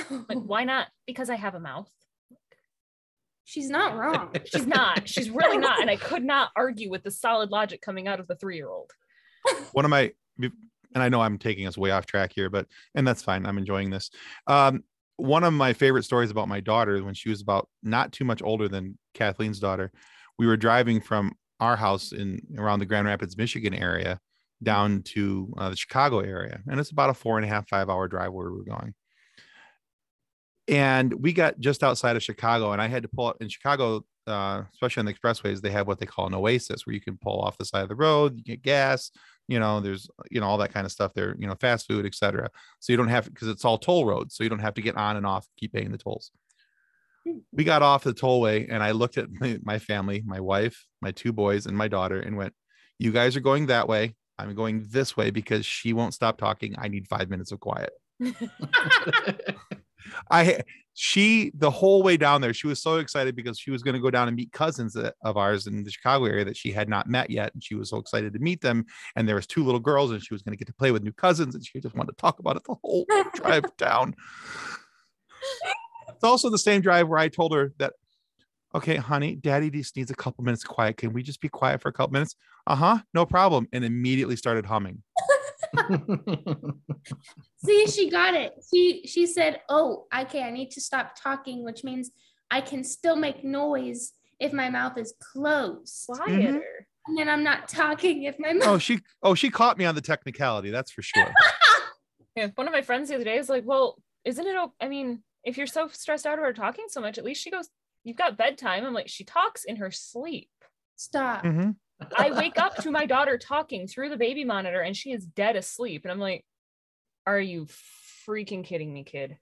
Like, 0.09 0.39
why 0.39 0.63
not? 0.63 0.87
Because 1.05 1.29
I 1.29 1.35
have 1.35 1.55
a 1.55 1.59
mouth. 1.59 1.89
She's 3.47 3.69
not 3.69 3.95
wrong. 3.95 4.35
She's 4.45 4.67
not. 4.67 5.07
She's 5.07 5.29
really 5.29 5.57
not. 5.57 5.79
And 5.79 5.89
I 5.89 5.95
could 5.95 6.25
not 6.25 6.49
argue 6.53 6.89
with 6.89 7.03
the 7.03 7.11
solid 7.11 7.49
logic 7.49 7.81
coming 7.81 8.05
out 8.05 8.19
of 8.19 8.27
the 8.27 8.35
three 8.35 8.57
year 8.57 8.67
old. 8.67 8.91
one 9.71 9.85
of 9.85 9.89
my 9.89 10.11
and 10.39 10.51
i 11.03 11.07
know 11.07 11.21
i'm 11.21 11.37
taking 11.37 11.67
us 11.67 11.77
way 11.77 11.91
off 11.91 12.05
track 12.05 12.31
here 12.33 12.49
but 12.49 12.67
and 12.95 13.07
that's 13.07 13.21
fine 13.21 13.45
i'm 13.45 13.57
enjoying 13.57 13.89
this 13.89 14.09
um 14.47 14.83
one 15.17 15.43
of 15.43 15.53
my 15.53 15.73
favorite 15.73 16.03
stories 16.03 16.29
about 16.29 16.47
my 16.47 16.59
daughter 16.59 17.03
when 17.03 17.13
she 17.13 17.29
was 17.29 17.41
about 17.41 17.69
not 17.83 18.11
too 18.11 18.25
much 18.25 18.41
older 18.43 18.67
than 18.67 18.97
kathleen's 19.13 19.59
daughter 19.59 19.91
we 20.37 20.45
were 20.45 20.57
driving 20.57 20.99
from 20.99 21.33
our 21.59 21.75
house 21.75 22.11
in 22.11 22.39
around 22.57 22.79
the 22.79 22.85
grand 22.85 23.07
rapids 23.07 23.37
michigan 23.37 23.73
area 23.73 24.19
down 24.63 25.01
to 25.03 25.53
uh, 25.57 25.69
the 25.69 25.75
chicago 25.75 26.19
area 26.19 26.59
and 26.67 26.79
it's 26.79 26.91
about 26.91 27.09
a 27.09 27.13
four 27.13 27.37
and 27.37 27.45
a 27.45 27.49
half 27.49 27.67
five 27.69 27.89
hour 27.89 28.07
drive 28.07 28.33
where 28.33 28.51
we 28.51 28.57
were 28.57 28.65
going 28.65 28.93
and 30.67 31.13
we 31.13 31.31
got 31.33 31.59
just 31.59 31.83
outside 31.83 32.15
of 32.15 32.23
chicago 32.23 32.71
and 32.71 32.81
i 32.81 32.87
had 32.87 33.03
to 33.03 33.09
pull 33.09 33.27
up 33.27 33.37
in 33.41 33.49
chicago 33.49 34.03
uh, 34.27 34.63
especially 34.73 34.99
on 34.99 35.05
the 35.05 35.13
expressways 35.13 35.61
they 35.61 35.69
have 35.69 35.87
what 35.87 35.99
they 35.99 36.05
call 36.05 36.27
an 36.27 36.33
oasis 36.33 36.85
where 36.85 36.93
you 36.93 36.99
can 36.99 37.17
pull 37.17 37.39
off 37.39 37.57
the 37.57 37.63
side 37.63 37.83
of 37.83 37.89
the 37.89 37.95
road 37.95 38.35
you 38.35 38.43
get 38.43 38.61
gas 38.61 39.11
you 39.47 39.59
know 39.59 39.79
there's 39.79 40.09
you 40.29 40.41
know 40.41 40.47
all 40.47 40.57
that 40.57 40.73
kind 40.73 40.85
of 40.85 40.91
stuff 40.91 41.13
there 41.13 41.35
you 41.39 41.47
know 41.47 41.55
fast 41.61 41.87
food 41.87 42.05
etc 42.05 42.49
so 42.79 42.91
you 42.91 42.97
don't 42.97 43.07
have 43.07 43.25
because 43.25 43.47
it's 43.47 43.63
all 43.63 43.77
toll 43.77 44.05
roads 44.05 44.35
so 44.35 44.43
you 44.43 44.49
don't 44.49 44.59
have 44.59 44.73
to 44.73 44.81
get 44.81 44.97
on 44.97 45.15
and 45.15 45.25
off 45.25 45.47
keep 45.57 45.73
paying 45.73 45.91
the 45.91 45.97
tolls. 45.97 46.31
We 47.51 47.65
got 47.65 47.81
off 47.81 48.03
the 48.03 48.13
tollway 48.13 48.67
and 48.69 48.83
i 48.83 48.91
looked 48.91 49.17
at 49.17 49.29
my, 49.39 49.59
my 49.63 49.79
family 49.79 50.23
my 50.25 50.39
wife 50.39 50.85
my 51.01 51.11
two 51.11 51.31
boys 51.31 51.65
and 51.65 51.77
my 51.77 51.87
daughter 51.87 52.19
and 52.19 52.35
went 52.35 52.53
you 52.99 53.11
guys 53.11 53.35
are 53.35 53.41
going 53.41 53.67
that 53.67 53.87
way. 53.87 54.15
I'm 54.39 54.55
going 54.55 54.85
this 54.89 55.15
way 55.15 55.29
because 55.29 55.65
she 55.65 55.93
won't 55.93 56.13
stop 56.13 56.37
talking. 56.37 56.75
I 56.77 56.87
need 56.87 57.07
five 57.07 57.29
minutes 57.29 57.51
of 57.51 57.59
quiet 57.59 57.91
I 60.29 60.61
she 60.99 61.51
the 61.53 61.69
whole 61.69 62.01
way 62.01 62.17
down 62.17 62.41
there, 62.41 62.53
she 62.55 62.65
was 62.65 62.81
so 62.81 62.97
excited 62.97 63.35
because 63.35 63.59
she 63.59 63.69
was 63.69 63.83
going 63.83 63.93
to 63.93 63.99
go 64.01 64.09
down 64.09 64.27
and 64.27 64.35
meet 64.35 64.51
cousins 64.51 64.93
that- 64.93 65.13
of 65.23 65.37
ours 65.37 65.67
in 65.67 65.83
the 65.83 65.91
Chicago 65.91 66.25
area 66.25 66.43
that 66.45 66.57
she 66.57 66.71
had 66.71 66.89
not 66.89 67.07
met 67.07 67.29
yet, 67.29 67.53
and 67.53 67.63
she 67.63 67.75
was 67.75 67.89
so 67.91 67.97
excited 67.97 68.33
to 68.33 68.39
meet 68.39 68.61
them. 68.61 68.83
And 69.15 69.27
there 69.27 69.35
was 69.35 69.45
two 69.45 69.63
little 69.63 69.79
girls, 69.79 70.09
and 70.09 70.23
she 70.23 70.33
was 70.33 70.41
going 70.41 70.53
to 70.53 70.57
get 70.57 70.67
to 70.67 70.73
play 70.73 70.91
with 70.91 71.03
new 71.03 71.11
cousins, 71.13 71.53
and 71.53 71.63
she 71.63 71.79
just 71.79 71.95
wanted 71.95 72.13
to 72.13 72.17
talk 72.17 72.39
about 72.39 72.55
it 72.55 72.63
the 72.63 72.75
whole 72.83 73.05
drive 73.35 73.65
down. 73.77 74.15
It's 76.09 76.23
also 76.23 76.49
the 76.49 76.57
same 76.57 76.81
drive 76.81 77.07
where 77.07 77.19
I 77.19 77.27
told 77.27 77.53
her 77.53 77.73
that, 77.77 77.93
okay, 78.73 78.95
honey, 78.95 79.35
daddy 79.35 79.69
just 79.69 79.95
needs 79.95 80.09
a 80.09 80.15
couple 80.15 80.43
minutes 80.43 80.63
of 80.63 80.69
quiet. 80.69 80.97
Can 80.97 81.13
we 81.13 81.21
just 81.21 81.41
be 81.41 81.49
quiet 81.49 81.79
for 81.79 81.89
a 81.89 81.93
couple 81.93 82.13
minutes? 82.13 82.35
Uh 82.65 82.75
huh, 82.75 82.97
no 83.13 83.23
problem. 83.25 83.67
And 83.71 83.85
immediately 83.85 84.35
started 84.35 84.65
humming. 84.65 85.03
See, 87.65 87.87
she 87.87 88.09
got 88.09 88.33
it. 88.33 88.53
She 88.73 89.03
she 89.05 89.25
said, 89.25 89.61
"Oh, 89.69 90.05
okay, 90.17 90.43
I 90.43 90.51
need 90.51 90.71
to 90.71 90.81
stop 90.81 91.13
talking," 91.21 91.63
which 91.63 91.83
means 91.83 92.11
I 92.51 92.61
can 92.61 92.83
still 92.83 93.15
make 93.15 93.43
noise 93.43 94.13
if 94.39 94.53
my 94.53 94.69
mouth 94.69 94.97
is 94.97 95.13
closed, 95.33 96.05
Quieter. 96.07 96.61
and 97.07 97.17
then 97.17 97.27
I'm 97.29 97.43
not 97.43 97.67
talking 97.67 98.23
if 98.23 98.37
my 98.39 98.53
mouth. 98.53 98.67
Oh, 98.67 98.77
she 98.77 98.99
oh 99.23 99.33
she 99.35 99.49
caught 99.49 99.77
me 99.77 99.85
on 99.85 99.95
the 99.95 100.01
technicality. 100.01 100.69
That's 100.69 100.91
for 100.91 101.01
sure. 101.01 101.31
Yeah. 102.35 102.49
One 102.53 102.67
of 102.67 102.71
my 102.73 102.83
friends 102.83 103.09
the 103.09 103.15
other 103.15 103.23
day 103.23 103.35
was 103.39 103.49
like, 103.49 103.63
well, 103.65 103.99
isn't 104.23 104.45
it? 104.45 104.55
I 104.79 104.87
mean, 104.87 105.23
if 105.43 105.57
you're 105.57 105.65
so 105.65 105.87
stressed 105.87 106.27
out 106.27 106.37
over 106.37 106.53
talking 106.53 106.85
so 106.87 107.01
much, 107.01 107.17
at 107.17 107.23
least 107.23 107.41
she 107.41 107.49
goes, 107.49 107.67
you've 108.03 108.15
got 108.15 108.37
bedtime. 108.37 108.85
I'm 108.85 108.93
like, 108.93 109.07
she 109.07 109.23
talks 109.23 109.63
in 109.63 109.77
her 109.77 109.89
sleep. 109.89 110.51
Stop. 110.97 111.43
Mhm. 111.43 111.77
I 112.15 112.31
wake 112.31 112.59
up 112.59 112.75
to 112.77 112.91
my 112.91 113.05
daughter 113.05 113.37
talking 113.37 113.87
through 113.87 114.09
the 114.09 114.17
baby 114.17 114.43
monitor 114.43 114.81
and 114.81 114.95
she 114.95 115.11
is 115.11 115.25
dead 115.25 115.55
asleep. 115.55 116.03
And 116.03 116.11
I'm 116.11 116.19
like, 116.19 116.45
are 117.25 117.39
you 117.39 117.67
freaking 118.27 118.63
kidding 118.63 118.93
me, 118.93 119.03
kid? 119.03 119.37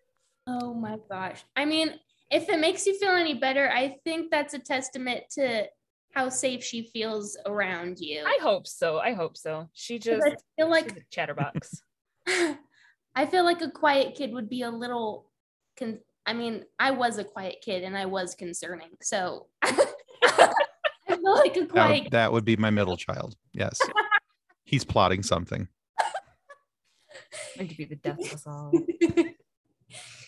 Oh 0.47 0.73
my 0.73 0.97
gosh. 1.09 1.43
I 1.55 1.65
mean, 1.65 1.93
if 2.31 2.49
it 2.49 2.59
makes 2.59 2.85
you 2.85 2.97
feel 2.97 3.11
any 3.11 3.33
better, 3.33 3.69
I 3.71 3.97
think 4.03 4.31
that's 4.31 4.53
a 4.53 4.59
testament 4.59 5.23
to 5.31 5.65
how 6.13 6.29
safe 6.29 6.63
she 6.63 6.83
feels 6.93 7.37
around 7.45 7.99
you. 7.99 8.23
I 8.25 8.39
hope 8.41 8.67
so. 8.67 8.99
I 8.99 9.13
hope 9.13 9.37
so. 9.37 9.69
She 9.73 9.99
just 9.99 10.25
I 10.25 10.35
feel 10.57 10.69
like 10.69 10.89
she's 10.89 10.97
a 10.97 11.05
chatterbox. 11.11 11.81
I 12.27 13.25
feel 13.29 13.43
like 13.43 13.61
a 13.61 13.69
quiet 13.69 14.15
kid 14.15 14.33
would 14.33 14.49
be 14.49 14.61
a 14.61 14.69
little 14.69 15.29
con- 15.77 15.99
I 16.25 16.33
mean, 16.33 16.63
I 16.79 16.91
was 16.91 17.17
a 17.17 17.23
quiet 17.23 17.57
kid 17.63 17.83
and 17.83 17.97
I 17.97 18.05
was 18.05 18.33
concerning. 18.33 18.89
So 19.01 19.47
like 21.35 21.57
a 21.57 21.65
That 21.65 21.89
would, 21.89 22.11
that 22.11 22.31
would 22.31 22.45
be 22.45 22.55
my 22.57 22.69
middle 22.69 22.97
child. 22.97 23.35
Yes. 23.53 23.79
He's 24.65 24.83
plotting 24.83 25.23
something. 25.23 25.67
Going 27.55 27.69
to 27.69 27.75
be 27.75 27.85
the 27.85 27.95
death 28.03 28.19
of 28.19 28.33
us 28.33 28.47
all. 28.47 28.71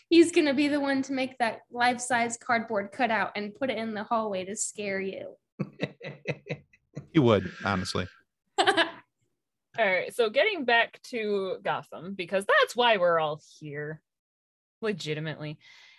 He's 0.09 0.31
gonna 0.31 0.53
be 0.53 0.69
the 0.69 0.79
one 0.79 1.01
to 1.03 1.11
make 1.11 1.37
that 1.39 1.59
life-size 1.69 2.37
cardboard 2.37 2.93
cutout 2.93 3.31
and 3.35 3.53
put 3.53 3.69
it 3.69 3.77
in 3.77 3.93
the 3.93 4.03
hallway 4.03 4.45
to 4.45 4.55
scare 4.55 5.01
you. 5.01 5.35
He 7.13 7.19
would, 7.19 7.51
honestly. 7.65 8.07
All 8.59 8.65
right. 9.79 10.13
So 10.13 10.29
getting 10.29 10.65
back 10.65 11.01
to 11.09 11.57
Gotham, 11.63 12.13
because 12.13 12.45
that's 12.45 12.75
why 12.75 12.97
we're 12.97 13.19
all 13.19 13.41
here. 13.59 14.01
Legitimately. 14.81 15.57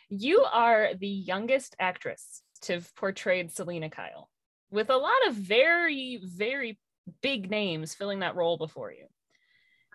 You 0.08 0.44
are 0.44 0.90
the 0.94 1.08
youngest 1.08 1.74
actress 1.80 2.42
to 2.62 2.74
have 2.74 2.94
portrayed 2.94 3.52
Selina 3.52 3.90
Kyle, 3.90 4.30
with 4.70 4.90
a 4.90 4.96
lot 4.96 5.26
of 5.26 5.34
very, 5.34 6.20
very 6.22 6.78
big 7.22 7.50
names 7.50 7.94
filling 7.94 8.20
that 8.20 8.36
role 8.36 8.56
before 8.56 8.92
you. 8.92 9.06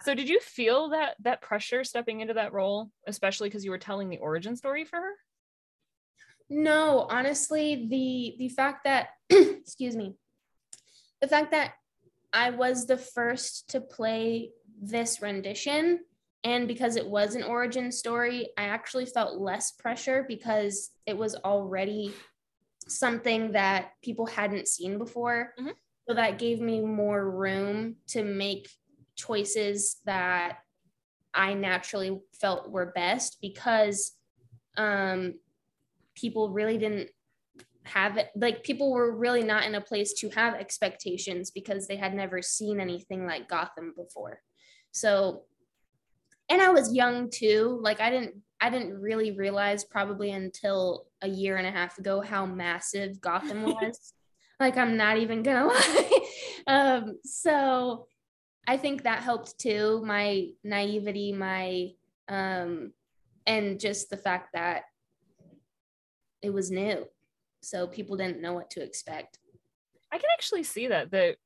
So 0.01 0.15
did 0.15 0.27
you 0.27 0.39
feel 0.39 0.89
that 0.89 1.15
that 1.21 1.41
pressure 1.41 1.83
stepping 1.83 2.19
into 2.19 2.33
that 2.33 2.53
role, 2.53 2.89
especially 3.07 3.49
because 3.49 3.63
you 3.63 3.71
were 3.71 3.77
telling 3.77 4.09
the 4.09 4.17
origin 4.17 4.55
story 4.55 4.83
for 4.83 4.97
her? 4.97 5.13
No, 6.49 7.07
honestly, 7.09 7.87
the 7.89 8.35
the 8.37 8.49
fact 8.49 8.83
that 8.83 9.09
excuse 9.29 9.95
me, 9.95 10.15
the 11.21 11.27
fact 11.27 11.51
that 11.51 11.73
I 12.33 12.49
was 12.49 12.85
the 12.85 12.97
first 12.97 13.69
to 13.69 13.79
play 13.79 14.49
this 14.81 15.21
rendition 15.21 15.99
and 16.43 16.67
because 16.67 16.97
it 16.97 17.07
was 17.07 17.35
an 17.35 17.43
origin 17.43 17.91
story, 17.91 18.49
I 18.57 18.63
actually 18.63 19.05
felt 19.05 19.39
less 19.39 19.71
pressure 19.71 20.25
because 20.27 20.91
it 21.05 21.17
was 21.17 21.35
already 21.35 22.13
something 22.87 23.51
that 23.53 23.91
people 24.01 24.25
hadn't 24.25 24.67
seen 24.67 24.97
before. 24.97 25.53
Mhm. 25.59 25.73
So 26.07 26.13
that 26.15 26.37
gave 26.37 26.59
me 26.59 26.81
more 26.81 27.29
room 27.29 27.97
to 28.07 28.23
make 28.23 28.69
choices 29.15 30.01
that 30.05 30.59
I 31.33 31.53
naturally 31.53 32.19
felt 32.39 32.69
were 32.69 32.91
best 32.91 33.37
because 33.41 34.17
um 34.77 35.35
people 36.15 36.51
really 36.51 36.77
didn't 36.77 37.09
have 37.85 38.17
it 38.17 38.29
like 38.35 38.63
people 38.63 38.91
were 38.91 39.15
really 39.15 39.43
not 39.43 39.65
in 39.65 39.75
a 39.75 39.81
place 39.81 40.13
to 40.13 40.29
have 40.29 40.55
expectations 40.55 41.51
because 41.51 41.87
they 41.87 41.97
had 41.97 42.13
never 42.13 42.41
seen 42.41 42.79
anything 42.79 43.25
like 43.25 43.49
Gotham 43.49 43.93
before. 43.95 44.41
So 44.91 45.45
and 46.49 46.61
I 46.61 46.69
was 46.69 46.93
young 46.93 47.29
too. 47.29 47.79
Like 47.81 47.99
I 47.99 48.09
didn't 48.09 48.35
I 48.61 48.69
didn't 48.69 48.99
really 48.99 49.31
realize 49.31 49.83
probably 49.83 50.31
until 50.31 51.05
a 51.23 51.27
year 51.27 51.57
and 51.57 51.65
a 51.65 51.71
half 51.71 51.97
ago 51.97 52.21
how 52.21 52.45
massive 52.45 53.19
Gotham 53.19 53.63
was. 53.63 54.13
like 54.59 54.77
I'm 54.77 54.97
not 54.97 55.17
even 55.17 55.41
gonna 55.41 55.65
lie. 55.67 56.19
um, 56.67 57.17
so 57.23 58.07
I 58.67 58.77
think 58.77 59.03
that 59.03 59.23
helped 59.23 59.57
too. 59.59 60.03
My 60.05 60.49
naivety, 60.63 61.33
my 61.33 61.89
um, 62.29 62.93
and 63.47 63.79
just 63.79 64.09
the 64.09 64.17
fact 64.17 64.49
that 64.53 64.83
it 66.41 66.51
was 66.53 66.69
new, 66.69 67.05
so 67.61 67.87
people 67.87 68.17
didn't 68.17 68.41
know 68.41 68.53
what 68.53 68.69
to 68.71 68.83
expect. 68.83 69.39
I 70.11 70.17
can 70.17 70.29
actually 70.33 70.63
see 70.63 70.87
that 70.87 71.11
that 71.11 71.37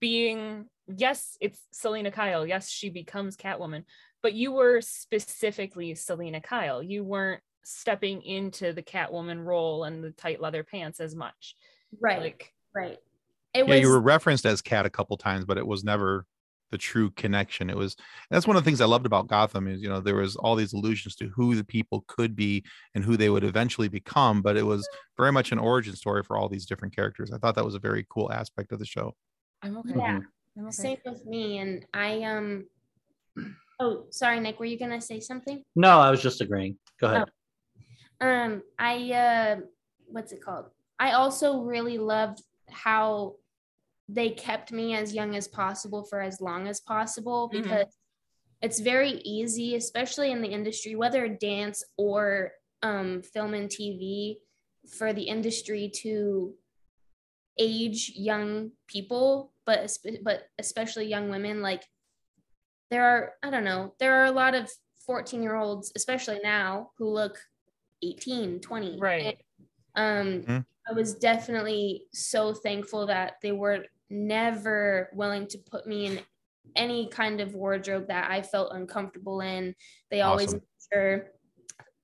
being 0.00 0.66
yes, 0.94 1.36
it's 1.40 1.60
Selina 1.72 2.10
Kyle. 2.10 2.46
Yes, 2.46 2.68
she 2.70 2.90
becomes 2.90 3.36
Catwoman, 3.36 3.84
but 4.22 4.34
you 4.34 4.52
were 4.52 4.80
specifically 4.80 5.94
Selina 5.94 6.40
Kyle. 6.40 6.82
You 6.82 7.04
weren't 7.04 7.42
stepping 7.68 8.22
into 8.22 8.72
the 8.72 8.82
Catwoman 8.82 9.44
role 9.44 9.84
and 9.84 10.02
the 10.02 10.12
tight 10.12 10.40
leather 10.40 10.62
pants 10.62 11.00
as 11.00 11.16
much. 11.16 11.56
Right. 12.00 12.20
Like 12.20 12.52
right. 12.74 12.98
It 13.54 13.66
yeah, 13.66 13.74
was 13.74 13.80
you 13.80 13.88
were 13.88 14.00
referenced 14.00 14.46
as 14.46 14.62
Cat 14.62 14.86
a 14.86 14.90
couple 14.90 15.16
times, 15.16 15.44
but 15.44 15.58
it 15.58 15.66
was 15.66 15.82
never 15.82 16.26
the 16.70 16.78
true 16.78 17.10
connection. 17.10 17.68
It 17.68 17.76
was 17.76 17.96
that's 18.30 18.46
one 18.46 18.56
of 18.56 18.62
the 18.62 18.68
things 18.68 18.80
I 18.80 18.86
loved 18.86 19.04
about 19.04 19.26
Gotham 19.26 19.66
is 19.66 19.82
you 19.82 19.88
know 19.88 20.00
there 20.00 20.14
was 20.14 20.36
all 20.36 20.54
these 20.54 20.74
allusions 20.74 21.16
to 21.16 21.28
who 21.34 21.56
the 21.56 21.64
people 21.64 22.04
could 22.06 22.36
be 22.36 22.64
and 22.94 23.02
who 23.02 23.16
they 23.16 23.30
would 23.30 23.42
eventually 23.42 23.88
become, 23.88 24.42
but 24.42 24.56
it 24.56 24.64
was 24.64 24.88
very 25.16 25.32
much 25.32 25.50
an 25.50 25.58
origin 25.58 25.96
story 25.96 26.22
for 26.22 26.36
all 26.36 26.48
these 26.48 26.66
different 26.66 26.94
characters. 26.94 27.32
I 27.32 27.38
thought 27.38 27.56
that 27.56 27.64
was 27.64 27.74
a 27.74 27.80
very 27.80 28.06
cool 28.08 28.30
aspect 28.30 28.70
of 28.70 28.78
the 28.78 28.86
show. 28.86 29.14
I'm 29.62 29.76
okay. 29.78 29.94
yeah. 29.96 30.20
I'm 30.56 30.66
okay. 30.66 30.70
Same 30.70 30.98
with 31.04 31.26
me. 31.26 31.58
And 31.58 31.84
I 31.92 32.22
um 32.22 32.66
oh 33.80 34.06
sorry, 34.10 34.38
Nick, 34.38 34.60
were 34.60 34.66
you 34.66 34.78
gonna 34.78 35.00
say 35.00 35.18
something? 35.18 35.64
No, 35.74 35.98
I 35.98 36.10
was 36.10 36.22
just 36.22 36.40
agreeing. 36.40 36.78
Go 37.00 37.08
ahead. 37.08 37.24
Um, 38.20 38.62
I 38.78 39.12
uh 39.12 39.56
what's 40.06 40.32
it 40.32 40.42
called? 40.42 40.66
I 40.98 41.12
also 41.12 41.60
really 41.62 41.98
loved 41.98 42.42
how 42.70 43.36
they 44.08 44.30
kept 44.30 44.72
me 44.72 44.94
as 44.94 45.14
young 45.14 45.34
as 45.34 45.48
possible 45.48 46.04
for 46.04 46.20
as 46.20 46.40
long 46.40 46.68
as 46.68 46.80
possible 46.80 47.50
Mhm. 47.52 47.62
because 47.62 47.96
it's 48.62 48.78
very 48.80 49.10
easy, 49.24 49.74
especially 49.74 50.30
in 50.30 50.40
the 50.40 50.48
industry, 50.48 50.94
whether 50.94 51.28
dance 51.28 51.84
or 51.96 52.52
um, 52.82 53.22
film 53.22 53.52
and 53.54 53.68
TV, 53.68 54.38
for 54.98 55.12
the 55.12 55.24
industry 55.24 55.88
to 56.02 56.54
age 57.58 58.12
young 58.14 58.70
people, 58.86 59.52
but 59.64 59.96
but 60.22 60.48
especially 60.58 61.06
young 61.06 61.28
women. 61.30 61.62
Like 61.62 61.84
there 62.90 63.04
are, 63.04 63.34
I 63.42 63.50
don't 63.50 63.64
know, 63.64 63.94
there 63.98 64.20
are 64.22 64.26
a 64.26 64.30
lot 64.30 64.54
of 64.54 64.70
14 65.04 65.42
year 65.42 65.56
olds, 65.56 65.90
especially 65.96 66.38
now, 66.42 66.92
who 66.98 67.08
look 67.08 67.38
18, 68.02 68.60
20. 68.60 68.98
Right. 68.98 69.38
Um, 69.94 70.42
Mhm. 70.42 70.66
I 70.88 70.92
was 70.92 71.14
definitely 71.14 72.06
so 72.12 72.54
thankful 72.54 73.06
that 73.06 73.34
they 73.42 73.52
were 73.52 73.86
never 74.08 75.10
willing 75.14 75.48
to 75.48 75.58
put 75.58 75.86
me 75.86 76.06
in 76.06 76.20
any 76.76 77.08
kind 77.08 77.40
of 77.40 77.54
wardrobe 77.54 78.08
that 78.08 78.30
I 78.30 78.42
felt 78.42 78.72
uncomfortable 78.72 79.40
in. 79.40 79.74
They 80.10 80.20
always 80.20 80.48
Awesome. 80.48 80.60
made 80.60 80.92
sure 80.92 81.32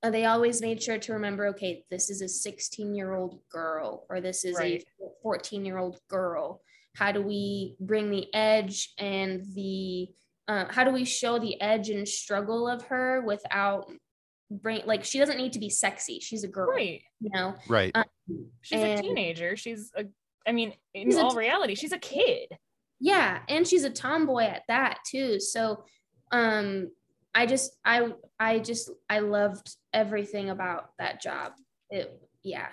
uh, 0.03 0.11
they 0.11 0.25
always 0.25 0.61
made 0.61 0.83
sure 0.83 0.99
to 0.99 1.13
remember 1.13 1.47
okay 1.47 1.85
this 1.91 2.11
is 2.11 2.23
a 2.23 2.29
16 2.29 2.95
year 2.95 3.15
old 3.15 3.41
girl 3.49 4.07
or 4.11 4.21
this 4.21 4.45
is 4.45 4.59
Right. 4.59 4.85
a 5.01 5.07
14 5.23 5.65
year 5.65 5.79
old 5.79 6.01
girl 6.09 6.61
how 6.95 7.13
do 7.13 7.23
we 7.23 7.77
bring 7.81 8.11
the 8.11 8.33
edge 8.35 8.93
and 8.99 9.45
the 9.55 10.09
uh, 10.49 10.67
how 10.71 10.83
do 10.85 10.91
we 10.91 11.05
show 11.05 11.39
the 11.39 11.61
edge 11.61 11.89
and 11.89 12.07
struggle 12.07 12.69
of 12.69 12.83
her 12.83 13.23
without 13.25 13.91
bring 14.61 14.83
like 14.87 15.05
she 15.05 15.19
doesn't 15.19 15.39
need 15.39 15.53
to 15.53 15.59
be 15.59 15.71
sexy 15.71 16.21
she's 16.21 16.45
a 16.45 16.49
girl 16.49 16.69
Right. 16.71 17.01
you 17.21 17.31
know 17.33 17.55
Right. 17.69 17.91
Um, 17.95 18.05
She's 18.61 18.81
a 18.81 19.01
teenager. 19.01 19.57
She's 19.57 19.91
a 19.97 20.05
I 20.47 20.53
mean, 20.53 20.73
in 20.95 21.09
She's 21.09 21.17
a 21.17 21.23
all 21.25 21.31
t- 21.33 21.39
reality, 21.39 21.75
she's 21.75 21.93
a 21.93 21.99
kid. 21.99 22.49
yeah 23.01 23.41
and 23.49 23.67
she's 23.67 23.85
a 23.85 23.91
tomboy 23.91 24.43
at 24.45 24.63
that 24.69 24.99
too 25.09 25.39
so 25.41 25.85
um 26.33 26.89
i 27.35 27.47
just 27.47 27.77
i 27.85 28.09
i 28.39 28.59
just 28.59 28.91
i 29.09 29.19
loved 29.21 29.75
everything 29.93 30.51
about 30.51 30.91
that 30.99 31.21
job 31.23 31.53
it 31.91 32.21
yeah 32.43 32.69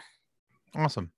Awesome. 0.76 1.12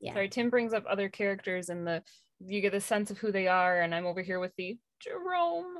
Yeah. 0.00 0.12
Sorry, 0.14 0.28
Tim 0.28 0.48
brings 0.50 0.72
up 0.74 0.84
other 0.88 1.08
characters 1.08 1.70
and 1.70 1.86
the 1.86 2.02
you 2.40 2.60
get 2.60 2.72
the 2.72 2.80
sense 2.80 3.10
of 3.10 3.18
who 3.18 3.32
they 3.32 3.48
are, 3.48 3.80
and 3.80 3.92
I'm 3.94 4.04
over 4.06 4.20
here 4.22 4.38
with 4.38 4.52
the 4.56 4.78
Jerome. 5.00 5.76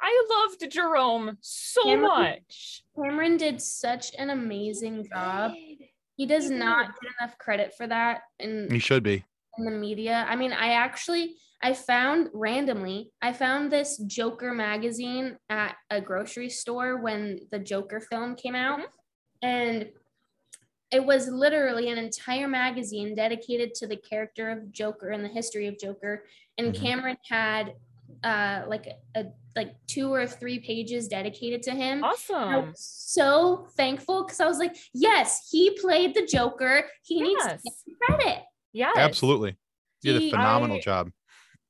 I 0.00 0.26
loved 0.30 0.70
Jerome 0.70 1.38
so 1.40 1.82
Cameron- 1.84 2.02
much. 2.08 2.82
cameron 2.94 3.36
did 3.36 3.60
such 3.60 4.14
an 4.18 4.30
amazing 4.30 5.06
job 5.12 5.52
he 6.16 6.24
does 6.26 6.48
He 6.48 6.54
not 6.54 6.94
get 7.00 7.12
enough 7.20 7.36
credit 7.38 7.74
for 7.76 7.86
that 7.86 8.22
And 8.40 8.70
he 8.72 8.78
should 8.78 9.02
be. 9.02 9.24
in 9.58 9.64
the 9.64 9.70
media 9.70 10.24
i 10.28 10.36
mean 10.36 10.52
i 10.52 10.72
actually 10.72 11.36
i 11.62 11.72
found 11.72 12.28
randomly 12.34 13.10
i 13.22 13.32
found 13.32 13.70
this 13.70 13.98
joker 14.06 14.52
magazine 14.52 15.36
at 15.50 15.76
a 15.90 16.00
grocery 16.00 16.48
store 16.50 16.98
when 16.98 17.40
the 17.50 17.58
joker 17.58 18.00
film 18.00 18.34
came 18.36 18.54
out 18.54 18.80
Mhm. 18.80 18.86
and 19.42 19.92
it 20.92 21.04
was 21.04 21.28
literally 21.28 21.90
an 21.90 21.98
entire 21.98 22.46
magazine 22.48 23.14
dedicated 23.14 23.74
to 23.74 23.86
the 23.86 23.96
character 23.96 24.50
of 24.50 24.70
joker 24.72 25.08
and 25.10 25.24
the 25.24 25.28
history 25.28 25.66
of 25.66 25.78
joker 25.78 26.24
and 26.58 26.74
Mhm. 26.74 26.80
cameron 26.80 27.16
had 27.28 27.74
uh 28.24 28.62
like 28.66 28.86
a, 28.86 29.20
a 29.20 29.24
like 29.54 29.74
two 29.86 30.12
or 30.12 30.26
three 30.26 30.58
pages 30.58 31.08
dedicated 31.08 31.62
to 31.62 31.70
him 31.72 32.04
I 32.04 32.08
Awesome. 32.08 32.68
was 32.68 32.80
so 32.80 33.66
thankful 33.76 34.24
because 34.24 34.40
I 34.40 34.46
was 34.46 34.58
like, 34.58 34.76
yes, 34.94 35.48
he 35.50 35.70
played 35.80 36.14
the 36.14 36.26
Joker. 36.26 36.84
He 37.02 37.20
needs 37.22 37.42
to 37.44 37.50
Yes. 37.50 37.62
get 37.86 37.96
credit. 38.18 38.42
Yes. 38.72 38.96
Absolutely. 38.98 39.56
You 40.02 40.12
did 40.12 40.22
a 40.22 40.30
phenomenal 40.30 40.76
I- 40.76 40.80
job. 40.80 41.10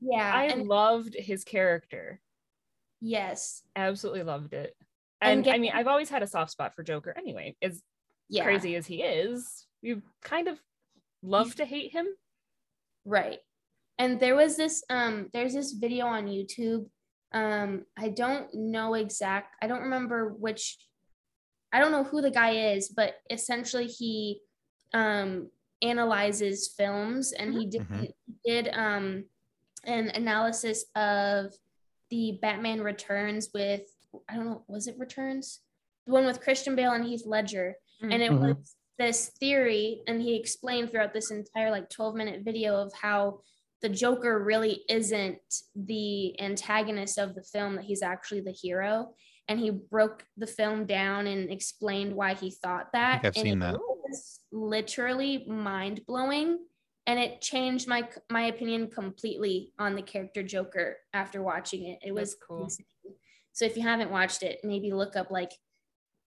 Yeah. 0.01 0.32
I 0.34 0.45
and 0.45 0.66
loved 0.66 1.14
his 1.18 1.45
character. 1.45 2.20
yes. 3.01 3.62
Absolutely 3.76 4.22
loved 4.24 4.53
it. 4.53 4.74
And 5.20 5.47
And 5.47 5.55
I 5.55 5.59
mean, 5.59 5.72
I've 5.74 5.87
always 5.87 6.09
had 6.11 6.22
a 6.22 6.26
soft 6.26 6.51
spot 6.51 6.74
for 6.74 6.82
Joker 6.82 7.14
anyway. 7.16 7.57
As 7.62 7.82
Yeah. 8.28 8.45
crazy 8.45 8.74
as 8.76 8.87
he 8.87 9.03
is, 9.03 9.66
you 9.82 10.03
kind 10.22 10.49
of 10.49 10.59
love 11.22 11.55
to 11.57 11.64
hate 11.64 11.93
him. 11.93 12.07
Right. 13.05 13.39
And 13.99 14.20
there 14.20 14.36
was 14.36 14.57
this 14.57 14.84
um 14.90 15.28
there's 15.32 15.55
this 15.55 15.72
video 15.72 16.07
on 16.07 16.26
YouTube. 16.26 16.86
Um 17.32 17.84
I 17.99 18.09
don't 18.11 18.49
know 18.55 18.94
exact 18.94 19.57
I 19.62 19.66
don't 19.66 19.82
remember 19.82 20.28
which 20.38 20.78
I 21.72 21.78
don't 21.80 21.92
know 21.92 22.05
who 22.05 22.20
the 22.22 22.30
guy 22.30 22.72
is, 22.74 22.88
but 22.88 23.14
essentially 23.30 23.86
he 23.86 24.40
um 24.92 25.51
analyzes 25.82 26.72
films 26.76 27.32
and 27.32 27.53
he 27.55 27.66
did 27.66 27.82
Mhm. 27.82 28.12
did 28.44 28.68
um 28.72 29.24
an 29.84 30.09
analysis 30.11 30.84
of 30.94 31.55
the 32.11 32.38
Batman 32.42 32.80
Returns 32.82 33.51
with 33.55 33.82
I 34.28 34.36
don't 34.36 34.47
know, 34.47 34.64
was 34.68 34.86
it 34.88 34.99
Returns? 34.99 35.61
The 36.07 36.12
one 36.12 36.24
with 36.24 36.40
Christian 36.40 36.76
Bale 36.76 36.92
and 36.92 37.05
Heath 37.05 37.24
Ledger. 37.26 37.74
Mm. 38.03 38.12
And 38.14 38.22
it 38.22 38.30
Mhm. 38.32 38.40
was 38.40 38.76
this 38.99 39.28
theory, 39.40 40.03
and 40.07 40.22
he 40.22 40.36
explained 40.36 40.90
throughout 40.90 41.12
this 41.12 41.30
entire 41.30 41.70
like 41.70 41.90
12 41.90 42.14
minute 42.14 42.42
video 42.42 42.76
of 42.76 42.92
how 42.94 43.40
the 43.87 43.95
Joker 43.95 44.43
really 44.43 44.82
isn't 44.89 45.39
the 45.76 46.41
antagonist 46.41 47.18
of 47.18 47.37
the 47.37 47.43
film, 47.45 47.76
that 47.76 47.84
he's 47.84 48.03
actually 48.03 48.41
the 48.41 48.51
hero. 48.51 49.14
And 49.47 49.61
he 49.61 49.70
broke 49.70 50.24
the 50.37 50.47
film 50.49 50.87
down 50.87 51.28
and 51.28 51.53
explained 51.53 52.12
why 52.12 52.34
he 52.34 52.51
thought 52.51 52.89
that. 52.95 53.20
I've 53.22 53.26
and 53.26 53.37
seen 53.37 53.62
it 53.62 53.72
that. 53.72 53.78
was 53.78 54.41
literally 54.51 55.45
mind 55.47 56.01
blowing. 56.05 56.59
And 57.07 57.20
it 57.20 57.41
changed 57.41 57.87
my 57.87 58.09
my 58.28 58.47
opinion 58.47 58.91
completely 58.91 59.72
on 59.78 59.95
the 59.95 60.03
character 60.03 60.43
Joker 60.43 60.97
after 61.12 61.41
watching 61.41 61.87
it. 61.87 62.01
It 62.03 62.12
was 62.12 62.30
That's 62.30 62.43
cool. 62.43 62.64
insane. 62.64 62.87
So 63.53 63.66
if 63.66 63.76
you 63.76 63.84
haven't 63.84 64.11
watched 64.11 64.43
it, 64.43 64.59
maybe 64.64 64.93
look 64.93 65.14
up 65.14 65.30
like 65.30 65.53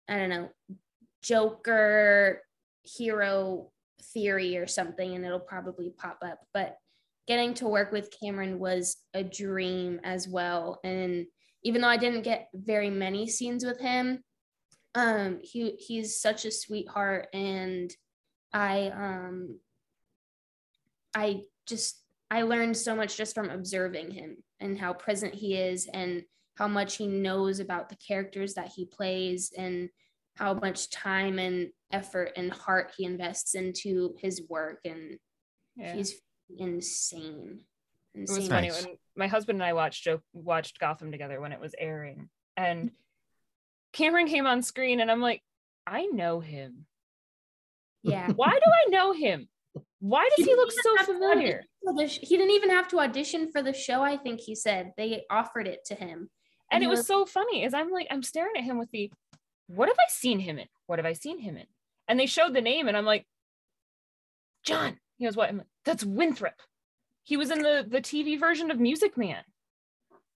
I 0.09 0.17
don't 0.17 0.31
know, 0.31 0.51
Joker 1.23 2.41
hero 2.85 3.73
theory 4.15 4.57
or 4.57 4.69
something, 4.69 5.17
and 5.17 5.25
it'll 5.25 5.41
probably 5.41 5.91
pop 5.91 6.19
up. 6.25 6.39
But 6.55 6.77
getting 7.29 7.53
to 7.53 7.69
work 7.69 7.93
with 7.93 8.11
Cameron 8.21 8.59
was 8.59 8.97
a 9.13 9.23
dream 9.23 10.01
as 10.03 10.27
well. 10.27 10.81
And 10.83 11.27
even 11.63 11.83
though 11.83 11.89
I 11.89 11.99
didn't 11.99 12.23
get 12.23 12.49
very 12.55 12.89
many 12.89 13.29
scenes 13.29 13.65
with 13.65 13.79
him, 13.79 14.25
um, 14.95 15.39
he 15.43 15.77
he's 15.79 16.21
such 16.21 16.47
a 16.47 16.51
sweetheart, 16.51 17.29
and 17.35 17.95
I 18.53 18.91
um, 18.95 19.61
I 21.15 21.43
just 21.67 22.03
I 22.31 22.43
learned 22.43 22.77
so 22.77 22.97
much 22.97 23.17
just 23.17 23.35
from 23.35 23.51
observing 23.51 24.11
him 24.11 24.39
and 24.61 24.79
how 24.79 24.95
present 24.95 25.35
he 25.35 25.57
is 25.57 25.87
and 25.93 26.23
how 26.57 26.67
much 26.67 26.97
he 26.97 27.07
knows 27.07 27.61
about 27.61 27.91
the 27.91 27.97
characters 27.97 28.55
that 28.55 28.73
he 28.75 28.87
plays 28.87 29.53
and 29.57 29.91
how 30.35 30.55
much 30.55 30.91
time 30.91 31.39
and 31.39 31.69
effort 31.93 32.33
and 32.37 32.53
heart 32.53 32.93
he 32.97 33.05
invests 33.05 33.55
into 33.55 34.15
his 34.19 34.43
work 34.49 34.81
and 34.85 35.19
Yeah. 35.77 35.95
he's 35.95 36.21
insane 36.57 37.61
It 38.15 38.21
was 38.29 38.49
funny 38.49 38.69
Nice. 38.69 38.85
when 38.87 38.97
my 39.17 39.27
husband 39.27 39.57
and 39.57 39.65
I 39.65 39.73
watched 39.73 40.07
watched 40.33 40.79
Gotham 40.79 41.11
together 41.13 41.41
when 41.41 41.53
it 41.53 41.61
was 41.61 41.75
airing, 41.79 42.29
and 42.57 42.91
Cameron 43.93 44.27
came 44.29 44.47
on 44.47 44.63
screen, 44.63 45.01
and 45.01 45.11
I'm 45.11 45.21
like, 45.21 45.43
I 45.87 46.07
know 46.07 46.41
him. 46.41 46.87
Yeah. 48.03 48.31
Why 48.37 48.51
do 48.51 48.61
I 48.71 48.91
know 48.91 49.13
him? 49.13 49.49
Why 50.01 50.29
does 50.29 50.37
he 50.37 50.45
didn't 50.45 50.59
look 50.59 50.73
so 50.73 51.05
familiar? 51.05 51.57
audition 51.57 51.69
for 51.85 51.95
the 51.95 52.09
sh- 52.09 52.19
He 52.23 52.37
didn't 52.37 52.53
even 52.53 52.71
have 52.71 52.89
to 52.89 53.01
audition 53.01 53.51
for 53.51 53.63
the 53.63 53.73
show. 53.73 54.03
I 54.03 54.17
think 54.17 54.41
he 54.41 54.55
said 54.55 54.93
they 54.97 55.25
offered 55.31 55.67
it 55.67 55.85
to 55.87 55.95
him, 55.95 56.31
And 56.71 56.83
it 56.83 56.87
he 56.87 56.91
was 56.91 57.07
so 57.07 57.27
funny 57.27 57.65
as 57.65 57.75
I'm 57.75 57.91
like, 57.91 58.07
I'm 58.11 58.23
staring 58.23 58.53
at 58.57 58.65
him 58.65 58.79
with 58.79 58.91
the, 58.91 59.11
what 59.67 59.89
have 59.89 59.99
I 59.99 60.09
seen 60.11 60.39
him 60.41 60.59
in? 60.59 60.67
What 60.87 60.99
have 60.99 61.07
I 61.07 61.13
seen 61.15 61.39
him 61.41 61.57
in? 61.57 61.67
And 62.07 62.19
they 62.19 62.27
showed 62.27 62.55
the 62.55 62.61
name, 62.61 62.89
and 62.89 62.97
I'm 62.97 63.05
like, 63.05 63.27
John. 64.63 64.99
He 65.19 65.25
goes, 65.27 65.37
what? 65.37 65.49
I'm 65.49 65.59
like, 65.59 65.67
That's 65.85 66.05
Winthrop. 66.05 66.55
He 67.25 67.37
was 67.37 67.51
in 67.51 67.61
the 67.63 67.85
the 67.87 68.01
TV 68.01 68.39
version 68.41 68.71
of 68.71 68.81
Music 68.81 69.17
Man. 69.19 69.43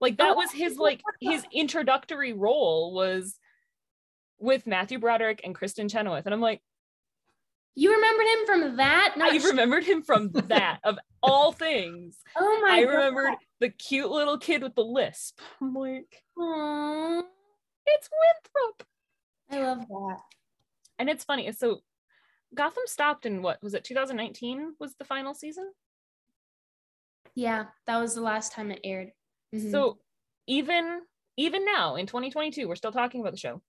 Like 0.02 0.18
that 0.18 0.32
Oh, 0.32 0.36
was 0.36 0.52
his 0.52 0.78
like 0.78 1.02
his 1.20 1.44
introductory 1.54 2.34
role 2.34 2.94
was 2.94 3.38
with 4.40 4.66
Matthew 4.66 4.98
Broderick 5.00 5.42
and 5.44 5.54
Kristin 5.54 5.90
Chenoweth, 5.92 6.26
and 6.26 6.34
I'm 6.34 6.40
like, 6.42 6.62
You 7.76 7.94
remembered 7.94 8.26
him 8.28 8.46
from 8.46 8.78
that? 8.78 9.16
Not 9.18 9.34
I 9.34 9.38
remembered 9.50 9.84
him 9.84 10.02
from 10.04 10.32
that 10.48 10.80
of 10.86 10.98
all 11.22 11.52
things. 11.52 12.16
Oh 12.38 12.60
my 12.62 12.78
I 12.78 12.84
God. 12.86 12.92
remembered 12.92 13.36
the 13.60 13.70
cute 13.70 14.10
little 14.10 14.38
kid 14.38 14.64
with 14.64 14.76
the 14.76 14.84
lisp. 14.86 15.40
I'm 15.62 15.74
like, 15.74 16.24
Aw, 16.38 17.22
it's 17.86 18.10
Winthrop. 18.10 18.88
I 19.52 19.60
love 19.62 19.80
that. 19.88 20.20
And 20.98 21.10
it's 21.10 21.26
funny. 21.26 21.52
So 21.52 21.82
Gotham 22.56 22.84
stopped 22.86 23.26
in 23.26 23.42
what 23.42 23.62
was 23.62 23.74
it 23.74 23.84
2019 23.84 24.76
was 24.80 24.96
the 24.96 25.06
final 25.06 25.34
season? 25.34 25.72
Yeah, 27.36 27.66
that 27.86 28.00
was 28.00 28.16
the 28.16 28.22
last 28.22 28.54
time 28.54 28.72
it 28.72 28.80
aired. 28.84 29.12
Mhm. 29.54 29.72
So 29.72 30.00
even 30.48 31.02
even 31.38 31.64
now 31.64 31.96
in 31.96 32.06
2022, 32.06 32.68
we're 32.68 32.76
still 32.76 32.92
talking 32.92 33.22
about 33.22 33.32
the 33.32 33.38
show. 33.40 33.62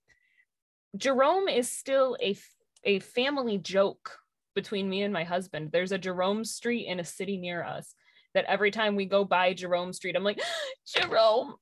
Jerome 0.97 1.47
is 1.47 1.69
still 1.71 2.17
a 2.21 2.35
a 2.83 2.99
family 2.99 3.57
joke 3.57 4.19
between 4.55 4.89
me 4.89 5.03
and 5.03 5.13
my 5.13 5.23
husband. 5.23 5.71
There's 5.71 5.91
a 5.93 5.97
Jerome 5.97 6.43
Street 6.43 6.87
in 6.87 6.99
a 6.99 7.05
city 7.05 7.37
near 7.37 7.63
us 7.63 7.95
that 8.33 8.45
every 8.45 8.71
time 8.71 8.95
we 8.95 9.05
go 9.05 9.23
by 9.23 9.53
Jerome 9.53 9.93
Street, 9.93 10.15
I'm 10.15 10.23
like, 10.23 10.41
Jerome. 10.87 11.55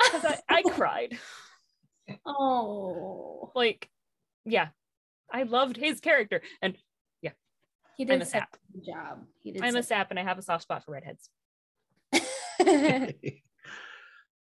I, 0.00 0.38
I 0.48 0.62
cried. 0.70 1.18
oh, 2.26 3.50
Like, 3.54 3.88
yeah. 4.44 4.68
I 5.32 5.44
loved 5.44 5.76
his 5.76 6.00
character. 6.00 6.42
And 6.60 6.76
yeah, 7.22 7.30
he 7.96 8.04
did 8.04 8.14
I'm 8.14 8.22
a 8.22 8.26
sap. 8.26 8.56
job. 8.86 9.24
He 9.42 9.52
did. 9.52 9.62
I'm 9.62 9.76
a 9.76 9.82
sap 9.82 10.10
and 10.10 10.18
I 10.18 10.22
have 10.22 10.38
a 10.38 10.42
soft 10.42 10.64
spot 10.64 10.84
for 10.84 10.92
redheads. 10.92 11.30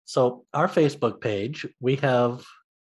so 0.06 0.46
our 0.54 0.68
Facebook 0.68 1.22
page, 1.22 1.66
we 1.80 1.96
have 1.98 2.44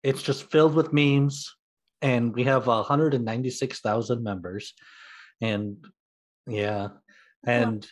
it's 0.07 0.23
just 0.23 0.51
filled 0.53 0.75
with 0.75 0.93
memes, 0.93 1.53
and 2.01 2.33
we 2.33 2.45
have 2.45 2.69
196,000 2.69 4.23
members, 4.23 4.73
and 5.41 5.85
yeah, 6.47 6.89
and 7.45 7.85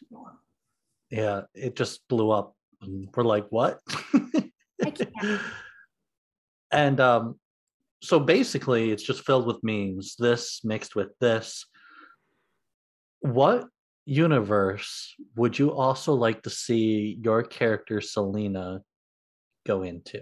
yeah, 1.11 1.43
it 1.55 1.75
just 1.75 2.07
blew 2.09 2.31
up. 2.31 2.55
And 2.83 3.09
we're 3.17 3.25
like, 3.25 3.47
what? 3.51 3.81
I 4.85 4.91
can't. 4.91 5.41
and 6.71 7.01
um, 7.01 7.41
so 8.05 8.21
basically, 8.21 8.91
it's 8.91 9.03
just 9.03 9.25
filled 9.25 9.47
with 9.47 9.65
memes. 9.65 10.15
This 10.19 10.61
mixed 10.63 10.95
with 10.95 11.19
this. 11.21 11.67
What 13.21 13.67
universe 14.05 15.15
would 15.37 15.59
you 15.59 15.73
also 15.73 16.13
like 16.13 16.43
to 16.43 16.51
see 16.51 17.19
your 17.23 17.43
character 17.43 18.03
Selina 18.03 18.83
go 19.67 19.83
into? 19.83 20.21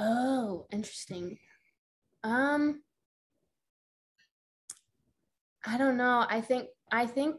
Oh, 0.00 0.66
interesting. 0.72 1.38
Um, 2.24 2.82
I 5.64 5.78
don't 5.78 5.96
know. 5.96 6.26
I 6.28 6.40
think 6.40 6.68
I 6.90 7.06
think 7.06 7.36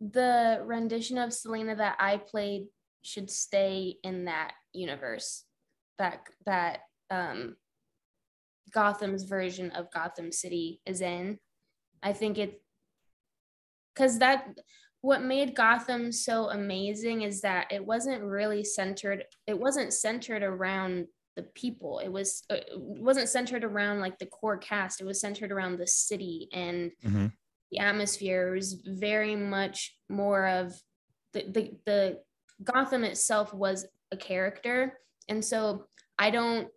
the 0.00 0.60
rendition 0.62 1.16
of 1.16 1.32
Selina 1.32 1.74
that 1.76 1.96
I 1.98 2.18
played 2.18 2.66
should 3.02 3.30
stay 3.30 3.96
in 4.02 4.26
that 4.26 4.52
universe. 4.72 5.44
That 5.98 6.20
that 6.46 6.80
um 7.10 7.56
Gotham's 8.72 9.24
version 9.24 9.70
of 9.70 9.90
Gotham 9.92 10.30
City 10.30 10.80
is 10.86 11.00
in. 11.00 11.38
I 12.02 12.12
think 12.12 12.38
it 12.38 12.62
because 13.94 14.18
that 14.18 14.46
what 15.00 15.22
made 15.22 15.54
Gotham 15.54 16.12
so 16.12 16.50
amazing 16.50 17.22
is 17.22 17.40
that 17.42 17.70
it 17.70 17.84
wasn't 17.84 18.22
really 18.22 18.64
centered. 18.64 19.24
It 19.46 19.58
wasn't 19.58 19.92
centered 19.92 20.42
around 20.42 21.06
the 21.36 21.44
people. 21.54 22.00
It 22.00 22.08
was 22.08 22.42
uh, 22.50 22.56
it 22.56 22.78
wasn't 22.78 23.28
centered 23.28 23.64
around 23.64 24.00
like 24.00 24.18
the 24.18 24.26
core 24.26 24.58
cast. 24.58 25.00
It 25.00 25.06
was 25.06 25.20
centered 25.20 25.52
around 25.52 25.78
the 25.78 25.86
city 25.86 26.48
and 26.52 26.90
Mhm. 27.04 27.32
the 27.70 27.78
atmosphere. 27.78 28.48
It 28.48 28.56
was 28.56 28.74
very 28.74 29.36
much 29.36 29.96
more 30.08 30.46
of 30.46 30.74
the 31.32 31.44
the, 31.50 31.78
the 31.86 32.22
Gotham 32.64 33.04
itself 33.04 33.54
was 33.54 33.86
a 34.12 34.16
character, 34.16 34.98
and 35.28 35.44
so 35.44 35.86
I 36.18 36.30
don't 36.30 36.68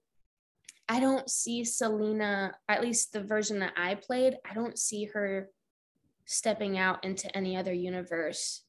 I 0.89 0.99
don't 0.99 1.29
see 1.29 1.63
Selina, 1.63 2.53
at 2.67 2.81
least 2.81 3.13
the 3.13 3.23
version 3.23 3.59
that 3.59 3.73
I 3.77 3.95
played, 3.95 4.35
I 4.49 4.53
don't 4.53 4.77
see 4.77 5.05
her 5.05 5.49
stepping 6.25 6.77
out 6.77 7.03
into 7.05 7.35
any 7.35 7.55
other 7.55 7.73
universe. 7.73 8.63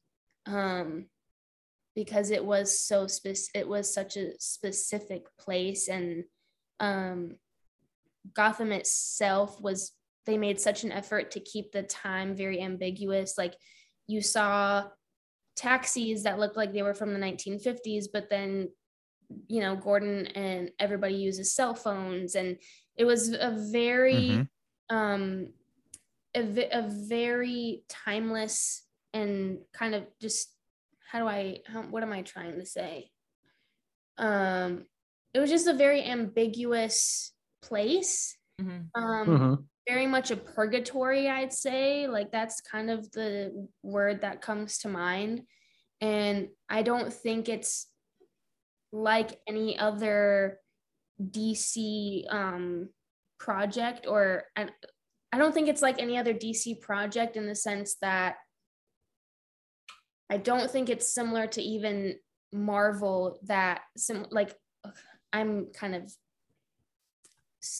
Um 0.45 1.07
because 1.95 2.31
it 2.31 2.43
was 2.43 2.79
so 2.79 3.07
spec- 3.07 3.53
it 3.53 3.67
was 3.67 3.93
such 3.93 4.17
a 4.17 4.31
specific 4.39 5.25
place 5.37 5.87
and 5.87 6.23
um 6.79 7.35
Gotham 8.33 8.71
itself 8.71 9.59
was 9.61 9.91
they 10.25 10.37
made 10.37 10.59
such 10.59 10.83
an 10.83 10.91
effort 10.91 11.31
to 11.31 11.39
keep 11.39 11.71
the 11.71 11.83
time 11.83 12.35
very 12.35 12.61
ambiguous 12.61 13.37
like 13.37 13.55
you 14.07 14.21
saw 14.21 14.85
taxis 15.55 16.23
that 16.23 16.39
looked 16.39 16.57
like 16.57 16.73
they 16.73 16.81
were 16.83 16.93
from 16.95 17.13
the 17.13 17.19
1950s 17.19 18.07
but 18.11 18.29
then 18.29 18.69
you 19.47 19.61
know 19.61 19.75
Gordon 19.75 20.27
and 20.27 20.71
everybody 20.79 21.15
uses 21.15 21.55
cell 21.55 21.73
phones 21.75 22.35
and 22.35 22.57
it 22.95 23.05
was 23.05 23.29
a 23.33 23.51
very 23.71 24.15
Mhm. 24.15 24.47
um 24.89 25.53
a, 26.35 26.41
a 26.71 26.89
very 27.07 27.83
timeless 27.89 28.87
and 29.13 29.59
kind 29.73 29.95
of 29.95 30.07
just 30.19 30.55
how 31.11 31.19
do 31.19 31.27
I 31.27 31.59
how, 31.67 31.83
what 31.83 32.03
am 32.03 32.11
I 32.13 32.21
trying 32.23 32.59
to 32.59 32.65
say 32.65 33.11
um 34.17 34.85
it 35.33 35.39
was 35.39 35.49
just 35.49 35.67
a 35.67 35.73
very 35.73 36.03
ambiguous 36.03 37.33
place 37.61 38.37
Mhm. 38.61 38.89
um 38.95 39.27
Mhm. 39.27 39.67
Very 39.87 40.07
much 40.07 40.31
a 40.31 40.37
purgatory 40.37 41.29
i'd 41.29 41.53
say. 41.53 42.07
Like 42.07 42.31
that's 42.31 42.61
kind 42.61 42.89
of 42.89 43.11
the 43.11 43.67
word 43.81 44.21
that 44.21 44.41
comes 44.41 44.79
to 44.79 44.89
mind. 44.89 45.43
And 46.01 46.49
i 46.69 46.81
don't 46.81 47.13
think 47.13 47.49
it's 47.49 47.87
like 48.91 49.39
any 49.47 49.77
other 49.77 50.59
dc 51.19 52.33
um 52.33 52.89
project 53.39 54.05
or 54.07 54.43
I, 54.55 54.67
I 55.31 55.37
don't 55.37 55.53
think 55.53 55.67
it's 55.67 55.81
like 55.81 55.99
any 55.99 56.17
other 56.17 56.33
dc 56.33 56.79
project 56.79 57.35
in 57.35 57.47
the 57.47 57.55
sense 57.55 57.95
that 58.01 58.35
i 60.29 60.37
don't 60.37 60.69
think 60.69 60.89
it's 60.89 61.13
similar 61.13 61.47
to 61.47 61.61
even 61.61 62.15
marvel 62.53 63.39
that 63.43 63.81
some 63.97 64.27
like 64.29 64.55
i'm 65.33 65.67
kind 65.73 65.95
of 65.95 66.13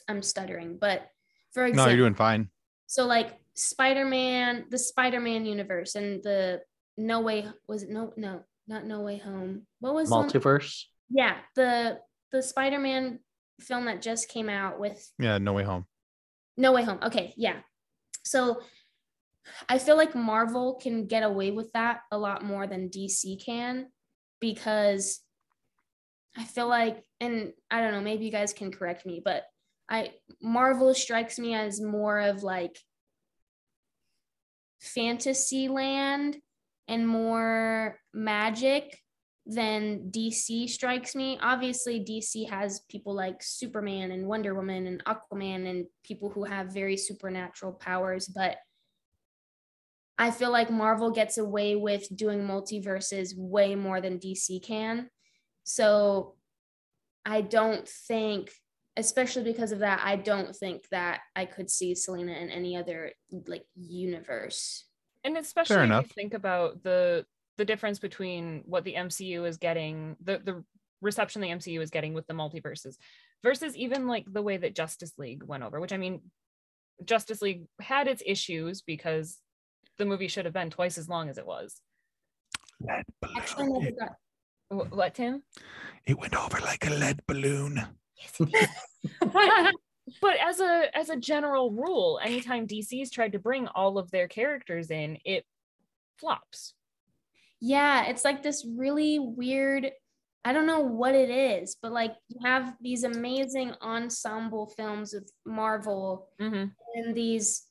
i'm 0.10 0.22
stuttering 0.22 0.78
but 0.80 1.08
for 1.54 1.68
No, 1.70 1.88
you're 1.88 1.98
doing 1.98 2.16
fine. 2.16 2.50
so 2.88 3.06
like 3.06 3.38
Spider-Man, 3.56 4.66
the 4.70 4.78
Spider-Man 4.80 5.46
universe 5.46 5.96
and 5.96 6.22
the 6.24 6.62
No 6.98 7.22
Way 7.22 7.48
was 7.68 7.84
it 7.84 7.90
no 7.90 8.12
no 8.18 8.42
not 8.68 8.86
No 8.86 9.02
Way 9.02 9.18
Home. 9.18 9.68
What 9.80 9.94
was 9.94 10.10
the 10.10 10.16
one- 10.16 10.30
Multiverse. 10.30 10.86
yeah, 11.10 11.38
the 11.56 12.00
the 12.32 12.42
Spider-Man 12.42 13.20
film 13.62 13.86
that 13.86 14.02
just 14.02 14.30
came 14.30 14.50
out 14.50 14.80
with 14.80 15.12
Yeah, 15.20 15.38
no 15.38 15.54
way 15.54 15.64
home. 15.64 15.86
No 16.58 16.72
Way 16.72 16.84
Home. 16.84 17.00
Okay, 17.04 17.34
yeah. 17.38 17.60
So 18.24 18.62
I 19.70 19.78
feel 19.78 19.98
like 19.98 20.16
Marvel 20.16 20.76
can 20.82 21.06
get 21.08 21.24
away 21.24 21.52
with 21.52 21.72
that 21.74 22.02
a 22.12 22.18
lot 22.18 22.44
more 22.44 22.66
than 22.66 22.90
DC 22.90 23.44
can 23.46 23.88
because 24.40 25.20
I 26.38 26.44
feel 26.46 26.68
like 26.68 27.04
and 27.20 27.54
I 27.70 27.82
don't 27.82 27.92
know, 27.92 28.02
maybe 28.02 28.26
you 28.26 28.32
guys 28.32 28.54
can 28.54 28.72
correct 28.72 29.06
me, 29.06 29.22
but 29.24 29.44
I 29.90 30.12
Marvel 30.42 30.94
strikes 30.94 31.38
me 31.38 31.54
as 31.54 31.82
more 31.82 32.20
of 32.20 32.44
like 32.44 32.78
fantasy 34.80 35.68
land 35.68 36.38
and 36.88 37.08
more 37.08 38.00
magic 38.14 39.00
than 39.46 40.10
DC 40.10 40.70
strikes 40.70 41.16
me. 41.16 41.38
Obviously, 41.42 42.00
DC 42.00 42.50
has 42.50 42.82
people 42.90 43.14
like 43.14 43.44
Superman 43.44 44.12
and 44.12 44.28
Wonder 44.28 44.56
Woman 44.56 44.88
and 44.88 45.04
Aquaman 45.06 45.70
and 45.70 45.86
people 46.04 46.30
who 46.30 46.46
have 46.46 46.74
very 46.74 46.98
supernatural 46.98 47.74
powers, 47.74 48.28
but 48.28 48.58
I 50.18 50.32
feel 50.32 50.52
like 50.52 50.70
Marvel 50.70 51.12
gets 51.12 51.38
away 51.38 51.76
with 51.76 52.08
doing 52.16 52.42
multiverses 52.42 53.36
way 53.36 53.76
more 53.76 54.00
than 54.00 54.20
DC 54.20 54.64
can. 54.64 55.10
So 55.64 56.36
I 57.26 57.42
don't 57.42 57.88
think, 57.88 58.52
especially 58.98 59.44
because 59.44 59.72
of 59.72 59.80
that, 59.80 60.02
I 60.04 60.16
don't 60.16 60.56
think 60.56 60.88
that 60.92 61.22
I 61.36 61.46
could 61.46 61.70
see 61.70 61.96
Selina 61.96 62.34
in 62.34 62.50
any 62.50 62.78
other 62.78 63.12
like 63.48 63.66
universe. 63.76 64.86
and 65.24 65.38
especially 65.38 65.78
if 65.78 65.84
enough. 65.84 66.04
you 66.04 66.10
think 66.16 66.34
about 66.34 66.84
the 66.84 67.26
the 67.58 67.66
difference 67.66 68.00
between 68.00 68.64
what 68.66 68.84
the 68.84 68.96
MCU 68.96 69.48
is 69.48 69.58
getting, 69.58 70.16
the 70.24 70.40
the 70.44 70.64
reception 71.02 71.42
the 71.42 71.50
MCU 71.50 71.82
is 71.82 71.90
getting 71.90 72.14
with 72.14 72.26
the 72.28 72.34
multiverses 72.34 72.96
versus 73.44 73.76
even 73.76 74.08
like 74.08 74.26
the 74.32 74.42
way 74.42 74.58
that 74.58 74.76
Justice 74.76 75.14
League 75.18 75.44
went 75.44 75.64
over, 75.64 75.80
which 75.80 75.94
I 75.94 75.98
mean, 75.98 76.22
Justice 77.06 77.42
League 77.42 77.66
had 77.80 78.08
its 78.08 78.24
issues 78.26 78.82
because 78.82 79.40
the 79.98 80.06
movie 80.06 80.28
should 80.28 80.46
have 80.46 80.54
been 80.54 80.70
twice 80.70 80.98
as 80.98 81.10
long 81.10 81.30
as 81.30 81.38
it 81.38 81.46
was. 81.46 81.82
Actually, 82.90 83.64
I 83.64 83.68
never 83.68 83.92
got 83.92 84.90
What, 84.90 85.14
Tim? 85.16 85.44
It 86.06 86.18
went 86.18 86.36
over 86.36 86.60
like 86.60 86.86
a 86.88 86.90
lead 86.90 87.22
balloon. 87.28 87.82
But 90.22 90.38
as 90.42 90.60
a 90.60 90.86
as 90.94 91.10
a 91.10 91.18
general 91.18 91.72
rule, 91.72 92.20
anytime 92.24 92.68
DC's 92.68 93.12
tried 93.12 93.32
to 93.34 93.40
bring 93.40 93.68
all 93.68 93.98
of 93.98 94.12
their 94.12 94.28
characters 94.28 94.92
in, 94.92 95.18
it 95.26 95.46
flops. 96.18 96.74
Yeah, 97.60 98.06
it's 98.06 98.26
like 98.26 98.44
this 98.44 98.66
really 98.66 99.20
weird. 99.20 99.92
I 100.46 100.52
don't 100.52 100.68
know 100.68 100.82
what 100.82 101.16
it 101.16 101.30
is, 101.30 101.78
but 101.82 101.94
like 101.94 102.16
you 102.28 102.40
have 102.46 102.76
these 102.82 103.06
amazing 103.06 103.74
ensemble 103.82 104.68
films 104.68 105.14
with 105.14 105.32
Marvel 105.46 106.28
Mhm. 106.40 106.74
and 106.96 107.16
these 107.16 107.68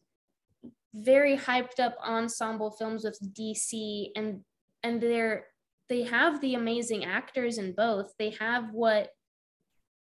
very 0.94 1.36
hyped 1.36 1.80
up 1.80 1.96
ensemble 2.02 2.70
films 2.70 3.04
with 3.04 3.18
DC 3.34 4.12
and 4.16 4.44
and 4.82 5.00
they're 5.00 5.46
they 5.88 6.02
have 6.04 6.40
the 6.40 6.54
amazing 6.54 7.04
actors 7.04 7.58
in 7.58 7.72
both. 7.74 8.14
They 8.18 8.30
have 8.40 8.72
what 8.72 9.10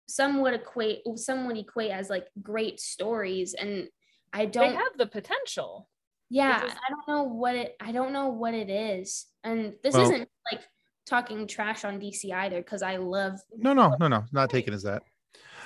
some 0.07 0.41
would 0.41 0.53
equate 0.53 1.01
some 1.15 1.47
would 1.47 1.57
equate 1.57 1.91
as 1.91 2.09
like 2.09 2.27
great 2.41 2.79
stories 2.79 3.53
and 3.53 3.87
I 4.33 4.45
don't 4.45 4.69
They 4.71 4.75
have 4.75 4.97
the 4.97 5.07
potential. 5.07 5.87
yeah, 6.29 6.61
just- 6.61 6.77
I 6.77 6.89
don't 6.89 7.07
know 7.07 7.23
what 7.23 7.55
it 7.55 7.75
I 7.79 7.91
don't 7.91 8.13
know 8.13 8.29
what 8.29 8.53
it 8.53 8.69
is. 8.69 9.25
And 9.43 9.75
this 9.83 9.93
Well- 9.93 10.03
isn't 10.03 10.29
like 10.51 10.61
talking 11.05 11.47
trash 11.47 11.83
on 11.85 11.99
DC 11.99 12.31
either 12.33 12.57
because 12.61 12.81
I 12.81 12.97
love 12.97 13.39
No, 13.55 13.73
no, 13.73 13.95
no, 13.99 14.07
no, 14.07 14.23
not 14.31 14.49
taken 14.49 14.73
as 14.73 14.83
that. 14.83 15.03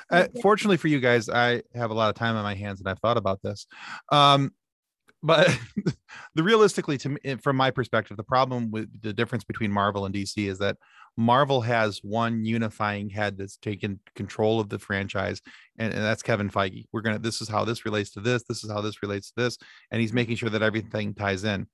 Uh, 0.10 0.28
fortunately 0.42 0.78
for 0.78 0.88
you 0.88 1.00
guys, 1.00 1.30
I 1.30 1.64
have 1.76 1.92
a 1.92 1.94
lot 1.94 2.10
of 2.10 2.16
time 2.16 2.36
on 2.36 2.44
my 2.44 2.56
hands 2.56 2.80
and 2.80 2.88
I've 2.90 3.00
thought 3.00 3.18
about 3.18 3.42
this. 3.42 3.68
Um, 4.12 4.54
but 5.24 5.48
the 6.36 6.44
realistically, 6.44 6.98
to 7.00 7.10
me, 7.10 7.36
from 7.42 7.56
my 7.56 7.72
perspective, 7.72 8.18
the 8.18 8.24
problem 8.24 8.72
with 8.72 9.02
the 9.02 9.14
difference 9.14 9.44
between 9.44 9.72
Marvel 9.72 10.06
and 10.06 10.14
DC 10.14 10.48
is 10.48 10.60
that 10.60 10.78
Marvel 11.18 11.62
has 11.62 12.00
one 12.04 12.46
unifying 12.46 13.10
head 13.10 13.38
that's 13.38 13.58
taken 13.58 14.00
control 14.16 14.60
of 14.60 14.70
the 14.70 14.78
franchise, 14.78 15.42
and, 15.78 15.94
and 15.94 16.04
that's 16.04 16.22
Kevin 16.22 16.50
Feige. 16.50 16.86
We're 16.92 17.02
gonna. 17.02 17.20
This 17.20 17.42
is 17.42 17.50
how 17.50 17.66
this 17.66 17.86
relates 17.86 18.12
to 18.12 18.20
this. 18.20 18.44
This 18.44 18.64
is 18.64 18.72
how 18.72 18.82
this 18.82 19.02
relates 19.02 19.30
to 19.30 19.44
this, 19.44 19.58
and 19.92 20.00
he's 20.00 20.14
making 20.14 20.36
sure 20.36 20.50
that 20.50 20.62
everything 20.62 21.14
ties 21.14 21.44
in. 21.44 21.68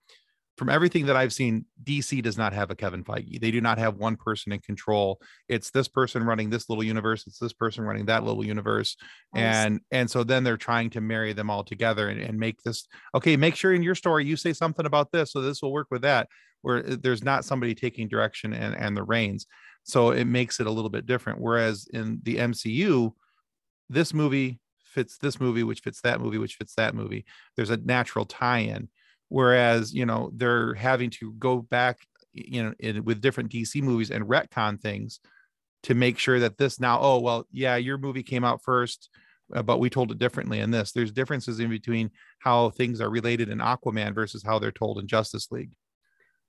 From 0.58 0.70
everything 0.70 1.08
that 1.08 1.16
I've 1.16 1.34
seen, 1.34 1.66
DC 1.84 2.22
does 2.22 2.38
not 2.38 2.54
have 2.54 2.70
a 2.70 2.76
Kevin 2.76 3.04
Feige. 3.04 3.42
They 3.42 3.50
do 3.50 3.60
not 3.60 3.80
have 3.80 3.98
one 3.98 4.16
person 4.16 4.52
in 4.52 4.60
control. 4.60 5.20
It's 5.50 5.72
this 5.72 5.88
person 5.88 6.24
running 6.24 6.52
this 6.52 6.70
little 6.70 6.84
universe. 6.84 7.26
It's 7.26 7.40
this 7.40 7.54
person 7.54 7.84
running 7.84 8.06
that 8.06 8.24
little 8.24 8.46
universe 8.46 8.96
and 9.36 9.80
and 9.92 10.10
so 10.10 10.24
then 10.24 10.44
they're 10.44 10.58
trying 10.58 10.90
to 10.92 11.02
marry 11.02 11.34
them 11.34 11.50
all 11.50 11.64
together 11.64 12.10
and, 12.10 12.22
and 12.22 12.38
make 12.38 12.62
this 12.64 12.88
okay 13.16 13.36
make 13.36 13.56
sure 13.56 13.74
in 13.74 13.84
your 13.84 13.96
story 13.96 14.26
you 14.26 14.36
say 14.36 14.54
something 14.54 14.86
about 14.86 15.12
this 15.12 15.32
so 15.32 15.42
this 15.42 15.62
will 15.62 15.74
work 15.74 15.88
with 15.90 16.02
that 16.04 16.28
where 16.62 16.86
uh, 16.86 16.96
there's 17.02 17.24
not 17.24 17.46
somebody 17.46 17.74
taking 17.74 18.08
direction 18.08 18.54
and 18.54 18.76
and 18.76 18.96
the 18.96 19.04
reins 19.04 19.48
so 19.84 20.12
it 20.12 20.26
makes 20.26 20.60
it 20.60 20.68
a 20.68 20.72
little 20.72 20.90
bit 20.90 21.06
different 21.06 21.40
whereas 21.40 21.88
in 21.94 22.20
the 22.24 22.38
mcu 22.38 23.12
this 23.90 24.14
movie 24.14 24.60
fits 24.84 25.18
this 25.18 25.40
movie 25.40 25.64
which 25.64 25.80
fits 25.80 26.02
that 26.02 26.22
movie 26.22 26.38
which 26.38 26.56
fits 26.56 26.76
that 26.76 26.94
movie 26.94 27.26
there's 27.56 27.72
a 27.72 27.78
natural 27.78 28.26
tie-in 28.26 28.88
whereas 29.34 29.92
you 29.92 30.06
know 30.06 30.30
they're 30.36 30.76
having 30.76 31.10
to 31.10 31.34
go 31.34 31.58
back 31.58 31.98
you 32.34 32.62
know 32.62 32.74
in, 32.80 33.04
with 33.04 33.20
different 33.20 33.52
dc 33.52 33.82
movies 33.82 34.12
and 34.12 34.26
retcon 34.26 34.80
things 34.80 35.20
to 35.82 35.96
make 35.96 36.20
sure 36.20 36.40
that 36.40 36.58
this 36.60 36.80
now 36.80 37.00
oh 37.02 37.20
well 37.20 37.48
yeah 37.52 37.76
your 37.76 37.98
movie 37.98 38.22
came 38.22 38.44
out 38.44 38.62
first 38.62 39.10
uh, 39.56 39.64
but 39.64 39.80
we 39.80 39.90
told 39.90 40.12
it 40.12 40.20
differently 40.20 40.60
in 40.60 40.70
this 40.70 40.92
there's 40.92 41.12
differences 41.12 41.60
in 41.60 41.70
between 41.70 42.12
how 42.38 42.70
things 42.70 43.02
are 43.02 43.10
related 43.10 43.50
in 43.50 43.58
aquaman 43.58 44.14
versus 44.14 44.44
how 44.44 44.60
they're 44.60 44.72
told 44.72 45.00
in 45.00 45.08
justice 45.08 45.48
league 45.50 45.72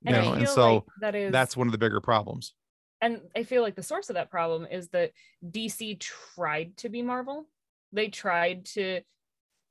you 0.03 0.14
And 0.14 0.26
know 0.26 0.32
and 0.35 0.49
so 0.49 0.74
like 0.74 0.82
that 1.01 1.14
is 1.14 1.32
that's 1.32 1.57
one 1.57 1.66
of 1.66 1.72
the 1.72 1.78
bigger 1.78 2.03
problems 2.03 2.53
and 3.01 3.20
I 3.37 3.43
feel 3.43 3.61
like 3.61 3.74
the 3.74 3.82
source 3.82 4.09
of 4.09 4.14
that 4.14 4.30
problem 4.30 4.66
is 4.70 4.89
that 4.89 5.11
DC 5.45 6.01
tried 6.01 6.74
to 6.78 6.89
be 6.89 7.03
Marvel. 7.03 7.47
They 7.93 8.09
tried 8.09 8.64
to, 8.76 9.03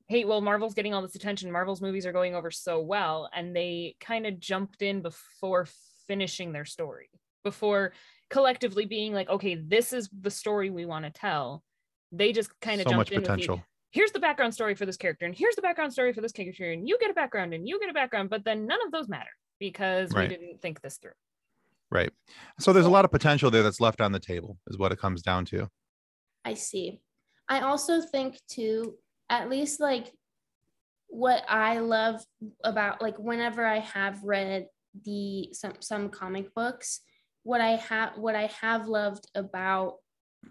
hey, 0.08 0.26
well, 0.26 0.42
Marvel's 0.42 0.74
getting 0.74 0.94
all 0.94 1.02
this 1.02 1.16
attention. 1.16 1.52
Marvel's 1.52 1.82
movies 1.82 2.06
are 2.06 2.12
going 2.12 2.36
over 2.36 2.52
so 2.52 2.82
well, 2.82 3.30
and 3.34 3.56
they 3.56 3.96
kind 4.00 4.26
of 4.28 4.40
jumped 4.40 4.82
in 4.82 5.02
before 5.02 5.68
finishing 6.08 6.52
their 6.52 6.66
story, 6.66 7.10
before 7.44 7.94
collectively 8.30 8.86
being 8.86 9.14
like, 9.14 9.30
okay, 9.30 9.56
this 9.56 9.94
is 9.94 10.10
the 10.20 10.32
story 10.32 10.70
we 10.70 10.86
want 10.86 11.06
to 11.06 11.12
tell. 11.12 11.64
They 12.12 12.32
just 12.32 12.52
kind 12.60 12.82
of 12.82 12.88
so 12.88 12.96
much 12.98 13.10
jumped 13.10 13.12
in 13.12 13.16
with 13.18 13.26
the, 13.26 13.32
potential 13.32 13.64
here's 13.94 14.12
the 14.12 14.20
background 14.20 14.52
story 14.54 14.74
for 14.74 14.88
this 14.88 14.98
character, 14.98 15.26
and 15.26 15.36
here's 15.36 15.56
the 15.56 15.62
background 15.62 15.94
story 15.94 16.14
for 16.14 16.22
this 16.22 16.32
character, 16.32 16.72
and 16.72 16.88
you 16.90 16.98
get 17.00 17.12
a 17.12 17.14
background, 17.14 17.54
and 17.54 17.68
you 17.68 17.80
get 17.80 17.90
a 17.90 17.94
background, 17.94 18.30
but 18.30 18.44
then 18.44 18.66
none 18.66 18.80
of 18.86 18.92
those 18.92 19.08
matter 19.08 19.30
because 19.60 20.12
Right. 20.12 20.28
we 20.30 20.36
didn't 20.36 20.62
think 20.62 20.82
this 20.82 20.98
through. 20.98 21.12
right 21.92 22.12
so 22.60 22.74
there's 22.74 22.88
a 22.88 22.90
lot 22.90 23.06
of 23.06 23.12
potential 23.12 23.52
there 23.52 23.62
that's 23.62 23.80
left 23.80 24.02
on 24.02 24.12
the 24.12 24.20
table 24.20 24.58
is 24.68 24.80
what 24.80 24.92
it 24.92 24.98
comes 24.98 25.22
down 25.22 25.46
to 25.46 25.70
I 26.44 26.56
see. 26.56 27.00
I 27.48 27.62
also 27.62 28.02
think 28.02 28.40
too, 28.50 28.98
at 29.34 29.50
least 29.50 29.80
like 29.80 30.12
what 31.08 31.44
I 31.50 31.80
love 31.80 32.24
about 32.64 33.02
like 33.02 33.18
whenever 33.18 33.66
I 33.66 33.80
have 33.80 34.24
read 34.24 34.68
the 35.06 35.50
some 35.54 35.74
some 35.80 36.10
comic 36.10 36.54
books, 36.54 37.02
what 37.42 37.60
I 37.60 37.72
have 37.72 38.18
what 38.18 38.36
I 38.36 38.46
have 38.62 38.88
loved 38.88 39.26
about 39.34 39.96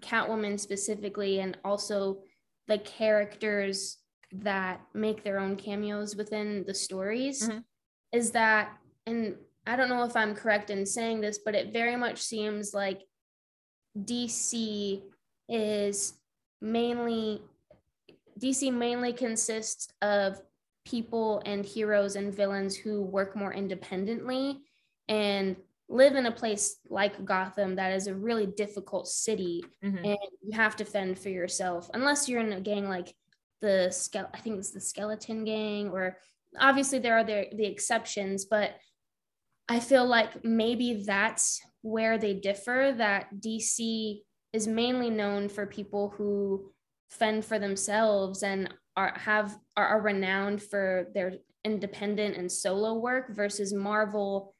Catwoman 0.01 0.59
specifically 0.59 1.41
and 1.41 1.57
also 1.65 2.23
the 2.67 2.79
characters 2.79 3.99
that 4.33 4.81
make 4.95 5.23
their 5.23 5.39
own 5.39 5.57
cameos 5.57 6.17
within 6.17 6.65
the 6.67 6.75
stories 6.75 7.49
Mhm. 7.49 7.65
is 8.13 8.33
that 8.33 8.79
and 9.07 9.37
I 9.65 9.77
don't 9.77 9.89
know 9.91 10.05
if 10.05 10.17
I'm 10.17 10.35
correct 10.35 10.71
in 10.71 10.87
saying 10.87 11.21
this, 11.21 11.39
but 11.39 11.55
it 11.55 11.73
very 11.73 11.95
much 11.97 12.19
seems 12.21 12.75
like 12.75 13.01
DC 13.97 15.03
is 15.49 16.15
mainly 16.61 17.43
DC 18.43 18.73
mainly 18.73 19.13
consists 19.13 19.89
of 20.03 20.41
people 20.85 21.43
and 21.47 21.65
heroes 21.65 22.17
and 22.17 22.35
villains 22.35 22.75
who 22.77 23.03
work 23.03 23.37
more 23.37 23.53
independently 23.55 24.59
and 25.09 25.57
live 25.89 26.17
in 26.17 26.27
a 26.27 26.33
place 26.33 26.79
like 26.89 27.25
Gotham 27.25 27.77
that 27.77 27.93
is 27.93 28.07
a 28.07 28.15
really 28.15 28.47
difficult 28.47 29.07
city 29.07 29.63
Mhm. 29.85 30.05
and 30.05 30.19
you 30.41 30.53
have 30.57 30.75
to 30.77 30.85
fend 30.85 31.19
for 31.19 31.29
yourself 31.29 31.89
unless 31.95 32.29
you're 32.29 32.41
in 32.41 32.53
a 32.53 32.61
gang 32.61 32.89
like 32.89 33.15
the 33.61 33.89
skele- 33.91 34.31
I 34.35 34.39
think 34.41 34.59
it's 34.59 34.73
the 34.73 34.81
skeleton 34.81 35.45
gang 35.45 35.91
or 35.91 36.19
obviously 36.59 36.99
there 36.99 37.17
are 37.17 37.25
the, 37.25 37.47
the 37.53 37.67
exceptions 37.67 38.45
but 38.47 38.75
I 39.69 39.79
feel 39.81 40.05
like 40.05 40.45
maybe 40.45 41.05
that's 41.07 41.61
where 41.83 42.19
they 42.19 42.35
differ 42.35 42.93
that 42.97 43.41
DC 43.41 44.23
is 44.53 44.67
mainly 44.67 45.11
known 45.11 45.49
for 45.49 45.67
people 45.67 46.11
who 46.17 46.72
fend 47.13 47.45
for 47.45 47.59
themselves 47.59 48.43
and 48.43 48.73
are 48.97 49.13
have 49.17 49.57
are, 49.77 49.87
are 49.87 50.01
renowned 50.01 50.63
for 50.63 51.07
their 51.15 51.35
independent 51.65 52.37
and 52.37 52.51
solo 52.51 52.95
work 52.95 53.35
versus 53.35 53.73
Marvel 53.73 54.55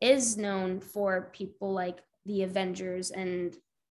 is 0.00 0.36
known 0.36 0.80
for 0.80 1.30
people 1.32 1.72
like 1.72 1.98
the 2.26 2.42
Avengers 2.42 3.10
and 3.10 3.54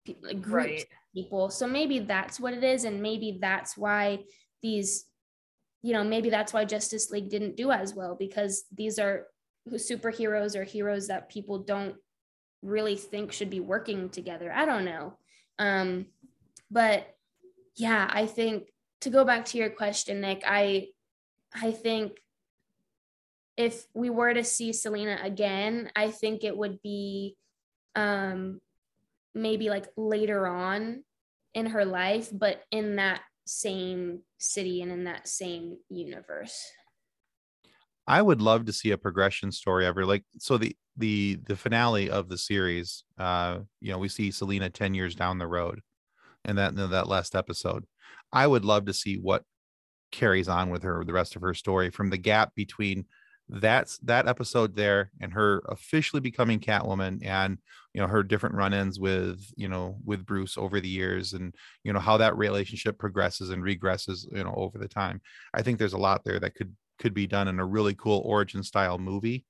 pe- 0.06 0.16
like 0.22 0.40
groups 0.40 0.66
Right. 0.66 0.84
people. 1.14 1.50
So 1.50 1.66
maybe 1.66 1.98
that's 2.00 2.40
what 2.40 2.54
it 2.54 2.64
is, 2.64 2.84
and 2.84 3.02
maybe 3.02 3.38
that's 3.40 3.76
why 3.76 4.24
these, 4.62 5.04
you 5.82 5.92
know, 5.92 6.02
maybe 6.02 6.30
that's 6.30 6.52
why 6.52 6.64
Justice 6.64 7.10
League 7.10 7.28
didn't 7.28 7.56
do 7.56 7.70
as 7.70 7.94
well 7.94 8.16
because 8.18 8.64
these 8.74 8.98
are 8.98 9.26
who- 9.68 9.76
superheroes 9.76 10.56
or 10.56 10.64
heroes 10.64 11.08
that 11.08 11.28
people 11.28 11.58
don't 11.58 11.96
really 12.62 12.96
think 12.96 13.32
should 13.32 13.50
be 13.50 13.60
working 13.60 14.08
together. 14.08 14.50
I 14.52 14.64
don't 14.64 14.84
know. 14.84 15.18
Um, 15.58 16.06
but 16.70 17.14
yeah, 17.80 18.06
I 18.12 18.26
think 18.26 18.68
to 19.00 19.10
go 19.10 19.24
back 19.24 19.46
to 19.46 19.58
your 19.58 19.70
question, 19.70 20.20
Nick, 20.20 20.42
I 20.46 20.88
I 21.54 21.72
think 21.72 22.20
if 23.56 23.86
we 23.94 24.10
were 24.10 24.34
to 24.34 24.44
see 24.44 24.74
Selina 24.74 25.18
again, 25.22 25.90
I 25.96 26.10
think 26.10 26.44
it 26.44 26.56
would 26.56 26.82
be 26.82 27.36
um 27.96 28.60
maybe 29.34 29.70
like 29.70 29.86
later 29.96 30.46
on 30.46 31.04
in 31.54 31.66
her 31.66 31.86
life, 31.86 32.28
but 32.30 32.62
in 32.70 32.96
that 32.96 33.22
same 33.46 34.20
city 34.38 34.82
and 34.82 34.92
in 34.92 35.04
that 35.04 35.26
same 35.26 35.78
universe. 35.88 36.62
I 38.06 38.20
would 38.20 38.42
love 38.42 38.66
to 38.66 38.72
see 38.74 38.90
a 38.90 38.98
progression 38.98 39.52
story 39.52 39.86
ever. 39.86 40.04
Like 40.04 40.24
so 40.38 40.58
the 40.58 40.76
the 40.98 41.38
the 41.46 41.56
finale 41.56 42.10
of 42.10 42.28
the 42.28 42.36
series, 42.36 43.04
uh, 43.16 43.60
you 43.80 43.90
know, 43.90 43.98
we 43.98 44.08
see 44.08 44.30
Selina 44.30 44.68
10 44.68 44.92
years 44.92 45.14
down 45.14 45.38
the 45.38 45.46
road 45.46 45.80
and 46.44 46.58
that 46.58 46.74
that 46.76 47.08
last 47.08 47.34
episode. 47.34 47.86
I 48.32 48.46
would 48.46 48.64
love 48.64 48.86
to 48.86 48.94
see 48.94 49.16
what 49.16 49.44
carries 50.12 50.48
on 50.48 50.70
with 50.70 50.82
her 50.82 51.04
the 51.04 51.12
rest 51.12 51.36
of 51.36 51.42
her 51.42 51.54
story 51.54 51.90
from 51.90 52.10
the 52.10 52.18
gap 52.18 52.54
between 52.54 53.04
that's 53.48 53.98
that 53.98 54.28
episode 54.28 54.76
there 54.76 55.10
and 55.20 55.32
her 55.32 55.62
officially 55.68 56.20
becoming 56.20 56.60
catwoman 56.60 57.24
and 57.24 57.58
you 57.94 58.00
know 58.00 58.06
her 58.06 58.22
different 58.22 58.54
run-ins 58.54 59.00
with 59.00 59.44
you 59.56 59.68
know 59.68 59.96
with 60.04 60.24
bruce 60.24 60.56
over 60.56 60.80
the 60.80 60.88
years 60.88 61.32
and 61.32 61.54
you 61.82 61.92
know 61.92 61.98
how 61.98 62.16
that 62.16 62.36
relationship 62.36 62.96
progresses 62.98 63.50
and 63.50 63.62
regresses 63.62 64.26
you 64.32 64.44
know 64.44 64.54
over 64.56 64.78
the 64.78 64.88
time 64.88 65.20
i 65.52 65.62
think 65.62 65.78
there's 65.78 65.94
a 65.94 65.98
lot 65.98 66.22
there 66.24 66.38
that 66.38 66.54
could 66.54 66.74
could 66.98 67.14
be 67.14 67.26
done 67.26 67.48
in 67.48 67.58
a 67.58 67.66
really 67.66 67.94
cool 67.94 68.22
origin 68.24 68.62
style 68.62 68.98
movie 68.98 69.44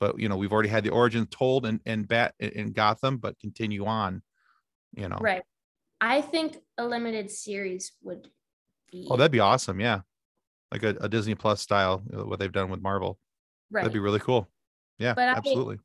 but 0.00 0.18
you 0.18 0.28
know 0.28 0.36
we've 0.36 0.52
already 0.52 0.68
had 0.68 0.84
the 0.84 0.90
origin 0.90 1.26
told 1.26 1.64
and 1.64 1.80
and 1.86 2.08
bat 2.08 2.34
in 2.38 2.72
gotham 2.72 3.16
but 3.16 3.38
continue 3.38 3.86
on 3.86 4.22
you 4.94 5.08
know 5.08 5.18
Right. 5.18 5.42
I 6.00 6.20
think 6.20 6.56
a 6.78 6.84
limited 6.86 7.30
series 7.30 7.92
would 8.02 8.28
be 8.92 9.06
oh 9.10 9.16
that'd 9.16 9.32
be 9.32 9.40
awesome 9.40 9.80
yeah 9.80 10.00
like 10.72 10.82
a, 10.82 10.90
a 11.00 11.08
disney 11.08 11.34
plus 11.34 11.60
style 11.60 12.02
what 12.10 12.38
they've 12.38 12.52
done 12.52 12.70
with 12.70 12.80
marvel 12.82 13.18
right. 13.70 13.82
that'd 13.82 13.92
be 13.92 13.98
really 13.98 14.20
cool 14.20 14.48
yeah 14.98 15.14
But 15.14 15.28
I- 15.28 15.32
absolutely 15.32 15.78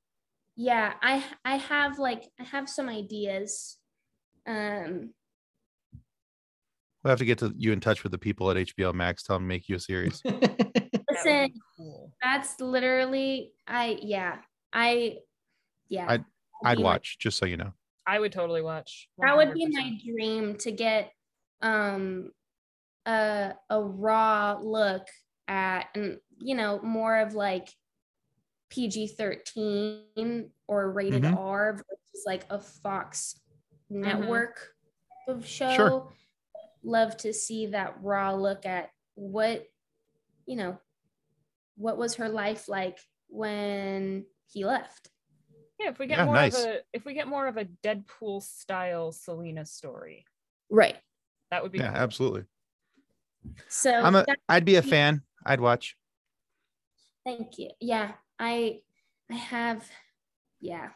yeah, 0.57 0.93
I 1.01 1.23
I 1.45 1.55
have 1.55 1.97
like 1.97 2.23
I 2.39 2.43
have 2.43 2.69
some 2.69 2.89
ideas. 2.89 3.77
Um 4.45 5.13
we'll 7.03 7.09
have 7.11 7.19
to 7.19 7.25
get 7.25 7.39
to 7.39 7.53
you 7.57 7.71
in 7.71 7.79
touch 7.79 8.03
with 8.03 8.11
the 8.11 8.17
people 8.17 8.51
at 8.51 8.57
hbo 8.57 8.93
max 8.93 9.23
tell 9.23 9.37
them 9.37 9.43
to 9.43 9.47
make 9.47 9.67
you 9.69 9.77
a 9.77 9.79
series 9.79 10.21
listen, 10.25 11.47
be 11.47 11.61
cool. 11.77 12.11
that's 12.21 12.59
literally 12.59 13.53
I 13.65 13.97
yeah. 14.01 14.37
I 14.73 15.17
yeah. 15.89 16.05
I'd- 16.09 16.23
that'd 16.63 16.65
i'd 16.65 16.77
be 16.77 16.83
my- 16.83 16.89
watch 16.89 17.17
just 17.17 17.37
so 17.37 17.45
you 17.45 17.57
know 17.57 17.71
I 18.05 18.19
would 18.19 18.31
totally 18.31 18.61
watch. 18.61 19.09
that 19.19 19.35
would 19.37 19.53
be 19.53 19.67
my 19.67 19.97
dream 20.05 20.57
to 20.57 20.71
get 20.71 21.11
um 21.61 22.31
a 23.05 23.53
a 23.69 23.81
raw 23.83 24.57
look 24.61 25.07
at 25.47 25.87
and 25.95 26.19
you 26.39 26.55
know 26.55 26.79
more 26.81 27.17
of 27.17 27.33
like 27.35 27.69
PG-13 28.69 30.49
or 30.67 30.91
rated 30.91 31.23
Mhm. 31.23 31.37
R 31.37 31.73
versus 31.73 32.23
like 32.25 32.45
a 32.49 32.59
Fox 32.59 33.39
network 33.89 34.73
of 35.27 35.45
show. 35.45 35.75
Sure. 35.75 36.13
Love 36.83 37.17
to 37.17 37.33
see 37.33 37.67
that 37.67 38.01
raw 38.01 38.33
look 38.33 38.65
at 38.65 38.89
what 39.15 39.67
you 40.45 40.55
know 40.55 40.79
what 41.75 41.97
was 41.97 42.15
her 42.15 42.29
life 42.29 42.67
like 42.67 42.99
when 43.27 44.25
he 44.47 44.65
left. 44.65 45.10
Yeah, 45.81 45.89
if 45.89 45.99
we 45.99 46.07
get 46.07 46.17
Yeah, 46.19 46.25
more 46.25 46.35
nice. 46.35 46.57
of 46.59 46.65
a 46.65 46.79
if 46.93 47.05
we 47.05 47.13
get 47.13 47.27
more 47.27 47.47
of 47.47 47.57
a 47.57 47.65
Deadpool 47.65 48.43
style 48.43 49.11
Selina 49.11 49.65
story, 49.65 50.25
Right. 50.69 50.97
that 51.49 51.63
would 51.63 51.71
be 51.71 51.79
yeah 51.79 51.89
cool. 51.93 51.97
absolutely 52.01 52.43
So 53.67 53.91
i'm 53.91 54.15
a 54.15 54.23
that- 54.27 54.39
i'd 54.49 54.65
be 54.65 54.75
a 54.75 54.81
fan 54.83 55.23
i'd 55.45 55.59
watch 55.61 55.95
Thank 57.23 57.59
you. 57.59 57.69
Yeah, 57.79 58.13
I 58.39 58.81
I 59.29 59.35
have 59.35 59.87
yeah. 60.59 60.89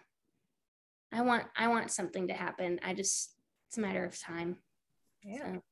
I 1.12 1.22
want 1.22 1.44
I 1.56 1.68
want 1.68 1.92
something 1.92 2.30
to 2.30 2.34
happen. 2.34 2.80
I 2.84 2.96
just 2.96 3.32
it's 3.68 3.78
a 3.78 3.82
matter 3.82 4.04
of 4.04 4.20
time. 4.20 4.58
Yeah. 5.24 5.54
So. 5.54 5.64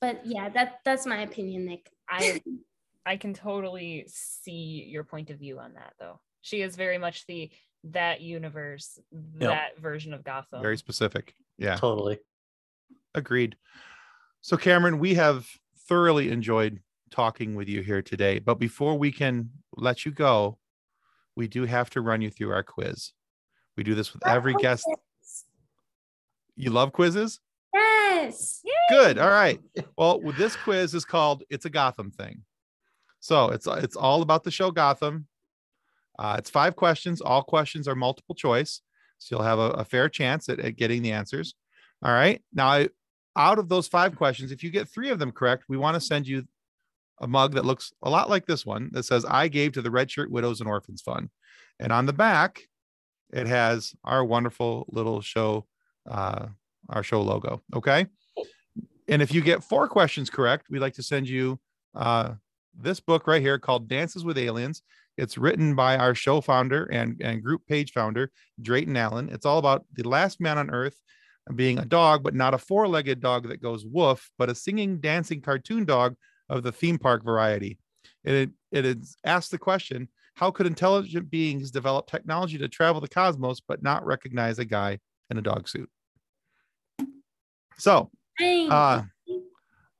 But 0.00 0.24
yeah, 0.24 0.50
that 0.50 0.78
that's 0.84 1.04
my 1.04 1.22
opinion, 1.22 1.64
Nick. 1.66 1.90
I 2.08 2.40
I 3.06 3.16
can 3.16 3.34
totally 3.34 4.04
see 4.06 4.86
your 4.88 5.02
point 5.02 5.30
of 5.30 5.38
view 5.40 5.58
on 5.58 5.74
that 5.74 5.94
though. 5.98 6.20
She 6.40 6.62
is 6.62 6.76
very 6.76 6.98
much 6.98 7.26
the 7.26 7.50
that 7.90 8.20
universe, 8.20 8.98
that 9.38 9.78
version 9.78 10.14
of 10.14 10.24
Gotham. 10.24 10.62
very 10.62 10.78
specific 10.78 11.34
yeah 11.58 11.76
totally. 11.76 12.18
Agreed. 13.14 13.56
So, 14.40 14.56
Camren, 14.56 14.98
we 14.98 15.14
have 15.14 15.46
thoroughly 15.88 16.30
enjoyed 16.30 16.80
talking 17.10 17.54
with 17.54 17.68
you 17.68 17.80
here 17.80 18.02
today. 18.02 18.40
But 18.40 18.58
before 18.58 18.98
we 18.98 19.12
can 19.12 19.50
let 19.76 20.04
you 20.04 20.12
go, 20.12 20.58
we 21.36 21.46
do 21.48 21.64
have 21.64 21.90
to 21.90 22.00
run 22.00 22.20
you 22.20 22.30
through 22.30 22.52
our 22.52 22.62
quiz. 22.62 23.12
We 23.76 23.84
do 23.84 23.94
this 23.94 24.12
with 24.12 24.26
every 24.26 24.54
guest. 24.54 24.84
You 26.56 26.70
love 26.70 26.92
quizzes? 26.92 27.40
Yes. 27.72 28.62
Good. 28.88 29.18
All 29.18 29.30
right. 29.30 29.60
Well, 29.96 30.20
this 30.36 30.56
quiz 30.56 30.94
is 30.94 31.04
called 31.04 31.42
"It's 31.50 31.64
a 31.64 31.70
Gotham 31.70 32.10
Thing." 32.10 32.42
So 33.20 33.48
it's 33.48 33.66
it's 33.66 33.96
all 33.96 34.22
about 34.22 34.44
the 34.44 34.50
show 34.50 34.70
Gotham. 34.70 35.26
Uh, 36.18 36.36
it's 36.38 36.50
five 36.50 36.76
questions. 36.76 37.20
All 37.20 37.42
questions 37.42 37.88
are 37.88 37.94
multiple 37.94 38.34
choice, 38.34 38.80
so 39.18 39.36
you'll 39.36 39.44
have 39.44 39.58
a, 39.58 39.70
a 39.70 39.84
fair 39.84 40.08
chance 40.08 40.48
at, 40.48 40.60
at 40.60 40.76
getting 40.76 41.02
the 41.02 41.12
answers. 41.12 41.54
All 42.02 42.12
right. 42.12 42.42
Now, 42.52 42.68
I, 42.68 42.88
out 43.36 43.58
of 43.58 43.68
those 43.68 43.88
five 43.88 44.16
questions, 44.16 44.52
if 44.52 44.62
you 44.62 44.70
get 44.70 44.88
three 44.88 45.10
of 45.10 45.18
them 45.18 45.32
correct, 45.32 45.64
we 45.68 45.76
want 45.76 45.94
to 45.94 46.00
send 46.00 46.26
you 46.26 46.44
a 47.20 47.26
mug 47.26 47.54
that 47.54 47.64
looks 47.64 47.92
a 48.02 48.10
lot 48.10 48.28
like 48.28 48.46
this 48.46 48.66
one 48.66 48.90
that 48.92 49.04
says 49.04 49.24
"I 49.24 49.48
gave 49.48 49.72
to 49.72 49.82
the 49.82 49.90
Red 49.90 50.10
Shirt 50.10 50.30
Widows 50.30 50.60
and 50.60 50.68
Orphans 50.68 51.02
Fund," 51.02 51.30
and 51.80 51.92
on 51.92 52.06
the 52.06 52.12
back, 52.12 52.62
it 53.32 53.46
has 53.46 53.94
our 54.04 54.24
wonderful 54.24 54.86
little 54.88 55.20
show, 55.20 55.66
uh, 56.08 56.46
our 56.88 57.02
show 57.02 57.22
logo. 57.22 57.62
Okay. 57.74 58.06
And 59.08 59.20
if 59.20 59.34
you 59.34 59.40
get 59.40 59.62
four 59.62 59.88
questions 59.88 60.30
correct, 60.30 60.66
we'd 60.70 60.78
like 60.78 60.94
to 60.94 61.02
send 61.02 61.28
you 61.28 61.58
uh, 61.94 62.34
this 62.78 63.00
book 63.00 63.26
right 63.26 63.42
here 63.42 63.58
called 63.58 63.88
Dances 63.88 64.24
with 64.24 64.38
Aliens. 64.38 64.82
It's 65.16 65.38
written 65.38 65.74
by 65.74 65.96
our 65.96 66.14
show 66.14 66.40
founder 66.40 66.84
and, 66.86 67.20
and 67.22 67.42
group 67.42 67.66
page 67.66 67.92
founder, 67.92 68.30
Drayton 68.60 68.96
Allen. 68.96 69.28
It's 69.30 69.46
all 69.46 69.58
about 69.58 69.84
the 69.94 70.08
last 70.08 70.40
man 70.40 70.58
on 70.58 70.70
earth 70.70 70.98
being 71.54 71.78
a 71.78 71.84
dog, 71.84 72.22
but 72.22 72.34
not 72.34 72.54
a 72.54 72.58
four 72.58 72.88
legged 72.88 73.20
dog 73.20 73.48
that 73.48 73.62
goes 73.62 73.84
woof, 73.84 74.30
but 74.38 74.50
a 74.50 74.54
singing, 74.54 75.00
dancing 75.00 75.40
cartoon 75.40 75.84
dog 75.84 76.16
of 76.48 76.62
the 76.62 76.72
theme 76.72 76.98
park 76.98 77.24
variety. 77.24 77.78
And 78.24 78.34
it, 78.34 78.50
it 78.72 78.84
is 78.84 79.16
asked 79.24 79.50
the 79.50 79.58
question 79.58 80.08
how 80.34 80.50
could 80.50 80.66
intelligent 80.66 81.30
beings 81.30 81.70
develop 81.70 82.06
technology 82.08 82.58
to 82.58 82.68
travel 82.68 83.00
the 83.00 83.08
cosmos 83.08 83.60
but 83.60 83.82
not 83.82 84.04
recognize 84.04 84.58
a 84.58 84.64
guy 84.64 84.98
in 85.30 85.38
a 85.38 85.42
dog 85.42 85.68
suit? 85.68 85.88
So, 87.78 88.10
uh, 88.40 89.02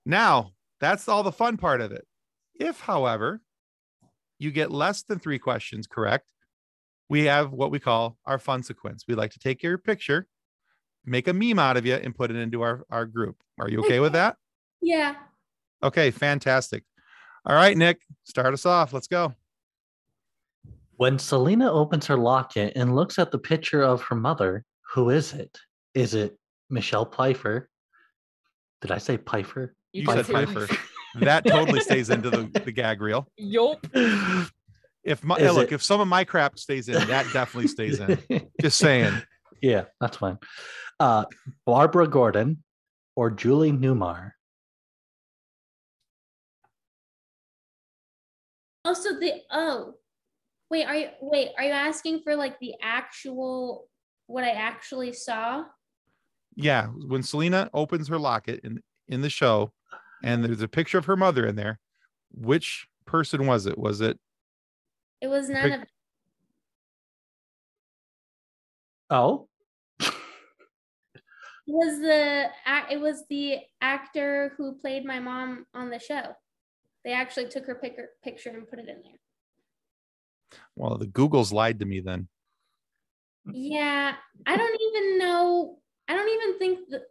now 0.04 0.50
that's 0.80 1.08
all 1.08 1.22
the 1.22 1.32
fun 1.32 1.56
part 1.56 1.80
of 1.80 1.92
it. 1.92 2.04
If, 2.58 2.80
however, 2.80 3.40
you 4.44 4.52
get 4.52 4.70
less 4.70 5.02
than 5.02 5.18
three 5.18 5.38
questions 5.38 5.86
correct, 5.86 6.30
we 7.08 7.24
have 7.24 7.52
what 7.52 7.70
we 7.70 7.80
call 7.80 8.16
our 8.24 8.38
fun 8.38 8.62
sequence. 8.62 9.04
We 9.08 9.14
like 9.14 9.32
to 9.32 9.38
take 9.38 9.62
your 9.62 9.78
picture, 9.78 10.26
make 11.04 11.28
a 11.28 11.32
meme 11.32 11.58
out 11.58 11.76
of 11.76 11.84
you, 11.84 11.94
and 11.94 12.14
put 12.14 12.30
it 12.30 12.36
into 12.36 12.62
our, 12.62 12.84
our 12.90 13.06
group. 13.06 13.36
Are 13.58 13.68
you 13.68 13.80
okay 13.80 14.00
with 14.00 14.12
that? 14.12 14.36
yeah. 14.80 15.16
Okay, 15.82 16.10
fantastic. 16.10 16.82
All 17.44 17.54
right, 17.54 17.76
Nick, 17.76 18.00
start 18.24 18.54
us 18.54 18.64
off. 18.64 18.94
Let's 18.94 19.06
go. 19.06 19.34
When 20.96 21.18
Selina 21.18 21.70
opens 21.70 22.06
her 22.06 22.16
locket 22.16 22.72
and 22.74 22.94
looks 22.96 23.18
at 23.18 23.30
the 23.30 23.38
picture 23.38 23.82
of 23.82 24.00
her 24.02 24.14
mother, 24.14 24.64
who 24.94 25.10
is 25.10 25.34
it? 25.34 25.58
Is 25.92 26.14
it 26.14 26.38
Michelle 26.70 27.04
Pfeiffer? 27.04 27.68
Did 28.80 28.92
I 28.92 28.98
say 28.98 29.18
Pfeiffer? 29.18 29.74
You 29.92 30.06
can 30.06 30.16
said 30.16 30.26
say 30.26 30.46
Pfeiffer. 30.46 30.74
That 31.16 31.46
totally 31.46 31.80
stays 31.88 32.10
into 32.10 32.30
the, 32.30 32.60
the 32.64 32.72
gag 32.72 33.00
reel. 33.00 33.28
Yup. 33.36 33.84
If 35.04 35.22
my 35.22 35.36
Is 35.36 35.54
look, 35.54 35.70
it- 35.70 35.74
if 35.74 35.82
some 35.82 36.00
of 36.00 36.08
my 36.08 36.24
crap 36.24 36.58
stays 36.58 36.88
in, 36.88 36.94
that 37.08 37.26
definitely 37.32 37.68
stays 37.68 38.00
in. 38.00 38.18
Just 38.60 38.78
saying. 38.78 39.12
yeah, 39.62 39.84
that's 40.00 40.16
fine. 40.16 40.38
Uh, 40.98 41.24
Barbara 41.66 42.08
Gordon 42.08 42.62
or 43.16 43.30
Julie 43.30 43.72
Newmar? 43.72 44.32
Also 48.84 49.18
the 49.18 49.40
oh. 49.50 49.94
Wait, 50.70 50.86
are 50.86 50.96
you 50.96 51.08
wait, 51.20 51.48
are 51.58 51.64
you 51.64 51.70
asking 51.70 52.20
for 52.22 52.34
like 52.36 52.58
the 52.60 52.74
actual 52.82 53.86
what 54.26 54.44
I 54.44 54.50
actually 54.50 55.12
saw? 55.12 55.64
yeah 56.56 56.86
when 57.08 57.20
selina 57.20 57.68
opens 57.74 58.06
her 58.06 58.16
locket 58.16 58.60
in 58.62 58.80
in 59.08 59.20
the 59.20 59.28
show 59.28 59.72
and 60.24 60.42
there's 60.42 60.62
a 60.62 60.68
picture 60.68 60.98
of 60.98 61.04
her 61.04 61.16
mother 61.16 61.46
in 61.46 61.54
there 61.54 61.78
which 62.32 62.88
person 63.04 63.46
was 63.46 63.66
it 63.66 63.78
was 63.78 64.00
it 64.00 64.18
It 65.20 65.28
was 65.28 65.48
none 65.48 65.70
Pic- 65.70 65.80
of 65.82 65.88
Oh, 69.10 69.48
it 70.00 70.12
was 71.66 72.00
the 72.00 72.50
it 72.90 73.00
was 73.00 73.22
the 73.28 73.58
actor 73.80 74.54
who 74.56 74.74
played 74.74 75.04
my 75.04 75.20
mom 75.20 75.66
on 75.74 75.90
the 75.90 75.98
show. 75.98 76.34
They 77.04 77.12
actually 77.12 77.48
took 77.50 77.66
her 77.66 77.74
pic- 77.74 77.98
picture 78.24 78.48
and 78.48 78.66
put 78.66 78.78
it 78.78 78.88
in 78.88 79.02
there. 79.02 79.20
well 80.74 80.96
the 80.96 81.06
googles 81.06 81.52
lied 81.52 81.78
to 81.80 81.84
me 81.84 82.00
then 82.00 82.28
Yeah, 83.52 84.14
I 84.46 84.56
don't 84.56 84.80
even 84.80 85.18
know. 85.18 85.78
I 86.08 86.14
don't 86.16 86.28
even 86.30 86.58
think 86.58 86.88
the, 86.88 87.02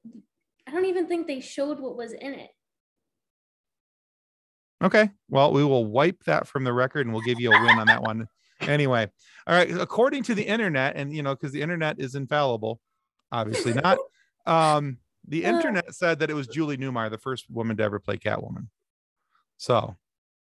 I 0.68 0.72
don't 0.72 0.86
even 0.86 1.08
think 1.08 1.28
they 1.28 1.40
showed 1.42 1.80
what 1.80 1.96
was 1.96 2.12
in 2.14 2.34
it. 2.34 2.50
Okay. 4.84 5.10
Well, 5.30 5.54
we 5.54 5.64
will 5.64 5.86
wipe 5.86 6.24
that 6.26 6.48
from 6.48 6.64
the 6.66 6.74
record 6.74 7.06
and 7.06 7.14
we'll 7.14 7.24
give 7.24 7.40
you 7.40 7.52
a 7.52 7.64
win 7.64 7.80
on 7.80 7.88
that 7.88 8.02
one. 8.02 8.28
Anyway. 8.62 9.10
All 9.48 9.56
right. 9.56 9.72
According 9.72 10.24
to 10.24 10.36
the 10.36 10.44
internet, 10.44 10.96
and 10.96 11.14
you 11.14 11.24
know, 11.24 11.36
because 11.36 11.52
the 11.52 11.62
internet 11.62 12.00
is 12.00 12.16
infallible, 12.16 12.80
obviously 13.32 13.74
not. 13.74 13.98
Um, 14.46 14.98
the 15.26 15.46
internet 15.46 15.96
said 15.96 16.20
that 16.20 16.30
it 16.30 16.34
was 16.34 16.48
Julie 16.48 16.76
Newmar, 16.76 17.10
the 17.10 17.18
first 17.18 17.50
woman 17.50 17.78
to 17.78 17.84
ever 17.84 17.98
play 17.98 18.18
Catwoman. 18.18 18.68
So 19.56 19.96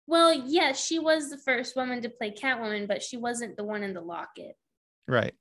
Well, 0.07 0.31
yes, 0.33 0.81
she 0.81 0.97
was 0.97 1.29
the 1.29 1.37
first 1.37 1.75
woman 1.75 2.01
to 2.03 2.09
play 2.09 2.31
Catwoman, 2.31 2.87
but 2.87 3.03
she 3.03 3.17
wasn't 3.17 3.57
the 3.57 3.65
one 3.65 3.83
in 3.83 3.93
the 3.93 3.99
locket. 3.99 4.55
right. 5.09 5.33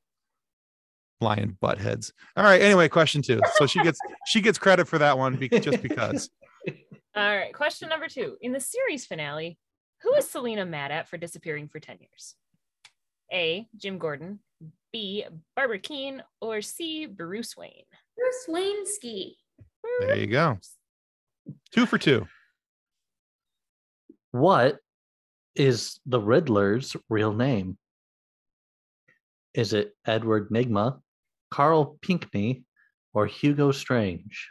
Lion 1.20 1.56
butt 1.60 1.78
heads. 1.78 2.12
All 2.36 2.42
right. 2.42 2.60
Anyway, 2.60 2.88
question 2.88 3.22
two. 3.22 3.40
So 3.54 3.66
she 3.66 3.80
gets 3.84 4.00
she 4.26 4.40
gets 4.40 4.58
credit 4.58 4.88
for 4.88 4.98
that 4.98 5.16
one 5.16 5.36
because 5.36 5.64
just 5.64 5.82
because. 5.82 6.28
All 7.16 7.36
right. 7.36 7.52
Question 7.52 7.88
number 7.88 8.08
two. 8.08 8.36
In 8.40 8.52
the 8.52 8.60
series 8.60 9.04
finale, 9.06 9.58
who 10.02 10.14
is 10.14 10.28
Selina 10.30 10.64
mad 10.64 10.90
at 10.90 11.08
for 11.08 11.16
disappearing 11.16 11.68
for 11.68 11.80
10 11.80 11.98
years? 12.00 12.34
A. 13.32 13.66
Jim 13.76 13.98
Gordon. 13.98 14.40
B. 14.92 15.24
Barbara 15.56 15.78
Kean. 15.78 16.22
Or 16.40 16.62
C. 16.62 17.06
Bruce 17.06 17.56
Wayne. 17.56 17.84
Bruce 18.16 18.46
Wayneski. 18.48 19.34
There 20.00 20.16
you 20.16 20.26
go. 20.26 20.58
Two 21.72 21.86
for 21.86 21.98
two. 21.98 22.26
What 24.32 24.78
is 25.56 25.98
the 26.06 26.20
Riddler's 26.20 26.96
real 27.08 27.32
name? 27.32 27.76
Is 29.54 29.72
it 29.72 29.96
Edward 30.06 30.50
Nygma, 30.50 31.00
Carl 31.50 31.98
Pinkney, 32.02 32.62
or 33.12 33.26
Hugo 33.26 33.72
Strange? 33.72 34.48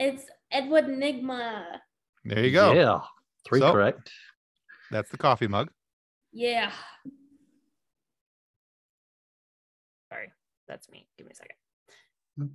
It's 0.00 0.24
Edward 0.50 0.86
Nygma. 0.86 1.78
There 2.24 2.44
you 2.44 2.52
go. 2.52 2.72
Yeah, 2.72 3.00
three 3.44 3.60
So- 3.60 3.72
correct. 3.72 4.10
That's 4.90 5.10
the 5.10 5.16
coffee 5.18 5.46
mug. 5.48 5.70
Yeah. 6.32 6.70
Sorry, 10.12 10.30
that's 10.68 10.88
me. 10.90 11.06
Give 11.16 11.26
me 11.26 11.32
a 11.32 11.36
second. 11.36 11.56
Hmm. 12.38 12.46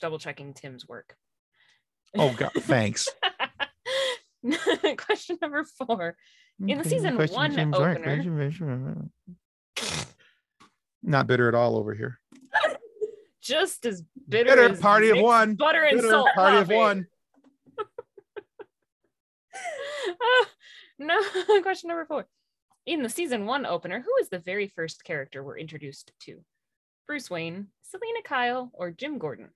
Double 0.00 0.18
checking 0.18 0.54
Tim's 0.54 0.86
work. 0.86 1.16
Oh 2.16 2.32
God, 2.36 2.50
thanks. 2.60 3.08
Question 4.98 5.38
number 5.40 5.64
four. 5.64 6.16
In 6.66 6.78
the 6.78 6.84
season 6.88 7.14
question 7.16 7.36
one 7.36 7.54
James 7.54 7.74
opener-. 7.74 9.08
Not 11.02 11.26
bitter 11.26 11.48
at 11.48 11.54
all 11.54 11.76
over 11.76 11.94
here. 11.94 12.18
Just 13.42 13.86
as 13.86 14.02
bitter, 14.28 14.50
Bitter 14.50 14.68
as 14.70 14.80
party 14.80 15.10
of 15.10 15.18
one. 15.18 15.54
Butter 15.54 15.82
and 15.82 15.96
Bitter 15.96 16.10
salt. 16.10 16.28
party 16.34 16.58
of 16.58 16.68
one. 16.68 17.06
Ah, 20.08 20.46
no, 20.98 21.20
question 21.62 21.88
number 21.88 22.04
four. 22.04 22.26
In 22.86 23.02
the 23.02 23.08
season 23.08 23.46
one 23.46 23.64
opener, 23.64 24.00
who 24.00 24.12
is 24.20 24.28
the 24.28 24.38
very 24.38 24.68
first 24.68 25.04
character 25.04 25.42
we're 25.42 25.58
introduced 25.58 26.12
to? 26.22 26.40
Bruce 27.06 27.30
Wayne, 27.30 27.68
Selina 27.82 28.22
Kyle, 28.24 28.70
or 28.74 28.90
Jim 28.90 29.18
Gordon? 29.18 29.50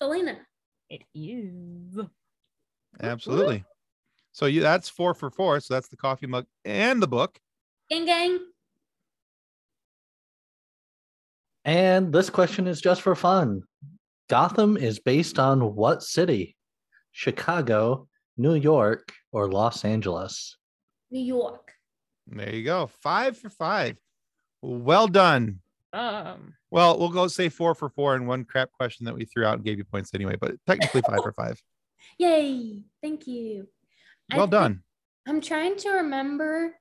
Selena. 0.00 0.38
It 0.88 1.02
is. 1.14 1.98
Absolutely. 3.00 3.64
So 4.32 4.46
you 4.46 4.60
that's 4.60 4.88
four 4.88 5.14
for 5.14 5.30
four. 5.30 5.60
So 5.60 5.74
that's 5.74 5.88
the 5.88 5.96
coffee 5.96 6.26
mug 6.26 6.46
and 6.64 7.02
the 7.02 7.08
book. 7.08 7.38
Gang 7.90 8.06
gang. 8.06 8.38
And 11.64 12.12
this 12.12 12.30
question 12.30 12.66
is 12.66 12.80
just 12.80 13.02
for 13.02 13.14
fun. 13.14 13.62
Gotham 14.28 14.76
is 14.76 14.98
based 14.98 15.38
on 15.38 15.74
what 15.74 16.02
city? 16.02 16.56
Chicago, 17.12 18.08
New 18.40 18.54
York, 18.54 19.12
or 19.32 19.50
Los 19.52 19.84
Angeles? 19.84 20.56
New 21.10 21.20
York. 21.20 21.72
There 22.26 22.54
you 22.54 22.64
go. 22.64 22.86
Five 23.02 23.36
for 23.36 23.50
five. 23.50 23.96
Well 24.62 25.08
done. 25.08 25.60
Um, 25.92 26.54
Well, 26.70 26.98
we'll 26.98 27.08
go 27.10 27.26
say 27.28 27.48
four 27.48 27.74
for 27.74 27.88
four 27.90 28.14
and 28.14 28.26
one 28.26 28.44
crap 28.44 28.70
question 28.72 29.04
that 29.06 29.14
we 29.14 29.24
threw 29.26 29.44
out 29.44 29.54
and 29.56 29.64
gave 29.64 29.76
you 29.78 29.84
points 29.84 30.14
anyway, 30.14 30.36
but 30.40 30.54
technically 30.66 31.02
five 31.02 31.20
for 31.22 31.32
five. 31.32 31.60
Yay. 32.18 32.82
Thank 33.02 33.26
you. 33.26 33.68
I 34.32 34.36
Well 34.36 34.46
think- 34.46 34.52
done. 34.52 34.82
I'm 35.28 35.40
trying 35.42 35.76
to 35.78 35.90
remember 35.90 36.74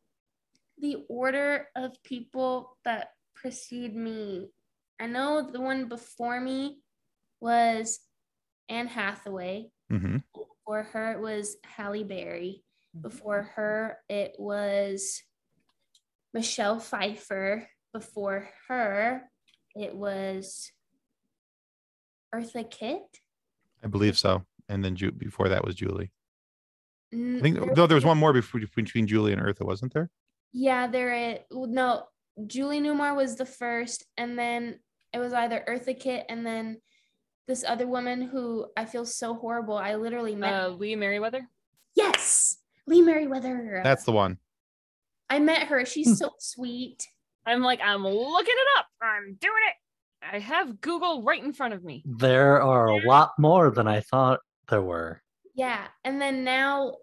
the 0.77 1.03
order 1.09 1.67
of 1.75 2.01
people 2.03 2.77
that 2.85 3.09
precede 3.35 3.93
me. 3.95 4.47
I 4.99 5.07
know 5.07 5.49
the 5.51 5.59
one 5.59 5.89
before 5.89 6.39
me 6.39 6.79
was 7.41 7.99
Anne 8.69 8.87
Hathaway. 8.87 9.71
hmm 9.89 10.17
Before 10.69 10.83
her, 10.83 11.13
it 11.13 11.19
was 11.19 11.57
Halle 11.63 12.03
Berry. 12.03 12.63
Before 13.01 13.41
her, 13.55 13.97
it 14.07 14.35
was 14.37 15.23
Michelle 16.31 16.79
Pfeiffer. 16.79 17.67
Before 17.91 18.47
her, 18.67 19.23
it 19.75 19.95
was 19.95 20.71
Eartha 22.35 22.69
Kitt. 22.69 23.01
I 23.83 23.87
believe 23.87 24.15
so. 24.15 24.45
And 24.67 24.85
then 24.85 24.95
Ju- 24.95 25.11
before 25.11 25.49
that 25.49 25.65
was 25.65 25.73
Julie. 25.73 26.11
Mm, 27.11 27.39
I 27.39 27.41
think 27.41 27.75
no, 27.75 27.87
there 27.87 27.95
was 27.95 28.05
one 28.05 28.19
more 28.19 28.31
before, 28.31 28.61
between 28.75 29.07
Julie 29.07 29.33
and 29.33 29.41
Eartha, 29.41 29.65
wasn't 29.65 29.95
there? 29.95 30.11
Yeah, 30.53 30.85
there 30.85 31.31
is. 31.31 31.39
No, 31.51 32.03
Julie 32.45 32.79
Newmar 32.79 33.15
was 33.15 33.37
the 33.37 33.47
first, 33.47 34.05
and 34.17 34.37
then 34.37 34.79
it 35.13 35.17
was 35.17 35.33
either 35.33 35.65
Eartha 35.67 35.99
Kitt 35.99 36.27
and 36.29 36.45
then 36.45 36.79
this 37.49 37.65
other 37.67 37.87
woman 37.87 38.21
who 38.21 38.67
I 38.77 38.85
feel 38.85 39.05
so 39.05 39.33
horrible. 39.33 39.75
I 39.75 39.95
literally 39.95 40.35
met. 40.35 40.53
uh, 40.53 40.67
Lee 40.69 40.95
Meriwether. 40.95 41.41
yes, 41.95 42.57
Lee 42.87 43.01
Meriwether. 43.01 43.81
That's 43.83 44.03
the 44.03 44.11
one. 44.11 44.37
I 45.31 45.39
met 45.39 45.63
her. 45.67 45.79
Hmm. 45.79 45.85
She's 45.85 46.17
so 46.19 46.29
sweet. 46.39 47.05
I'm 47.47 47.61
like, 47.61 47.79
I'm 47.83 48.03
looking 48.05 48.53
it 48.55 48.67
up. 48.77 48.85
I'm 49.01 49.35
doing 49.41 49.53
it. 49.69 49.75
I 50.35 50.37
have 50.39 50.79
Google 50.81 51.23
right 51.23 51.43
in 51.43 51.51
front 51.53 51.73
of 51.73 51.83
me. 51.83 52.03
There 52.05 52.61
are 52.61 52.87
a 52.87 53.05
lot 53.07 53.31
more 53.39 53.71
than 53.71 53.87
I 53.87 54.01
thought 54.01 54.41
there 54.69 54.81
were. 54.81 55.21
Yeah, 55.55 55.87
and 56.03 56.21
then 56.21 56.43
now 56.43 56.97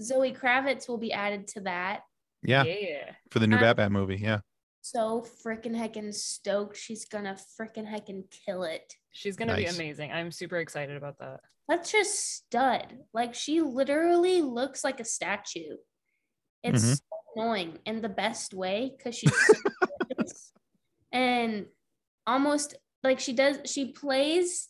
Zoe 0.00 0.32
Kravitz 0.32 0.88
will 0.88 0.96
be 0.98 1.12
added 1.12 1.46
to 1.48 1.60
that. 1.62 2.00
Yeah. 2.42 2.62
Yeah. 2.64 3.10
For 3.30 3.38
the 3.38 3.46
new 3.46 3.56
Uh, 3.56 3.60
Batman 3.60 3.92
movie. 3.92 4.16
Yeah. 4.16 4.40
So 4.80 5.26
freaking 5.44 5.76
heckin' 5.76 6.14
stoked. 6.14 6.76
She's 6.78 7.04
gonna 7.04 7.36
freaking 7.60 7.86
heckin' 7.86 8.24
kill 8.46 8.62
it. 8.62 8.94
She's 9.12 9.36
gonna 9.36 9.52
Nice. 9.52 9.76
be 9.76 9.82
amazing. 9.84 10.12
I'm 10.12 10.30
super 10.30 10.58
excited 10.58 10.96
about 10.96 11.18
that. 11.18 11.40
That's 11.68 11.90
just 11.92 12.18
stud. 12.36 12.98
Like 13.12 13.34
she 13.34 13.60
literally 13.60 14.42
looks 14.42 14.82
like 14.84 15.00
a 15.00 15.04
statue. 15.04 15.76
It's 16.62 16.84
Mhm. 16.84 16.96
so 16.96 17.02
annoying 17.36 17.78
in 17.86 18.00
the 18.02 18.08
best 18.08 18.54
way 18.54 18.92
because 18.96 19.14
she's 19.16 19.36
so 19.36 19.54
and 21.12 21.66
almost 22.26 22.74
like 23.02 23.18
she 23.18 23.32
does 23.32 23.58
she 23.70 23.92
plays 23.92 24.68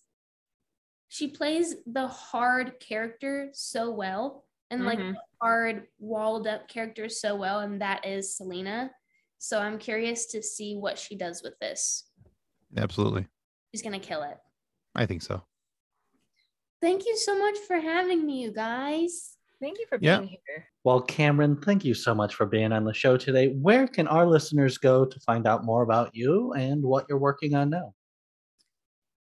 she 1.09 1.29
plays 1.29 1.75
the 1.87 2.07
hard 2.07 2.79
character 2.81 3.51
so 3.53 3.91
well 3.91 4.47
and 4.71 4.85
like 4.85 4.99
Mhm. 4.99 5.15
the 5.15 5.21
hard 5.43 5.89
walled 5.99 6.47
up 6.47 6.69
character 6.69 7.09
so 7.09 7.35
well 7.35 7.61
and 7.61 7.81
that 7.83 8.07
is 8.07 8.37
Selina. 8.37 8.93
So 9.39 9.59
I'm 9.59 9.79
curious 9.79 10.27
to 10.27 10.43
see 10.43 10.77
what 10.77 10.99
she 10.99 11.17
does 11.17 11.43
with 11.43 11.59
this. 11.61 12.09
Absolutely. 12.77 13.27
She's 13.73 13.83
gonna 13.83 14.01
kill 14.01 14.23
it. 14.23 14.37
I 14.95 15.07
think 15.07 15.23
so. 15.23 15.43
Thank 16.81 17.07
you 17.07 17.17
so 17.17 17.39
much 17.39 17.59
for 17.67 17.77
having 17.77 18.25
me, 18.25 18.43
you 18.43 18.53
guys. 18.53 19.37
Thank 19.61 19.79
you 19.79 19.87
for 19.87 19.99
Yeah. 20.01 20.19
being 20.21 20.39
here. 20.47 20.67
Well, 20.85 21.03
Camren, 21.03 21.63
thank 21.63 21.85
you 21.85 21.93
so 21.93 22.15
much 22.15 22.35
for 22.35 22.47
being 22.47 22.73
on 22.73 22.85
the 22.85 22.95
show 22.95 23.19
today. 23.19 23.49
Where 23.49 23.87
can 23.87 24.09
our 24.09 24.27
listeners 24.27 24.79
go 24.79 25.05
to 25.05 25.21
find 25.21 25.47
out 25.47 25.65
more 25.65 25.83
about 25.83 26.15
you 26.15 26.55
and 26.55 26.83
what 26.83 27.07
you're 27.09 27.19
working 27.19 27.55
on 27.55 27.69
now? 27.69 27.95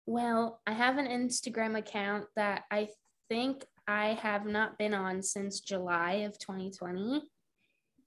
Well, 0.06 0.62
I 0.66 0.72
have 0.72 0.98
an 0.98 1.08
Instagram 1.08 1.78
account 1.78 2.28
that 2.36 2.64
I 2.72 2.90
think 3.28 3.66
I 3.88 4.14
have 4.14 4.46
not 4.46 4.78
been 4.78 4.94
on 4.94 5.22
since 5.22 5.60
July 5.60 6.14
of 6.26 6.40
2020. 6.40 7.30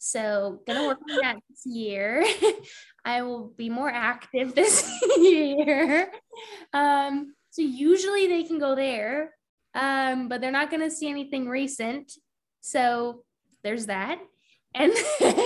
So, 0.05 0.61
gonna 0.67 0.87
work 0.87 0.99
on 1.11 1.17
that 1.23 1.39
this 1.49 1.65
year. 1.65 2.23
I 3.07 3.23
will 3.23 3.55
be 3.57 3.71
more 3.71 3.89
active 3.89 4.55
this 4.55 4.87
year. 5.17 6.13
Um, 6.75 7.35
so 7.49 7.63
usually 7.63 8.27
they 8.27 8.43
can 8.45 8.59
go 8.59 8.75
there, 8.75 9.35
um, 9.75 10.29
but 10.29 10.43
they're 10.43 10.51
not 10.51 10.71
gonna 10.71 10.91
see 10.91 11.09
anything 11.09 11.49
recent. 11.49 12.13
So 12.61 13.25
there's 13.65 13.87
that. 13.87 14.21
And 14.77 14.93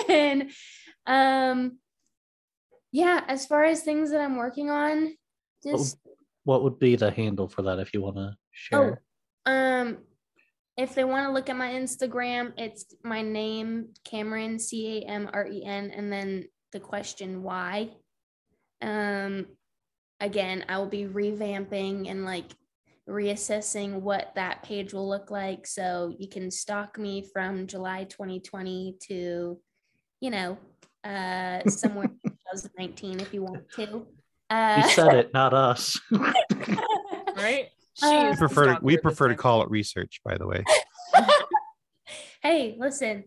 then, 0.08 0.50
um, 1.06 1.78
yeah, 2.90 3.22
as 3.28 3.44
far 3.44 3.62
as 3.64 3.82
things 3.82 4.10
that 4.10 4.22
I'm 4.22 4.36
working 4.36 4.70
on, 4.70 5.14
just 5.62 5.98
What 6.44 6.64
would 6.64 6.78
be 6.80 6.96
the 6.96 7.10
handle 7.10 7.46
for 7.46 7.62
that 7.62 7.78
if 7.78 7.92
you 7.92 8.00
want 8.00 8.16
to 8.16 8.34
share? 8.50 9.02
Oh, 9.46 9.52
um, 9.52 9.98
if 10.78 10.94
they 10.94 11.02
want 11.02 11.26
to 11.26 11.32
look 11.32 11.50
at 11.50 11.56
my 11.56 11.72
Instagram, 11.72 12.52
it's 12.56 12.86
my 13.02 13.20
name, 13.20 13.88
Camren, 14.08 14.60
C 14.60 15.02
A 15.02 15.08
M 15.08 15.28
R 15.32 15.46
E 15.46 15.64
N, 15.64 15.90
and 15.90 16.10
then 16.10 16.44
the 16.72 16.78
question 16.78 17.42
why. 17.42 17.90
Um, 18.80 19.46
again, 20.20 20.64
I 20.68 20.78
will 20.78 20.86
be 20.86 21.04
revamping 21.04 22.08
and 22.08 22.24
like 22.24 22.52
reassessing 23.08 24.00
what 24.02 24.32
that 24.36 24.62
page 24.62 24.94
will 24.94 25.08
look 25.08 25.32
like. 25.32 25.66
So 25.66 26.14
you 26.16 26.28
can 26.28 26.48
stalk 26.48 26.96
me 26.96 27.26
from 27.32 27.66
July 27.66 28.04
2020 28.04 28.98
to, 29.08 29.58
you 30.20 30.30
know, 30.30 30.58
uh, 31.02 31.64
somewhere 31.68 32.10
in 32.24 32.30
2019 32.30 33.18
if 33.18 33.34
you 33.34 33.42
want 33.42 33.64
to. 33.74 34.06
Uh, 34.48 34.82
You 34.84 34.90
said 34.92 35.14
it, 35.14 35.34
not 35.34 35.52
us. 35.54 36.00
Right? 37.36 37.68
Uh, 38.02 38.28
We 38.30 38.36
prefer 38.36 38.74
to, 38.74 38.78
we 38.82 38.96
prefer 38.96 39.28
to 39.28 39.34
call 39.34 39.62
it 39.62 39.70
research, 39.70 40.20
by 40.24 40.36
the 40.36 40.46
way. 40.46 40.64
hey, 42.42 42.76
listen, 42.78 43.24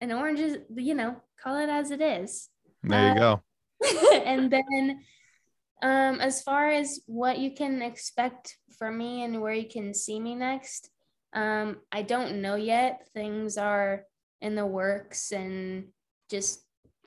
an 0.00 0.12
orange 0.12 0.40
is, 0.40 0.58
you 0.76 0.94
know, 0.94 1.16
call 1.42 1.56
it 1.58 1.68
as 1.68 1.90
it 1.90 2.00
is. 2.00 2.48
There 2.82 3.14
you 3.14 3.20
Uh, 3.20 3.36
go. 3.36 3.42
and 4.24 4.50
then 4.50 5.00
um 5.82 6.20
as 6.20 6.42
far 6.42 6.70
as 6.70 7.00
what 7.06 7.38
you 7.38 7.50
can 7.52 7.82
expect 7.82 8.56
from 8.78 8.96
me 8.96 9.24
and 9.24 9.42
where 9.42 9.52
you 9.52 9.68
can 9.68 9.92
see 9.92 10.18
me 10.18 10.34
next 10.34 10.88
um 11.34 11.76
i 11.92 12.00
don't 12.00 12.40
know 12.40 12.54
yet 12.54 13.06
things 13.12 13.58
are 13.58 14.04
in 14.40 14.54
the 14.54 14.64
works 14.64 15.32
and 15.32 15.88
just 16.30 16.60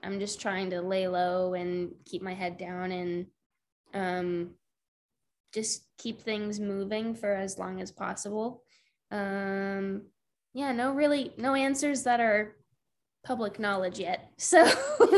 i'm 0.03 0.19
just 0.19 0.39
trying 0.41 0.69
to 0.69 0.81
lay 0.81 1.07
low 1.07 1.53
and 1.53 1.91
keep 2.05 2.21
my 2.21 2.33
head 2.33 2.57
down 2.57 2.91
and 2.91 3.25
um 3.93 4.51
just 5.53 5.85
keep 5.97 6.21
things 6.21 6.59
moving 6.59 7.15
for 7.15 7.33
as 7.33 7.57
long 7.57 7.81
as 7.81 7.91
possible 7.91 8.63
um 9.11 10.01
yeah 10.53 10.71
no 10.71 10.93
really 10.93 11.31
no 11.37 11.55
answers 11.55 12.03
that 12.03 12.19
are 12.19 12.55
public 13.23 13.59
knowledge 13.59 13.99
yet 13.99 14.31
so 14.37 14.65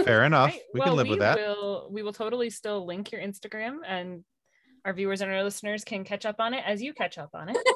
Fair 0.04 0.24
enough. 0.24 0.52
Right. 0.52 0.62
We 0.74 0.80
well, 0.80 0.90
can 0.90 0.98
live 0.98 1.06
we 1.06 1.10
with 1.12 1.20
that. 1.20 1.38
Will, 1.38 1.88
we 1.92 2.04
will 2.04 2.14
totally 2.14 2.50
still 2.50 2.86
link 2.86 3.12
your 3.12 3.22
Instagram 3.22 3.78
and 3.88 4.24
our 4.86 4.94
viewers 4.94 5.22
and 5.22 5.32
our 5.32 5.44
listeners 5.44 5.84
can 5.84 6.04
catch 6.04 6.26
up 6.26 6.38
on 6.40 6.54
it 6.54 6.64
as 6.66 6.82
you 6.82 6.94
catch 6.94 7.18
up 7.18 7.30
on 7.34 7.50
it. 7.50 7.58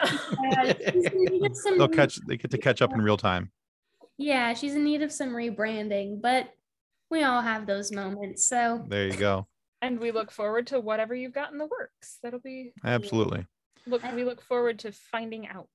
Yeah, 0.42 0.72
she's 0.92 1.04
in 1.06 1.54
some 1.54 1.78
They'll 1.78 1.88
catch. 1.88 2.18
They 2.26 2.36
get 2.36 2.50
to 2.52 2.58
catch 2.58 2.80
up 2.82 2.92
in 2.92 3.00
real 3.00 3.16
time. 3.16 3.50
Yeah, 4.16 4.54
she's 4.54 4.74
in 4.74 4.84
need 4.84 5.02
of 5.02 5.12
some 5.12 5.30
rebranding, 5.30 6.20
but 6.22 6.48
we 7.10 7.24
all 7.24 7.40
have 7.40 7.66
those 7.66 7.92
moments. 7.92 8.48
So 8.48 8.84
There 8.88 9.06
you 9.06 9.16
go. 9.16 9.46
And 9.80 10.00
we 10.00 10.10
look 10.10 10.30
forward 10.30 10.66
to 10.68 10.80
whatever 10.80 11.14
you've 11.14 11.32
got 11.32 11.52
in 11.52 11.58
the 11.58 11.66
works. 11.66 12.18
That'll 12.22 12.40
be 12.40 12.72
Absolutely. 12.84 13.46
look 13.86 14.02
we 14.14 14.24
look 14.24 14.42
forward 14.42 14.80
to 14.80 14.92
finding 14.92 15.46
out. 15.46 15.68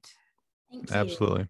thank 0.72 0.90
you. 0.90 0.96
Absolutely. 0.96 1.48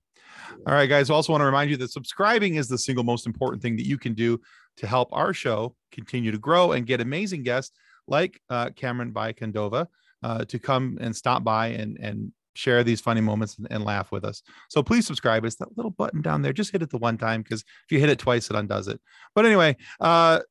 All 0.67 0.73
right, 0.73 0.87
guys. 0.87 1.09
Also 1.09 1.31
want 1.31 1.41
to 1.41 1.45
remind 1.45 1.71
you 1.71 1.77
that 1.77 1.91
subscribing 1.91 2.55
is 2.55 2.67
the 2.67 2.77
single 2.77 3.03
most 3.03 3.25
important 3.25 3.61
thing 3.61 3.75
that 3.77 3.85
you 3.87 3.97
can 3.97 4.13
do 4.13 4.39
to 4.77 4.87
help 4.87 5.09
our 5.11 5.33
show 5.33 5.75
continue 5.91 6.31
to 6.31 6.37
grow 6.37 6.71
and 6.73 6.85
get 6.85 7.01
amazing 7.01 7.43
guests 7.43 7.75
like 8.07 8.39
uh, 8.49 8.69
Camren 8.69 9.13
Bicondova 9.13 9.87
uh, 10.23 10.45
to 10.45 10.59
come 10.59 10.97
and 11.01 11.15
stop 11.15 11.43
by 11.43 11.67
and 11.67 11.97
and 11.99 12.31
share 12.55 12.83
these 12.83 13.01
funny 13.01 13.21
moments 13.21 13.57
and, 13.57 13.67
and 13.71 13.83
laugh 13.83 14.11
with 14.11 14.23
us. 14.23 14.43
So 14.69 14.83
please 14.83 15.07
subscribe. 15.07 15.45
It's 15.45 15.55
that 15.57 15.75
little 15.75 15.91
button 15.91 16.21
down 16.21 16.41
there. 16.41 16.53
Just 16.53 16.71
hit 16.71 16.81
it 16.81 16.89
the 16.89 16.97
one 16.97 17.17
time 17.17 17.41
because 17.41 17.61
if 17.61 17.91
you 17.91 17.99
hit 17.99 18.09
it 18.09 18.19
twice, 18.19 18.49
it 18.49 18.55
undoes 18.55 18.87
it. 18.87 18.99
But 19.35 19.45
anyway, 19.45 19.75
uh, 19.99 20.41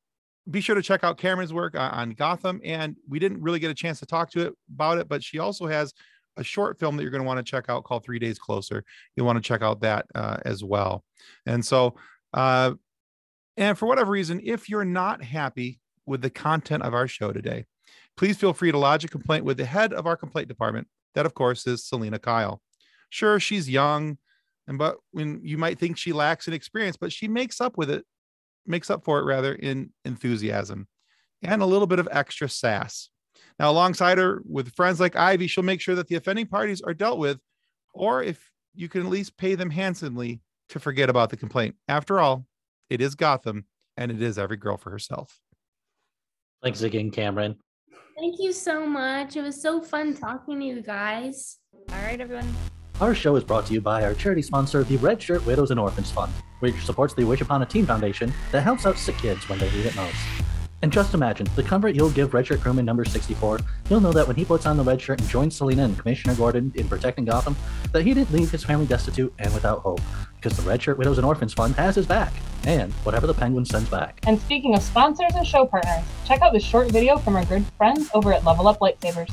be 0.51 0.61
sure 0.61 0.75
to 0.75 0.83
check 0.83 1.05
out 1.05 1.19
Camren's 1.19 1.53
work 1.53 1.77
on, 1.77 1.91
on 1.91 2.11
Gotham. 2.11 2.61
And 2.65 2.97
we 3.09 3.19
didn't 3.19 3.43
really 3.43 3.59
get 3.59 3.71
a 3.71 3.75
chance 3.75 4.01
to 4.01 4.07
talk 4.07 4.31
to 4.33 4.47
it 4.47 4.55
about 4.73 4.99
it, 4.99 5.09
but 5.09 5.23
she 5.23 5.39
also 5.39 5.67
has 5.67 5.93
a 6.37 6.45
short 6.45 6.79
film 6.79 6.97
that 6.97 7.03
you're 7.03 7.11
going 7.11 7.23
to 7.23 7.27
want 7.27 7.39
to 7.39 7.51
check 7.51 7.67
out 7.69 7.85
called 7.85 8.05
Three 8.05 8.19
Days 8.19 8.39
Closer. 8.39 8.85
You'll 9.15 9.27
want 9.27 9.37
to 9.37 9.47
check 9.47 9.63
out 9.63 9.81
that 9.83 10.07
uh, 10.15 10.39
as 10.45 10.65
well. 10.65 11.05
And 11.47 11.65
so, 11.65 11.95
uh, 12.33 12.73
and 13.57 13.77
for 13.77 13.87
whatever 13.87 14.11
reason, 14.11 14.41
if 14.43 14.69
you're 14.69 14.85
not 14.85 15.23
happy 15.23 15.79
with 16.07 16.23
the 16.23 16.31
content 16.31 16.83
of 16.83 16.95
our 16.95 17.07
show 17.07 17.33
today, 17.33 17.67
please 18.17 18.37
feel 18.37 18.53
free 18.53 18.73
to 18.73 18.79
lodge 18.79 19.05
a 19.05 19.09
complaint 19.09 19.45
with 19.45 19.59
the 19.59 19.65
head 19.65 19.93
of 19.93 20.07
our 20.07 20.17
complaint 20.17 20.49
department. 20.49 20.89
That, 21.15 21.27
of 21.27 21.35
course, 21.35 21.67
is 21.67 21.85
Selina 21.85 22.19
Kyle. 22.19 22.63
Sure, 23.11 23.39
she's 23.39 23.69
young, 23.69 24.17
and 24.67 24.79
but 24.79 24.97
when 25.11 25.41
you 25.43 25.59
might 25.59 25.79
think 25.79 25.99
she 25.99 26.15
lacks 26.15 26.49
in 26.49 26.55
experience, 26.55 26.97
but 26.97 27.13
she 27.13 27.29
makes 27.29 27.61
up 27.61 27.77
with 27.77 27.91
it, 27.91 28.07
makes 28.67 28.91
up 28.91 29.05
for 29.05 29.19
it 29.19 29.25
rather 29.25 29.55
in 29.55 29.91
enthusiasm 30.05 30.87
and 31.43 31.63
a 31.63 31.67
little 31.67 31.87
bit 31.87 31.99
of 31.99 32.09
extra 32.11 32.49
sass. 32.49 33.09
Now, 33.59 33.71
alongside 33.71 34.19
her 34.19 34.43
with 34.45 34.75
friends 34.75 35.01
like 35.01 35.17
Ivy, 35.17 35.47
she'll 35.47 35.65
make 35.65 35.81
sure 35.81 35.95
that 35.95 36.09
the 36.09 36.17
offending 36.17 36.47
parties 36.47 36.81
are 36.81 36.95
dealt 36.95 37.19
with, 37.19 37.39
or 37.93 38.23
if 38.23 38.51
you 38.75 38.89
can 38.89 39.03
at 39.03 39.09
least 39.09 39.37
pay 39.37 39.55
them 39.55 39.71
handsomely 39.71 40.41
to 40.71 40.81
forget 40.81 41.11
about 41.11 41.31
the 41.31 41.37
complaint. 41.37 41.75
After 41.89 42.21
all, 42.21 42.47
it 42.89 43.01
is 43.01 43.15
Gotham 43.15 43.67
and 43.97 44.11
it 44.11 44.23
is 44.23 44.39
every 44.39 44.57
girl 44.57 44.77
for 44.77 44.91
herself. 44.91 45.39
Thanks 46.63 46.83
again, 46.83 47.11
Camren. 47.11 47.57
Thank 48.17 48.37
you 48.39 48.53
so 48.53 48.87
much. 48.87 49.37
It 49.37 49.43
was 49.43 49.61
so 49.61 49.81
fun 49.81 50.15
talking 50.15 50.61
to 50.61 50.65
you 50.65 50.81
guys. 50.81 51.59
All 51.91 52.03
right, 52.03 52.21
everyone. 52.21 52.53
Our 53.01 53.15
show 53.15 53.35
is 53.37 53.43
brought 53.43 53.67
to 53.67 53.73
you 53.73 53.81
by 53.81 54.05
our 54.05 54.15
charity 54.15 54.43
sponsor, 54.43 54.85
the 54.85 54.97
Red 54.99 55.21
Shirt 55.21 55.45
Widows 55.45 55.71
and 55.71 55.81
Orphans 55.81 56.11
Fund, 56.11 56.33
which 56.61 56.85
supports 56.85 57.15
the 57.15 57.25
Wish 57.25 57.41
Upon 57.41 57.63
a 57.63 57.67
Teen 57.67 57.85
Foundation 57.85 58.33
that 58.53 58.63
helps 58.63 58.87
out 58.87 58.97
sick 58.97 59.17
kids 59.17 59.49
when 59.49 59.59
they 59.59 59.71
need 59.73 59.87
it 59.87 59.97
most. 59.97 60.15
And 60.83 60.93
just 60.93 61.15
imagine 61.15 61.49
the 61.57 61.63
comfort 61.63 61.95
you'll 61.95 62.11
give 62.11 62.35
Red 62.35 62.47
Shirt 62.47 62.61
crewman 62.61 62.85
number 62.85 63.05
64. 63.05 63.61
You'll 63.89 64.01
know 64.01 64.13
that 64.13 64.27
when 64.27 64.37
he 64.37 64.45
puts 64.45 64.67
on 64.67 64.77
the 64.77 64.83
red 64.83 65.01
shirt 65.01 65.21
and 65.21 65.29
joins 65.29 65.57
Selina 65.57 65.85
and 65.85 65.99
Commissioner 65.99 66.35
Gordon 66.35 66.73
in 66.75 66.89
protecting 66.89 67.25
Gotham, 67.25 67.57
that 67.93 68.05
he 68.05 68.15
didn't 68.15 68.33
leave 68.33 68.51
his 68.51 68.65
family 68.65 68.87
destitute 68.87 69.33
and 69.39 69.53
without 69.55 69.81
hope, 69.81 70.01
because 70.37 70.57
the 70.57 70.69
Red 70.69 70.83
Shirt 70.83 70.99
Widows 70.99 71.19
and 71.19 71.27
Orphans 71.27 71.55
Fund 71.55 71.75
has 71.77 71.95
his 71.95 72.07
back, 72.07 72.33
and 72.65 72.93
whatever 73.05 73.27
the 73.27 73.35
Penguin 73.35 73.65
sends 73.65 73.89
back. 73.89 74.21
And 74.27 74.41
speaking 74.41 74.75
of 74.75 74.83
sponsors 74.83 75.33
and 75.35 75.47
show 75.47 75.67
partners, 75.67 76.05
check 76.27 76.43
out 76.43 76.53
this 76.53 76.65
short 76.65 76.91
video 76.91 77.17
from 77.17 77.37
our 77.37 77.45
good 77.45 77.65
friends 77.79 78.11
over 78.13 78.33
at 78.33 78.45
Level 78.45 78.67
Up 78.67 78.81
Lightsabers. 78.81 79.33